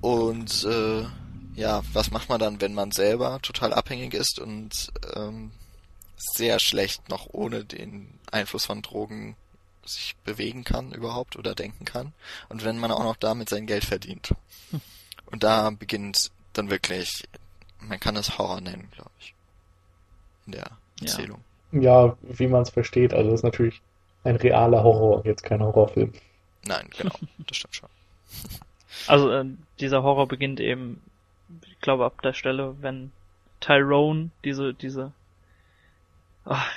[0.01, 1.05] Und äh,
[1.55, 5.51] ja, was macht man dann, wenn man selber total abhängig ist und ähm,
[6.17, 9.37] sehr schlecht noch ohne den Einfluss von Drogen
[9.85, 12.13] sich bewegen kann überhaupt oder denken kann
[12.49, 14.35] und wenn man auch noch damit sein Geld verdient.
[14.71, 14.81] Hm.
[15.27, 17.27] Und da beginnt dann wirklich,
[17.81, 19.35] man kann es Horror nennen, glaube ich,
[20.47, 20.71] in der
[21.01, 21.43] Erzählung.
[21.73, 23.81] Ja, wie man es versteht, also das ist natürlich
[24.25, 26.13] ein realer Horror, jetzt kein Horrorfilm.
[26.65, 27.15] Nein, genau,
[27.47, 27.89] das stimmt schon.
[29.07, 29.45] Also äh,
[29.81, 31.01] dieser Horror beginnt eben,
[31.67, 33.13] ich glaube, ab der Stelle, wenn
[33.61, 35.13] Tyrone diese, diese,
[36.45, 36.71] ach,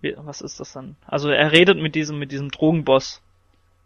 [0.00, 0.96] wie, was ist das dann?
[1.06, 3.22] Also er redet mit diesem, mit diesem Drogenboss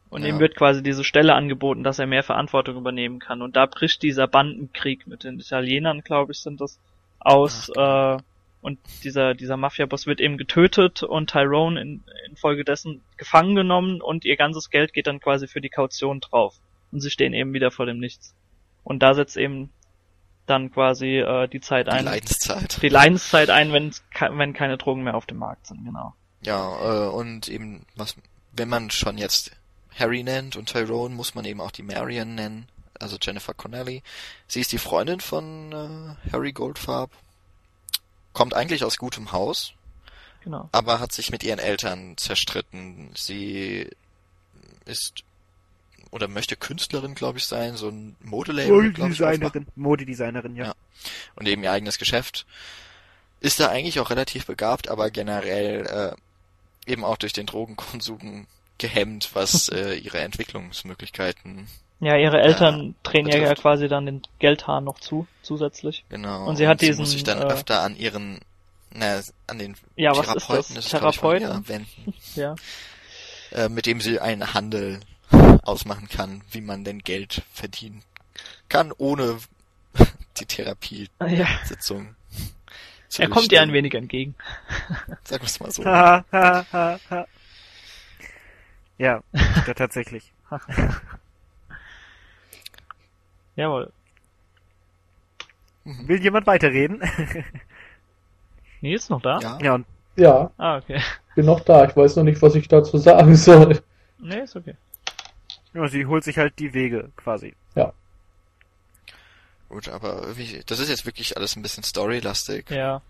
[0.08, 0.28] und ja.
[0.28, 3.42] ihm wird quasi diese Stelle angeboten, dass er mehr Verantwortung übernehmen kann.
[3.42, 6.78] Und da bricht dieser Bandenkrieg mit den Italienern, glaube ich, sind das,
[7.20, 7.70] aus.
[7.76, 8.22] Ach, äh,
[8.62, 14.36] und dieser, dieser Mafia-Boss wird eben getötet und Tyrone in, infolgedessen gefangen genommen und ihr
[14.36, 16.60] ganzes Geld geht dann quasi für die Kaution drauf
[16.92, 18.34] und sie stehen eben wieder vor dem Nichts.
[18.84, 19.70] Und da setzt eben
[20.46, 22.04] dann quasi äh, die Zeit ein.
[22.04, 22.82] Die Leidenszeit.
[22.82, 23.94] Die Leidenszeit ein, wenn,
[24.32, 26.14] wenn keine Drogen mehr auf dem Markt sind, genau.
[26.42, 28.16] Ja, äh, und eben, was,
[28.52, 29.52] wenn man schon jetzt
[29.96, 32.68] Harry nennt und Tyrone, muss man eben auch die Marion nennen,
[32.98, 34.02] also Jennifer Connelly.
[34.46, 37.10] Sie ist die Freundin von äh, Harry Goldfarb,
[38.32, 39.72] kommt eigentlich aus gutem Haus,
[40.42, 40.68] genau.
[40.72, 43.10] aber hat sich mit ihren Eltern zerstritten.
[43.14, 43.88] Sie
[44.84, 45.22] ist
[46.10, 48.92] oder möchte Künstlerin, glaube ich, sein, so ein Modelabel.
[48.92, 50.66] Modedesignerin, Modedesignerin, ja.
[50.66, 50.74] ja.
[51.36, 52.46] Und eben ihr eigenes Geschäft.
[53.40, 55.86] Ist da eigentlich auch relativ begabt, aber generell
[56.86, 58.46] äh, eben auch durch den Drogenkonsum
[58.78, 61.68] gehemmt, was äh, ihre Entwicklungsmöglichkeiten.
[62.00, 66.04] Ja, ihre Eltern äh, drehen ihr ja quasi dann den Geldhahn noch zu, zusätzlich.
[66.08, 66.46] Genau.
[66.46, 66.94] Und sie hat und diesen.
[66.94, 68.40] Sie muss sich dann äh, öfter an ihren,
[68.92, 70.88] na, an den ja, Therapeuten, was ist das?
[70.88, 71.68] Therapeuten?
[71.68, 72.14] wenden.
[72.34, 72.56] ja.
[73.52, 75.00] Äh, mit dem sie einen Handel
[75.62, 78.02] ausmachen kann, wie man denn Geld verdienen
[78.68, 79.38] kann, ohne
[80.38, 82.14] die Therapiesitzung.
[83.12, 83.24] Ja.
[83.24, 84.36] Er kommt ihr ein wenig entgegen.
[85.24, 85.82] Sagen wir es mal so.
[85.82, 86.24] ja,
[88.98, 89.22] ja,
[89.74, 90.32] tatsächlich.
[93.56, 93.92] Jawohl.
[95.84, 96.08] Mhm.
[96.08, 97.02] Will jemand weiterreden?
[98.80, 99.38] Nee, ist noch da?
[99.40, 99.58] Ja.
[99.60, 99.80] ja,
[100.16, 101.00] Ja, Ah, okay.
[101.34, 101.84] bin noch da.
[101.84, 103.82] Ich weiß noch nicht, was ich dazu sagen soll.
[104.18, 104.76] Nee, ist okay.
[105.74, 107.54] Ja, sie holt sich halt die Wege quasi.
[109.70, 112.68] Gut, aber irgendwie, das ist jetzt wirklich alles ein bisschen storylastig.
[112.70, 113.02] Ja.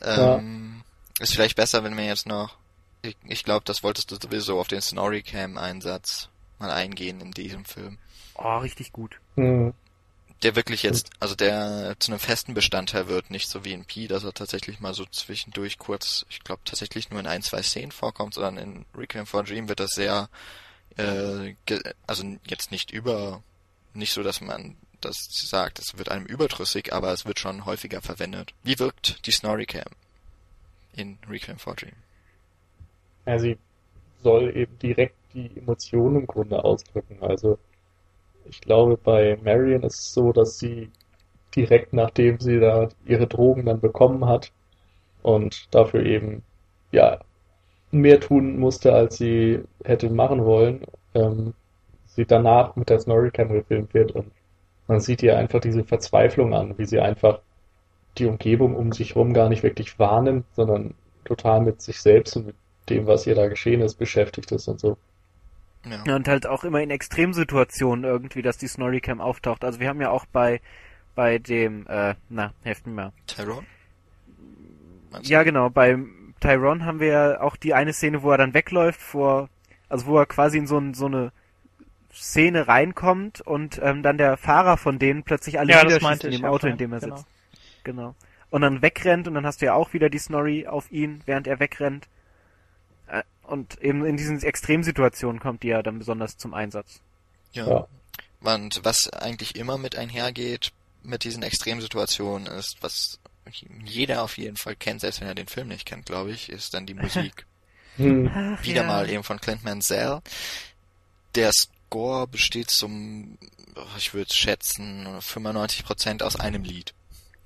[0.00, 0.84] Ähm,
[1.18, 2.56] Ist vielleicht besser, wenn wir jetzt noch,
[3.02, 6.28] ich, ich glaube, das wolltest du sowieso auf den Storycam-Einsatz
[6.60, 7.98] mal eingehen in diesem Film.
[8.36, 9.18] Oh, richtig gut.
[9.34, 9.74] Hm.
[10.44, 14.06] Der wirklich jetzt, also der zu einem festen Bestandteil wird, nicht so wie in Pi,
[14.06, 17.90] dass er tatsächlich mal so zwischendurch kurz, ich glaube tatsächlich nur in ein, zwei Szenen
[17.90, 20.28] vorkommt, sondern in Requiem for a Dream wird das sehr,
[20.96, 21.54] äh,
[22.06, 23.42] also jetzt nicht über,
[23.92, 28.00] nicht so, dass man das sagt, es wird einem überdrüssig, aber es wird schon häufiger
[28.00, 28.54] verwendet.
[28.62, 29.84] Wie wirkt die Snorricam
[30.96, 31.92] in a Dream?
[33.26, 33.58] Ja, sie
[34.22, 37.18] soll eben direkt die Emotionen im Grunde ausdrücken.
[37.20, 37.58] Also
[38.46, 40.90] ich glaube, bei Marion ist es so, dass sie
[41.54, 44.52] direkt nachdem sie da ihre Drogen dann bekommen hat
[45.22, 46.42] und dafür eben
[46.90, 47.20] ja
[48.00, 50.82] mehr tun musste, als sie hätte machen wollen,
[51.14, 51.54] ähm,
[52.06, 54.32] sie danach mit der Snorricam gefilmt wird und
[54.88, 57.40] man sieht ihr einfach diese Verzweiflung an, wie sie einfach
[58.18, 60.94] die Umgebung um sich herum gar nicht wirklich wahrnimmt, sondern
[61.24, 62.56] total mit sich selbst und mit
[62.90, 64.98] dem, was ihr da geschehen ist, beschäftigt ist und so.
[65.84, 66.06] Ja.
[66.14, 69.64] Und halt auch immer in Extremsituationen irgendwie, dass die Snorricam auftaucht.
[69.64, 70.60] Also wir haben ja auch bei
[71.14, 73.12] bei dem, äh, na, helft mir mal.
[73.26, 73.66] Tyrone?
[75.10, 75.44] Meinst Ja, du?
[75.44, 75.98] genau, bei
[76.44, 79.48] Tyrone haben wir ja auch die eine Szene, wo er dann wegläuft vor,
[79.88, 81.32] also wo er quasi in so, ein, so eine
[82.12, 86.44] Szene reinkommt und ähm, dann der Fahrer von denen plötzlich alle Ja, niederschießt in dem
[86.44, 87.16] Auto, in dem er genau.
[87.16, 87.28] sitzt.
[87.82, 88.14] Genau.
[88.50, 91.46] Und dann wegrennt und dann hast du ja auch wieder die Snorri auf ihn, während
[91.46, 92.08] er wegrennt.
[93.06, 97.00] Äh, Und eben in diesen Extremsituationen kommt die ja dann besonders zum Einsatz.
[97.52, 97.66] Ja.
[97.66, 97.86] Ja.
[98.42, 100.72] Und was eigentlich immer mit einhergeht
[101.02, 103.18] mit diesen Extremsituationen ist, was
[103.84, 106.74] jeder auf jeden Fall kennt, selbst wenn er den Film nicht kennt, glaube ich, ist
[106.74, 107.46] dann die Musik.
[107.96, 108.28] Hm.
[108.34, 108.88] Ach, Wieder ja.
[108.88, 110.18] mal eben von Clint Mansell.
[111.36, 113.38] Der Score besteht zum,
[113.76, 116.92] oh, ich würde schätzen, 95% aus einem Lied.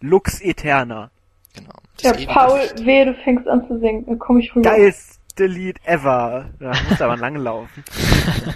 [0.01, 1.11] Lux Eterna.
[1.55, 1.75] Genau.
[2.01, 2.87] Ja, Paul, Ebengewicht.
[2.87, 4.07] wehe, du fängst an zu singen.
[4.07, 4.71] Dann komm ich rüber.
[4.71, 6.49] Geilste Lied ever.
[6.59, 7.85] Da muss aber lange laufen.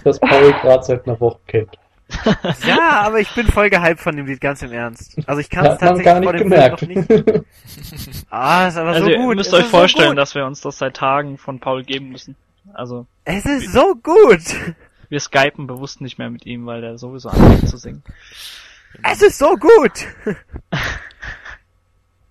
[0.05, 1.79] Das Paul gerade seit einer Woche kennt.
[2.67, 5.17] Ja, aber ich bin voll gehypt von dem Lied, ganz im Ernst.
[5.27, 6.81] Also ich kann es tatsächlich gar vor nicht dem gemerkt.
[6.81, 7.45] Film noch nicht.
[8.31, 9.37] Ah, ist aber Also so ihr gut.
[9.37, 10.19] müsst es euch so vorstellen, gut.
[10.19, 12.37] dass wir uns das seit Tagen von Paul geben müssen.
[12.73, 14.41] Also Es ist so gut.
[15.09, 18.03] wir skypen bewusst nicht mehr mit ihm, weil der sowieso anfängt zu singen.
[19.03, 20.07] Es ist so gut.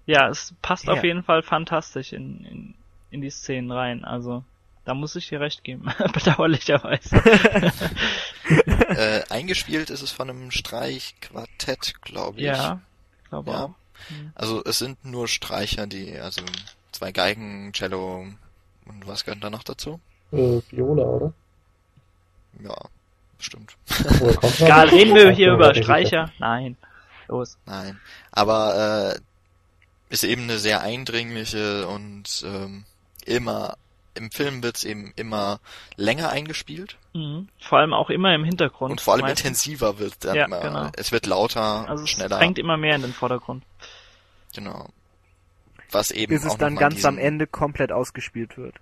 [0.05, 0.93] Ja, es passt Ja.
[0.93, 2.73] auf jeden Fall fantastisch in, in,
[3.11, 4.03] in die Szenen rein.
[4.03, 4.43] Also
[4.85, 7.21] da muss ich dir recht geben, bedauerlicherweise.
[8.89, 12.45] Äh, eingespielt ist es von einem Streichquartett, glaube ich.
[12.45, 12.81] ja,
[13.29, 13.63] glaube Ja.
[13.63, 13.69] auch.
[14.09, 14.31] Mhm.
[14.35, 16.41] Also es sind nur Streicher, die, also
[16.91, 18.25] zwei Geigen, Cello
[18.85, 20.01] und was gehört da noch dazu?
[20.33, 21.33] Äh, Viola, oder?
[22.61, 22.75] Ja,
[23.37, 23.77] bestimmt.
[24.59, 25.73] Egal, reden wir hier über.
[25.73, 26.31] Streicher?
[26.39, 26.75] Nein.
[27.29, 27.57] Los.
[27.65, 27.97] Nein.
[28.31, 29.19] Aber äh,
[30.13, 32.83] ist eben eine sehr eindringliche und ähm,
[33.25, 33.77] immer
[34.13, 35.59] im Film wird's eben immer
[35.95, 37.49] länger eingespielt Mhm.
[37.59, 38.91] Vor allem auch immer im Hintergrund.
[38.91, 39.41] und vor allem meistens.
[39.45, 40.59] intensiver wird dann Ja, immer.
[40.61, 40.89] genau.
[40.95, 42.37] Es wird lauter, Also es schneller.
[42.37, 43.63] drängt immer mehr in den Vordergrund.
[44.55, 44.89] Genau.
[45.91, 48.75] Was eben Bis es auch dann ganz am diesen- Ende komplett ausgespielt wird.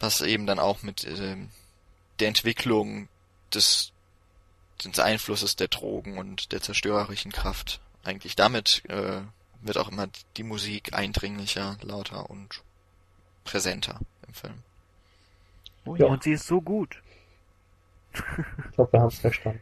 [0.00, 1.48] was eben dann auch mit ähm,
[2.20, 3.08] der Entwicklung
[3.54, 3.92] des,
[4.84, 9.20] des Einflusses der Drogen und der zerstörerischen Kraft eigentlich damit äh,
[9.62, 12.60] wird auch immer die Musik eindringlicher, lauter und
[13.44, 14.54] präsenter im Film.
[15.86, 16.06] Oh Ja.
[16.06, 16.12] ja.
[16.12, 17.00] Und sie ist so gut.
[18.70, 19.60] Ich glaube, wir haben es verstanden.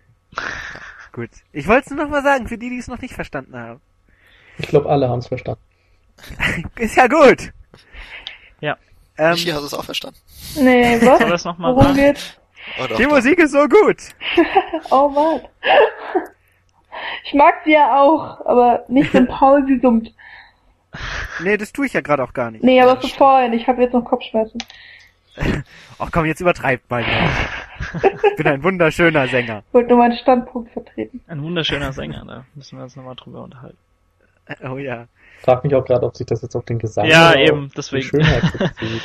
[1.12, 1.30] Gut.
[1.52, 3.80] Ich wollte es nur noch mal sagen, für die, die es noch nicht verstanden haben.
[4.58, 5.60] Ich glaube, alle haben es verstanden.
[6.76, 7.52] Ist ja gut.
[8.60, 8.76] Ja.
[9.18, 10.18] Ähm, Michi, hast du es auch verstanden?
[10.56, 11.18] Nee, was?
[11.18, 11.96] das nochmal Worum sagen?
[11.96, 12.38] geht's?
[12.80, 13.06] Oh, die.
[13.06, 13.96] Musik ist so gut.
[14.90, 15.42] Oh, was?
[17.24, 20.14] Ich mag sie ja auch, aber nicht, wenn Paul sie summt.
[21.40, 22.62] Nee, das tue ich ja gerade auch gar nicht.
[22.64, 23.52] Nee, aber für vorhin.
[23.54, 24.58] Ich habe jetzt noch Kopfschmerzen.
[25.98, 27.02] Ach komm, jetzt übertreibt mal.
[27.02, 29.62] Ich bin ein wunderschöner Sänger.
[29.68, 31.22] Ich wollte nur meinen Standpunkt vertreten.
[31.26, 33.78] Ein wunderschöner Sänger, da müssen wir uns nochmal drüber unterhalten.
[34.68, 35.06] Oh ja.
[35.40, 38.02] Frag mich auch gerade, ob sich das jetzt auf den Gesang Ja, eben, deswegen.
[38.02, 39.02] Schönheit bezieht.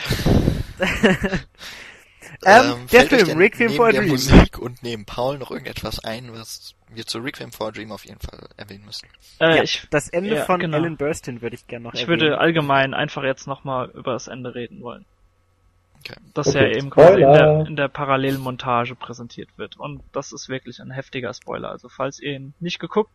[2.46, 4.12] Ähm, der fällt euch Film, denn Requiem neben for a der Dream.
[4.12, 8.06] Musik und neben Paul noch irgendetwas ein, was wir zu Requiem for a Dream auf
[8.06, 9.08] jeden Fall erwähnen müssen?
[9.40, 10.78] Äh, ja, ich, das Ende ja, von genau.
[10.78, 12.22] Ellen Burstyn würde ich gerne noch ich erwähnen.
[12.22, 15.06] würde allgemein einfach jetzt nochmal über das Ende reden wollen.
[16.00, 16.20] Okay.
[16.34, 19.78] Das Okay, ja eben quasi in der, in der Parallelmontage präsentiert wird.
[19.78, 21.70] Und das ist wirklich ein heftiger Spoiler.
[21.70, 23.12] Also falls ihr ihn nicht geguckt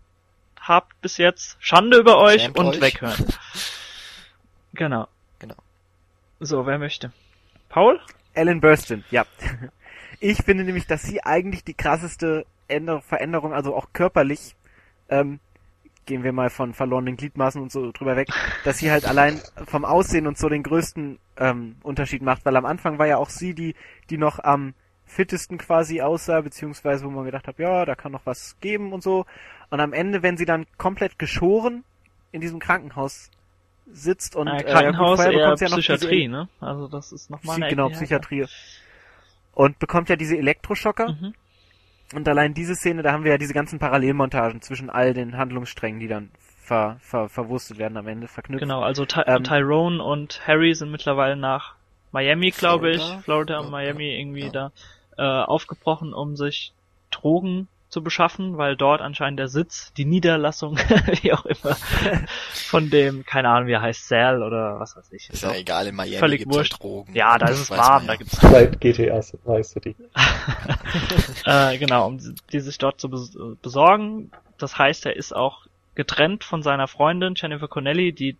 [0.60, 2.80] habt bis jetzt, Schande über euch Schämt und euch.
[2.80, 3.26] weghören.
[4.74, 5.06] Genau.
[5.38, 5.56] Genau.
[6.40, 7.12] So, wer möchte?
[7.68, 8.00] Paul?
[8.32, 9.26] Ellen Burstyn, ja.
[10.18, 14.56] Ich finde nämlich, dass sie eigentlich die krasseste Änder Veränderung, also auch körperlich,
[15.08, 15.38] ähm,
[16.06, 18.28] gehen wir mal von verlorenen Gliedmaßen und so drüber weg,
[18.64, 22.64] dass sie halt allein vom Aussehen und so den größten ähm, Unterschied macht, weil am
[22.64, 23.74] Anfang war ja auch sie die,
[24.10, 24.74] die noch am
[25.06, 29.02] fittesten quasi aussah, beziehungsweise wo man gedacht hat, ja, da kann noch was geben und
[29.02, 29.26] so.
[29.70, 31.84] Und am Ende, wenn sie dann komplett geschoren
[32.32, 33.30] in diesem Krankenhaus
[33.92, 36.48] sitzt und äh, äh, Krankenhaus gut, vorher eher bekommt sie ja noch diese- Psychiatrie, ne?
[36.60, 37.88] Also das ist nochmal eine genau.
[37.90, 38.46] Psychiatrie.
[39.54, 41.12] Und bekommt ja diese Elektroschocker.
[41.12, 41.34] Mhm.
[42.14, 46.01] Und allein diese Szene, da haben wir ja diese ganzen Parallelmontagen zwischen all den Handlungssträngen,
[46.01, 46.30] die dann
[46.62, 48.62] ver, ver, verwurstet werden am Ende, verknüpft.
[48.62, 51.74] Genau, also Ty Ähm, Tyrone und Harry sind mittlerweile nach
[52.12, 53.60] Miami, glaube ich, Florida?
[53.60, 54.51] Und Miami irgendwie ja.
[54.51, 54.72] da
[55.18, 56.72] äh, aufgebrochen, um sich
[57.10, 60.78] Drogen zu beschaffen, weil dort anscheinend der Sitz, die Niederlassung,
[61.20, 61.77] wie auch immer,
[62.55, 65.28] von dem, keine Ahnung, wie er heißt, Sal oder was weiß ich.
[65.28, 66.73] Ist ja egal, in Miami völlig gibt's wurscht.
[66.73, 67.14] halt Drogen.
[67.14, 69.94] Ja, da ist es warm, da gibt's Seit GTA City.
[71.44, 72.19] äh, genau, um
[72.51, 74.32] die sich dort zu bes besorgen.
[74.56, 78.39] Das heißt, er ist auch getrennt von seiner Freundin Jennifer Connelly, die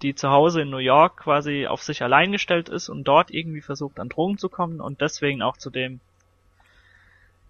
[0.00, 3.60] die zu Hause in New York quasi auf sich allein gestellt ist und dort irgendwie
[3.60, 6.00] versucht an Drogen zu kommen und deswegen auch zu dem.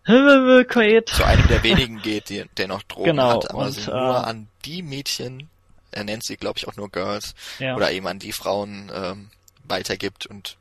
[0.04, 3.94] Zu einem der wenigen geht, die, der noch Drogen Genau, hat, aber und, sie äh,
[3.94, 5.48] nur an die Mädchen,
[5.92, 7.76] er nennt sie, glaube ich, auch nur Girls, Ja.
[7.76, 9.30] oder eben an die Frauen ähm,
[9.64, 10.56] weitergibt und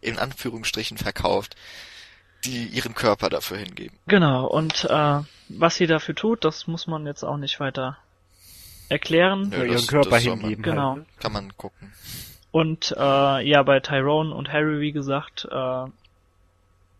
[0.00, 1.56] in Anführungsstrichen verkauft,
[2.44, 3.96] die ihren Körper dafür hingeben.
[4.06, 7.96] Genau, und äh, was sie dafür tut, das muss man jetzt auch nicht weiter
[8.88, 9.48] erklären.
[9.50, 10.62] Nö, Oder ihren das- Körper das soll man- hingeben.
[10.62, 10.94] Genau.
[10.96, 11.06] Halt.
[11.20, 11.92] Kann man gucken.
[12.50, 15.84] Und äh, ja, bei Tyrone und Harry, wie gesagt, äh,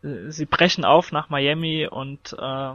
[0.02, 2.74] sie brechen auf nach Miami und äh,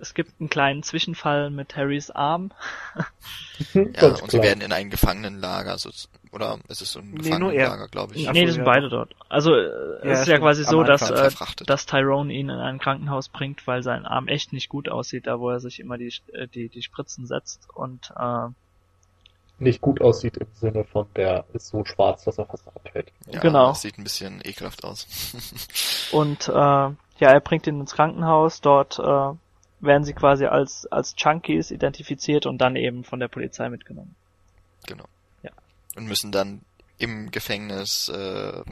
[0.00, 2.52] es gibt einen kleinen Zwischenfall mit Harrys Arm.
[3.74, 4.42] Ja, und sie klar.
[4.44, 5.90] werden in ein Gefangenenlager, so,
[6.32, 7.64] oder ist es so ein Nee, nur er.
[7.64, 8.26] Gefangenenlager, glaube ich.
[8.26, 8.72] Ach nee, die sind ja.
[8.72, 9.14] beide dort.
[9.28, 9.66] Also äh,
[10.02, 11.30] Ja, es ist ja quasi so, dass, äh,
[11.66, 15.40] dass Tyrone ihn in ein Krankenhaus bringt, weil sein Arm echt nicht gut aussieht, da
[15.40, 17.68] wo er sich immer die, äh, die, die Spritzen setzt.
[17.74, 18.48] Und äh,
[19.60, 23.12] Nicht gut aussieht im Sinne von, der ist so schwarz, dass er fast abfällt.
[23.30, 23.68] Ja, Genau.
[23.68, 25.06] Das sieht ein bisschen ekelhaft aus.
[26.12, 29.32] Und äh, ja, er bringt ihn ins Krankenhaus, dort äh,
[29.80, 34.14] werden sie quasi als, als Junkies identifiziert und dann eben von der Polizei mitgenommen.
[34.86, 35.04] genau.
[35.42, 35.50] Ja.
[35.96, 36.62] Und müssen dann
[37.00, 38.62] im Gefängnis äh,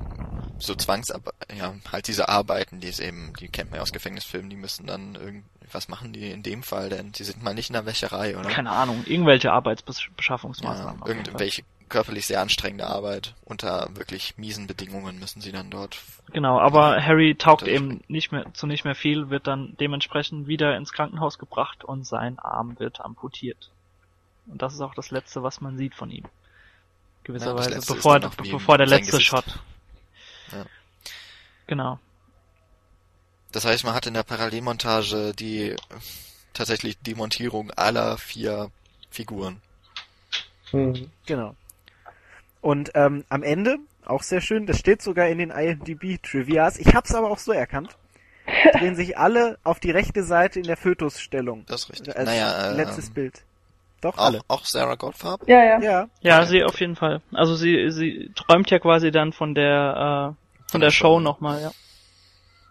[0.59, 4.50] so Zwangsarbeit, ja, halt diese Arbeiten, die es eben, die kennt man ja aus Gefängnisfilmen,
[4.50, 7.74] die müssen dann irgendwas machen die in dem Fall, denn die sind mal nicht in
[7.74, 8.50] der Wäscherei, oder?
[8.50, 11.00] Keine Ahnung, irgendwelche ja, Arbeitsbeschaffungsmaßnahmen.
[11.00, 11.09] Fall.
[11.09, 15.98] irgendwelche körperlich sehr anstrengende Arbeit unter wirklich miesen Bedingungen müssen sie dann dort.
[16.30, 20.76] Genau, aber Harry taugt eben nicht mehr zu nicht mehr viel, wird dann dementsprechend wieder
[20.76, 23.70] ins Krankenhaus gebracht und sein Arm wird amputiert.
[24.46, 26.24] Und das ist auch das letzte, was man sieht von ihm.
[27.28, 29.28] Gewisserweise, ist bevor, bevor der letzte Gesicht.
[29.28, 29.44] Shot.
[30.50, 30.64] Ja.
[31.66, 31.98] Genau.
[33.52, 35.76] Das heißt, man hat in der Parallelmontage die
[36.55, 38.70] tatsächlich die Montierung aller vier
[39.10, 39.60] Figuren.
[40.70, 41.10] Hm.
[41.26, 41.55] Genau.
[42.62, 43.76] Und ähm, am Ende,
[44.06, 47.98] auch sehr schön, das steht sogar in den IMDb-Trivias, ich hab's aber auch so erkannt,
[48.72, 51.66] drehen sich alle auf die rechte Seite in der Fötusstellung.
[51.66, 52.16] Das ist richtig.
[52.16, 53.44] Als naja, letztes ähm, Bild.
[54.01, 54.41] Doch, auch, alle.
[54.49, 55.49] auch Sarah Goldfarb?
[55.49, 55.81] Ja, ja.
[55.81, 57.20] Ja, Ja, sie auf jeden Fall.
[57.33, 61.70] Also sie, sie träumt ja quasi dann von der, äh, von der Show nochmal, ja.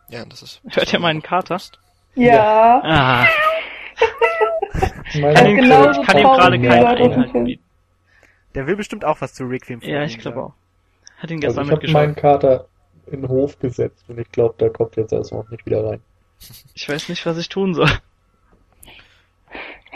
[0.10, 0.62] Ja, das ist.
[0.70, 1.60] Hört ihr meinen Kater?
[2.16, 2.82] Ja.
[2.84, 3.28] Ah,
[5.12, 7.64] kann ihm, genauso ich kann ihm traurig gerade wie keinen Einhalt bieten.
[8.56, 10.54] der will bestimmt auch was zu Requiem Ja, ich glaube auch.
[11.18, 12.68] Hat ihn also gestern ich habe meinen Kater
[13.08, 16.02] in den Hof gesetzt und ich glaube, der kommt jetzt erstmal nicht wieder rein.
[16.74, 17.90] Ich weiß nicht, was ich tun soll.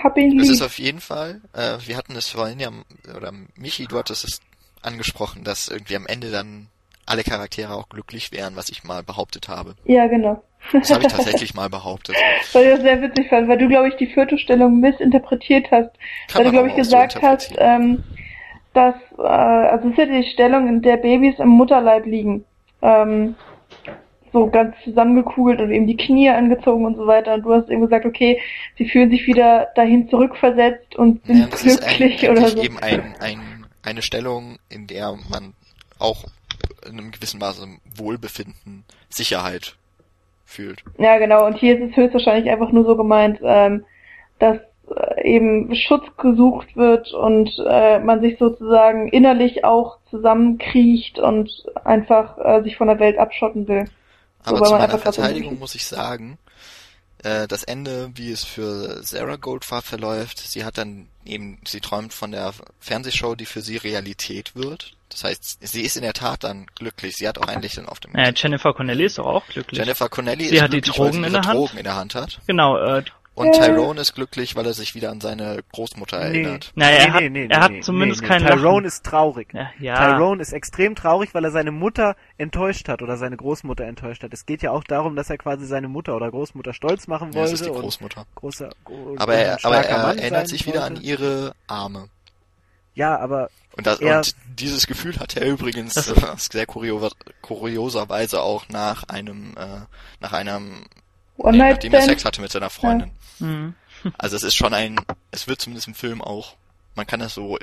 [0.03, 0.65] Hab ihn Es ist lieb.
[0.65, 2.69] auf jeden Fall, äh, wir hatten es vorhin ja,
[3.15, 4.41] oder Michi, du hattest es
[4.81, 6.67] angesprochen, dass irgendwie am Ende dann
[7.05, 9.75] alle Charaktere auch glücklich wären, was ich mal behauptet habe.
[9.85, 10.43] Ja, genau.
[10.71, 12.15] Das habe ich tatsächlich mal behauptet.
[12.53, 15.91] Weil ich das sehr witzig fand, weil du, glaube ich, die vierte Stellung missinterpretiert hast.
[16.33, 18.03] weil du, glaube ich, auch so gesagt hast, ähm,
[18.73, 22.45] dass, äh, also es ist ja die Stellung, in der Babys im Mutterleib liegen.
[22.81, 23.35] Ähm,
[24.33, 27.33] so ganz zusammengekugelt und eben die Knie angezogen und so weiter.
[27.33, 28.39] Und du hast eben gesagt, okay,
[28.77, 32.61] sie fühlen sich wieder dahin zurückversetzt und sind Ja, das ist ein, glücklich oder so.
[32.61, 35.53] eben ein, ein, eine Stellung, in der man
[35.99, 36.25] auch
[36.85, 39.75] in einem gewissen Maße Wohlbefinden, Sicherheit
[40.45, 40.83] fühlt.
[40.97, 41.45] Ja, genau.
[41.45, 43.85] Und hier ist es höchstwahrscheinlich einfach nur so gemeint, ähm,
[44.39, 44.57] dass
[44.95, 51.49] äh, eben Schutz gesucht wird und äh, man sich sozusagen innerlich auch zusammenkriecht und
[51.83, 53.85] einfach äh, sich von der Welt abschotten will.
[54.43, 56.37] Aber Wobei zu meiner Verteidigung muss ich sagen,
[57.23, 60.39] äh, das Ende, wie es für Sarah Goldfarb verläuft.
[60.39, 64.93] Sie hat dann eben, sie träumt von der Fernsehshow, die für sie Realität wird.
[65.09, 67.17] Das heißt, sie ist in der Tat dann glücklich.
[67.17, 69.77] Sie hat auch ein Lächeln auf dem Äh, Jennifer Connelly ist doch auch glücklich.
[69.77, 71.59] Jennifer Connelly Sie ist hat die glücklich, weil Drogen sie in der Hand.
[71.59, 72.39] Drogen in der Hand hat.
[72.47, 73.03] Genau, äh,
[73.47, 76.23] Und Tyrone ist glücklich, weil er sich wieder an seine Großmutter Nee.
[76.43, 76.71] erinnert.
[76.75, 78.85] naja, er Nee, hat, nee, nee, er nee, hat nee, zumindest nee, keinen Tyrone Lachen.
[78.85, 79.53] ist traurig.
[79.53, 79.95] Ja, ja.
[80.15, 84.33] Tyrone ist extrem traurig, weil er seine Mutter enttäuscht hat oder seine Großmutter enttäuscht hat.
[84.33, 87.35] Es geht ja auch darum, dass er quasi seine Mutter oder Großmutter stolz machen Ja,
[87.39, 87.51] wollte.
[87.51, 88.25] das ist die und Großmutter.
[88.35, 90.95] großer, gro- Aber er, aber er erinnert sich wieder wollte.
[90.97, 92.09] an ihre Arme.
[92.93, 97.09] Ja, aber Und, das, Er- und dieses Gefühl hat er übrigens Das- äh, sehr kurio
[97.41, 99.81] kurioserweise auch nach einem, äh,
[100.19, 100.85] nach einem,
[101.37, 102.01] One nee, Night nachdem er.
[102.01, 103.11] Sex hatte mit seiner Freundin.
[103.41, 103.75] Mhm.
[104.17, 104.99] Also es ist schon ein,
[105.31, 106.55] es wird zumindest im Film auch,
[106.95, 107.57] man kann das so,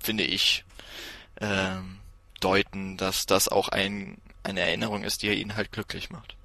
[0.00, 0.64] finde ich,
[1.40, 1.98] ähm,
[2.40, 6.36] deuten, dass das auch ein, eine Erinnerung ist, die ihn halt glücklich macht.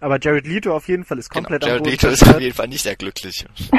[0.00, 1.76] aber Jared Leto auf jeden Fall ist komplett genau.
[1.76, 3.46] am Jared Boden Leto ist auf jeden Fall nicht sehr glücklich.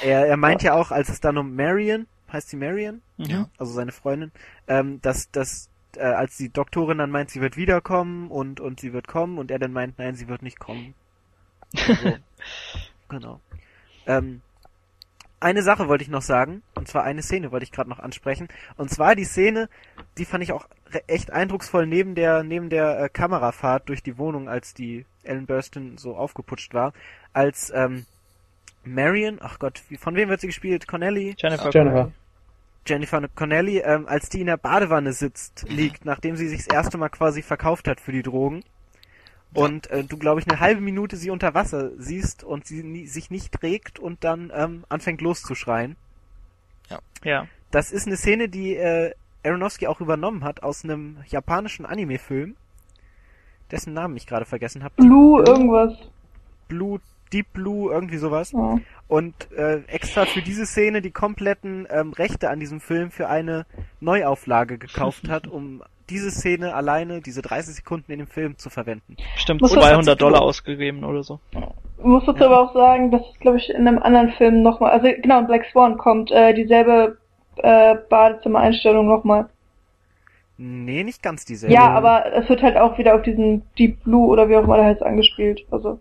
[0.00, 3.02] Er, er meint ja auch, als es dann um Marion, heißt sie Marion?
[3.16, 3.24] Mhm.
[3.26, 3.48] Ja.
[3.58, 4.30] also seine Freundin,
[4.68, 8.92] ähm, dass, dass äh, als die Doktorin dann meint, sie wird wiederkommen und, und sie
[8.92, 10.94] wird kommen und er dann meint, nein, sie wird nicht kommen.
[11.86, 12.16] Also,
[13.08, 13.40] genau.
[14.06, 14.40] Ähm,
[15.40, 18.48] eine Sache wollte ich noch sagen, und zwar eine Szene wollte ich gerade noch ansprechen,
[18.76, 19.68] und zwar die Szene,
[20.16, 20.66] die fand ich auch
[21.06, 25.96] echt eindrucksvoll neben der neben der äh, Kamerafahrt durch die Wohnung, als die Ellen Burstyn
[25.96, 26.92] so aufgeputscht war,
[27.32, 28.06] als ähm,
[28.84, 30.88] Marion, ach Gott, wie, von wem wird sie gespielt?
[30.88, 31.34] Connelly?
[31.38, 31.70] Jennifer.
[31.70, 32.12] Jennifer.
[32.86, 36.96] Jennifer Connelly, ähm, als die in der Badewanne sitzt, liegt, nachdem sie sich das erste
[36.96, 38.64] Mal quasi verkauft hat für die Drogen.
[39.54, 43.06] Und äh, du, glaube ich, eine halbe Minute sie unter Wasser siehst und sie nie,
[43.06, 45.96] sich nicht regt und dann ähm, anfängt loszuschreien.
[47.24, 47.46] Ja.
[47.70, 49.12] Das ist eine Szene, die äh,
[49.44, 52.56] Aronofsky auch übernommen hat aus einem japanischen Anime-Film,
[53.70, 54.94] dessen Namen ich gerade vergessen habe.
[54.96, 55.94] Blue irgendwas.
[56.68, 57.00] Blue,
[57.32, 58.52] Deep Blue, irgendwie sowas.
[58.52, 58.78] Ja.
[59.06, 63.66] und äh, extra für diese Szene die kompletten ähm, Rechte an diesem Film für eine
[64.00, 69.16] Neuauflage gekauft hat, um diese Szene alleine, diese 30 Sekunden in dem Film zu verwenden.
[69.60, 71.40] Muss das 200 dazu Dollar ausgegeben oder so.
[72.02, 75.08] Muss dazu aber auch sagen, dass es, glaube ich, in einem anderen Film nochmal, also
[75.20, 77.18] genau, in Black Swan kommt äh, dieselbe
[77.56, 79.48] äh, Badezimmereinstellung nochmal.
[80.56, 81.74] Nee, nicht ganz dieselbe.
[81.74, 84.76] Ja, aber es wird halt auch wieder auf diesen Deep Blue oder wie auch immer
[84.76, 85.64] der heißt angespielt.
[85.70, 86.00] Also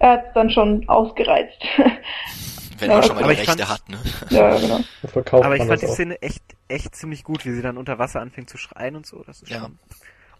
[0.00, 1.62] er hat es dann schon ausgereizt.
[2.80, 3.98] Wenn Ja, man schon mal aber die ich Rechte fand- hat, ne?
[4.30, 4.80] ja, genau.
[5.44, 5.92] Aber ich fand die auch.
[5.94, 9.22] Szene echt, echt ziemlich gut, wie sie dann unter Wasser anfängt zu schreien und so.
[9.26, 9.60] Das ist Ja.
[9.60, 9.78] schon.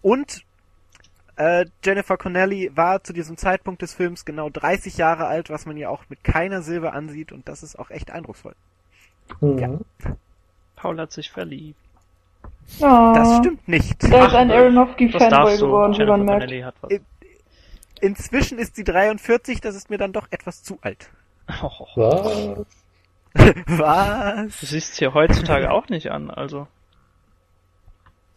[0.01, 0.43] Und
[1.37, 5.77] äh, Jennifer Connelly war zu diesem Zeitpunkt des Films genau 30 Jahre alt, was man
[5.77, 8.55] ihr auch mit keiner Silbe ansieht und das ist auch echt eindrucksvoll.
[9.39, 9.79] Mhm.
[10.75, 11.77] Paul hat sich verliebt.
[12.79, 14.03] Oh, Das stimmt nicht.
[14.03, 15.65] Er ist ein Ach, Aronofsky Das Fanboy darfst du.
[15.67, 16.41] geworden, wie Jennifer man merkt.
[16.43, 16.91] Connelly hat was.
[16.91, 16.99] Äh,
[18.01, 21.09] Inzwischen ist sie 43, das ist mir dann doch etwas zu alt.
[21.61, 22.65] Oh, Was?
[23.67, 24.59] Was?
[24.59, 26.67] du siehst es hier heutzutage auch nicht an, also.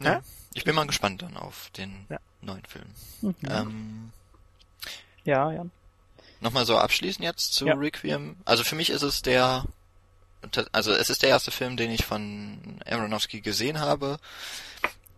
[0.01, 0.20] Ja.
[0.55, 2.19] Ich bin mal gespannt dann auf den Ja.
[2.41, 2.86] neuen Film.
[3.23, 3.35] Mhm.
[3.49, 4.12] Ähm,
[5.24, 5.70] Ja, Jan.
[6.41, 7.74] Nochmal so abschließend jetzt zu Ja.
[7.74, 8.36] Requiem.
[8.45, 9.65] Also für mich ist es der,
[10.73, 14.19] also es ist der erste Film, den ich von Aronofsky gesehen habe.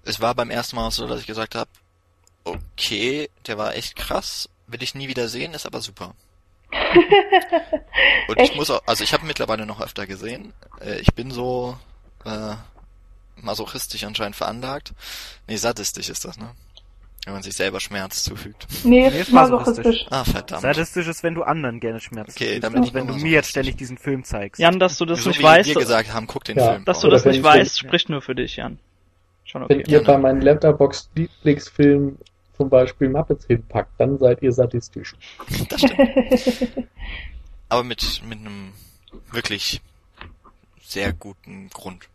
[0.05, 1.69] Es war beim ersten Mal so, dass ich gesagt habe,
[2.45, 6.15] okay, der war echt krass, will ich nie wieder sehen, ist aber super.
[8.29, 10.53] Und ich muss auch, also ich habe mittlerweile noch öfter gesehen.
[10.81, 11.77] Äh, Ich bin so
[12.25, 12.55] äh,
[13.37, 14.93] masochistisch anscheinend veranlagt.
[15.47, 16.51] Nee, sadistisch ist das, ne?
[17.25, 18.69] Wenn man sich selber Schmerz zufügt.
[18.85, 19.79] Nee, Nee, ist ist masochistisch.
[19.85, 20.07] masochistisch.
[20.11, 20.63] Ah, verdammt.
[20.63, 23.15] Sadistisch ist, wenn du anderen gerne Schmerz Okay, zufügst, dann bin als ich wenn du
[23.15, 24.61] mir jetzt ständig diesen Film zeigst.
[24.61, 26.73] Jan, dass du das so nicht wie weißt, wir gesagt haben, guck den Ja.
[26.73, 26.85] Film.
[26.85, 28.79] dass du das nicht wenn- weißt, spricht nur für dich, Jan.
[29.45, 29.91] Schon Wenn okay.
[29.91, 30.05] ihr gerne.
[30.05, 32.19] bei meinen Letterbox Lieblingsfilmen
[32.57, 35.15] zum Beispiel Muppets hinpackt, dann seid ihr sadistisch.
[35.69, 36.89] Das stimmt.
[37.69, 38.73] Aber mit, mit einem
[39.33, 39.81] wirklich
[40.81, 42.09] sehr guten Grund.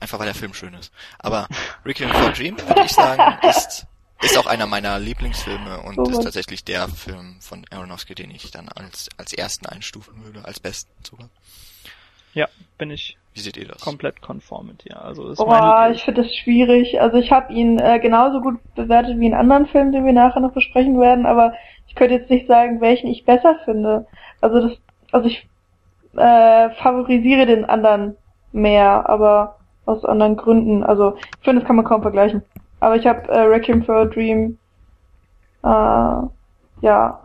[0.00, 0.92] Einfach weil der Film schön ist.
[1.18, 1.48] Aber
[1.84, 3.86] Requiem for a Dream, würde ich sagen, ist,
[4.20, 8.50] ist auch einer meiner Lieblingsfilme und So ist tatsächlich der Film von Aronofsky, den ich
[8.50, 11.28] dann als, als ersten einstufen würde, als besten sogar.
[12.34, 12.48] Ja,
[12.78, 13.80] bin ich Wie seht ihr das?
[13.80, 15.02] komplett konform mit dir.
[15.02, 17.00] Also ist Boah, ich finde das schwierig.
[17.00, 20.40] Also ich habe ihn äh, genauso gut bewertet wie einen anderen Film, den wir nachher
[20.40, 21.54] noch besprechen werden, aber
[21.88, 24.06] ich könnte jetzt nicht sagen, welchen ich besser finde.
[24.40, 24.78] Also das,
[25.12, 25.48] also ich
[26.16, 28.16] äh, favorisiere den anderen
[28.52, 29.56] mehr, aber
[29.86, 30.82] aus anderen Gründen.
[30.82, 32.42] Also ich finde, das kann man kaum vergleichen.
[32.80, 34.58] Aber ich habe äh, Requiem for a Dream
[35.62, 35.66] äh,
[36.82, 37.20] ja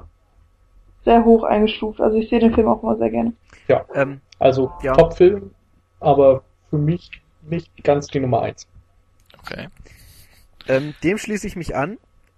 [1.03, 2.01] sehr hoch eingestuft.
[2.01, 3.33] Also ich sehe den Film auch immer sehr gerne.
[3.67, 4.93] Ja, Ähm, also Ja.
[4.93, 5.51] Top-Film,
[5.99, 7.11] aber für mich
[7.41, 8.67] nicht ganz die Nummer eins.
[9.39, 9.69] Okay.
[10.67, 11.97] ähm, dem schließe ich mich an.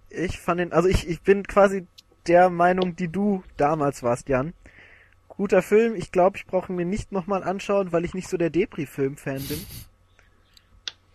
[0.09, 1.87] Ich fand den, also ich, ich bin quasi
[2.27, 4.53] der Meinung, die du damals warst, Jan.
[5.27, 8.37] Guter Film, ich glaube, ich brauche ihn mir nicht nochmal anschauen, weil ich nicht so
[8.37, 9.65] der Depri-Film-Fan bin.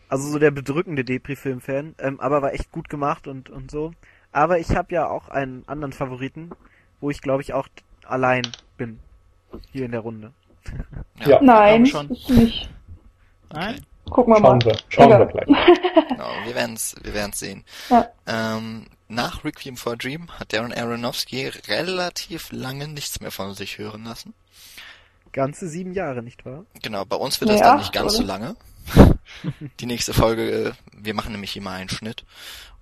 [0.08, 3.92] Also so der bedrückende Depri-Film-Fan, ähm, aber war echt gut gemacht und, und so.
[4.32, 6.50] Aber ich habe ja auch einen anderen Favoriten,
[7.00, 7.68] wo ich glaube ich auch
[8.04, 8.42] allein
[8.76, 8.98] bin.
[9.70, 10.32] Hier in der Runde.
[11.24, 11.40] Ja.
[11.42, 12.10] Nein, schon.
[12.10, 12.68] ist nicht.
[13.52, 13.84] Nein?
[14.10, 14.60] Gucken wir mal.
[14.60, 15.44] Schauen wir, schauen wir Egal.
[15.46, 15.78] gleich.
[16.08, 17.64] Genau, wir werden's, wir werden's sehen.
[17.90, 18.08] Ja.
[18.26, 23.78] Ähm, nach Requiem for a Dream hat Darren Aronofsky relativ lange nichts mehr von sich
[23.78, 24.34] hören lassen.
[25.32, 26.64] Ganze sieben Jahre, nicht wahr?
[26.82, 28.26] Genau, bei uns wird Nee, das dann acht, nicht ganz so oder?
[28.28, 28.56] lange.
[29.80, 32.24] die nächste Folge, äh, wir machen nämlich immer einen Schnitt.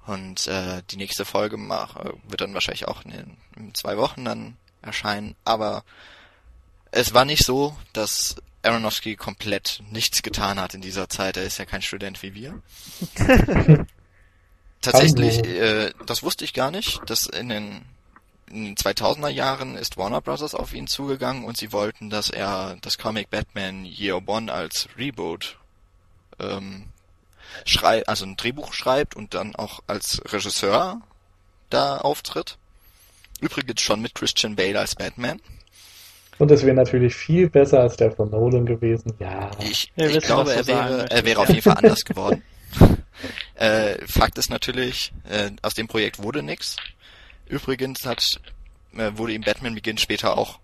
[0.06, 4.24] Und äh, die nächste Folge mach, äh, wird dann wahrscheinlich auch in, in zwei Wochen
[4.24, 5.36] dann erscheinen.
[5.44, 5.84] Aber
[6.92, 11.36] es war nicht so, dass Aronofsky komplett nichts getan hat in dieser Zeit.
[11.36, 12.62] Er ist ja kein Student wie wir.
[14.80, 17.82] Tatsächlich, äh, das wusste ich gar nicht, dass in den,
[18.50, 20.54] in den 2000er Jahren ist Warner Bros.
[20.54, 25.58] auf ihn zugegangen und sie wollten, dass er das Comic Batman Year One als Reboot
[26.38, 26.88] ähm,
[27.64, 31.00] schrei also ein Drehbuch schreibt und dann auch als Regisseur
[31.70, 32.58] da auftritt.
[33.40, 35.40] Übrigens schon mit Christian Bale als Batman.
[36.38, 39.12] Und es wäre natürlich viel besser als der von Nolan gewesen.
[39.18, 39.50] Ja.
[39.60, 42.42] Ich, ich wissen, glaube, er wäre, er wäre auf jeden Fall anders geworden.
[43.54, 46.76] äh, Fakt ist natürlich, äh, aus dem Projekt wurde nix.
[47.46, 48.40] Übrigens hat,
[48.96, 50.58] äh, wurde ihm Batman Begins später auch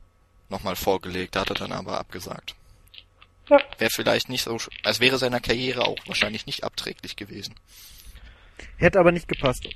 [0.48, 2.54] nochmal vorgelegt, da hat er dann aber abgesagt.
[3.50, 3.58] Ja.
[3.78, 7.54] Wäre vielleicht nicht so, sch- als wäre seiner Karriere auch wahrscheinlich nicht abträglich gewesen.
[8.78, 9.68] Hätte aber nicht gepasst,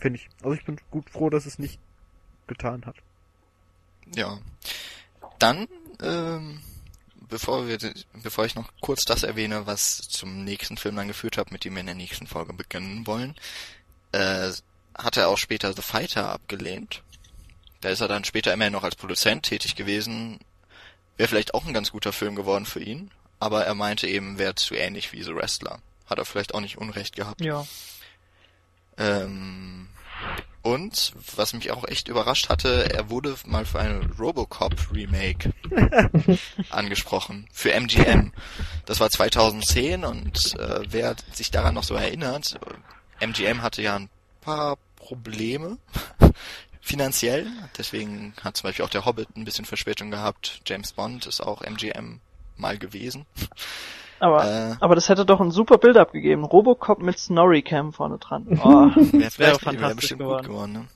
[0.00, 0.28] finde ich.
[0.42, 1.78] Also ich bin gut froh, dass es nicht
[2.46, 2.96] getan hat.
[4.16, 4.38] Ja.
[5.42, 5.66] Dann,
[6.00, 6.62] ähm,
[7.28, 7.76] bevor wir,
[8.22, 11.74] bevor ich noch kurz das erwähne, was zum nächsten Film dann geführt hat, mit dem
[11.74, 13.34] wir in der nächsten Folge beginnen wollen,
[14.12, 14.52] äh,
[14.96, 17.02] hat er auch später The Fighter abgelehnt.
[17.80, 20.38] Da ist er dann später immer noch als Produzent tätig gewesen.
[21.16, 23.10] Wäre vielleicht auch ein ganz guter Film geworden für ihn,
[23.40, 25.80] aber er meinte eben, wäre zu ähnlich wie The Wrestler.
[26.06, 27.40] Hat er vielleicht auch nicht Unrecht gehabt.
[27.40, 27.66] Ja.
[28.96, 29.88] Ähm,
[30.62, 35.52] und, was mich auch echt überrascht hatte, er wurde mal für ein Robocop-Remake
[36.70, 37.48] angesprochen.
[37.52, 38.32] Für MGM.
[38.86, 42.60] Das war 2010 und äh, wer sich daran noch so erinnert,
[43.20, 44.08] MGM hatte ja ein
[44.40, 45.78] paar Probleme
[46.80, 47.46] finanziell.
[47.76, 50.60] Deswegen hat zum Beispiel auch der Hobbit ein bisschen Verspätung gehabt.
[50.64, 52.20] James Bond ist auch MGM
[52.56, 53.26] mal gewesen.
[54.22, 54.76] Aber, Äh.
[54.78, 56.44] aber das hätte doch ein super Bild abgegeben.
[56.44, 58.46] Robocop mit Snorri-Cam vorne dran.
[58.62, 60.42] Oh, Wäre wäre fantastisch bestimmt geworden.
[60.46, 60.88] gut geworden, ne?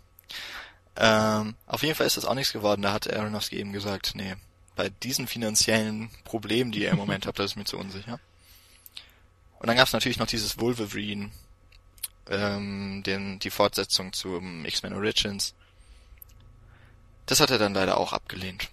[0.98, 2.82] Ähm, auf jeden Fall ist das auch nichts geworden.
[2.82, 4.36] Da hat Aronofsky eben gesagt, nee,
[4.76, 8.20] bei diesen finanziellen Problemen, die er im Moment hat, das ist mir zu unsicher.
[9.58, 11.30] Und dann gab es natürlich noch dieses Wolverine,
[12.30, 15.52] ähm, den, die Fortsetzung zum X-Men Origins.
[17.26, 18.68] Das hat er dann leider auch abgelehnt.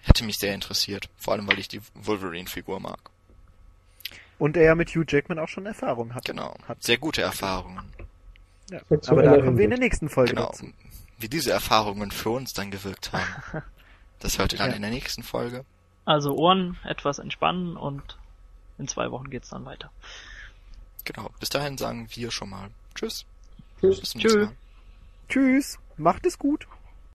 [0.00, 2.98] Hätte mich sehr interessiert, vor allem weil ich die Wolverine-Figur mag.
[4.38, 6.24] Und er ja mit Hugh Jackman auch schon Erfahrung hat.
[6.24, 6.54] Genau.
[6.66, 6.82] Hat.
[6.82, 7.84] Sehr gute Erfahrungen.
[8.70, 8.80] Ja.
[9.08, 10.46] Aber da kommen wir in der nächsten Folge Genau.
[10.46, 10.66] dazu.
[11.18, 13.62] Wie diese Erfahrungen für uns dann gewirkt haben.
[14.20, 14.76] Das hört ihr dann Ja.
[14.76, 15.64] in der nächsten Folge.
[16.04, 18.18] Also Ohren etwas entspannen und
[18.76, 19.92] in zwei Wochen geht's dann weiter.
[21.04, 21.30] Genau.
[21.38, 23.24] Bis dahin sagen wir schon mal Tschüss.
[23.80, 24.14] Tschüss.
[24.16, 24.50] Mal.
[25.28, 26.66] Tschüss, macht es gut.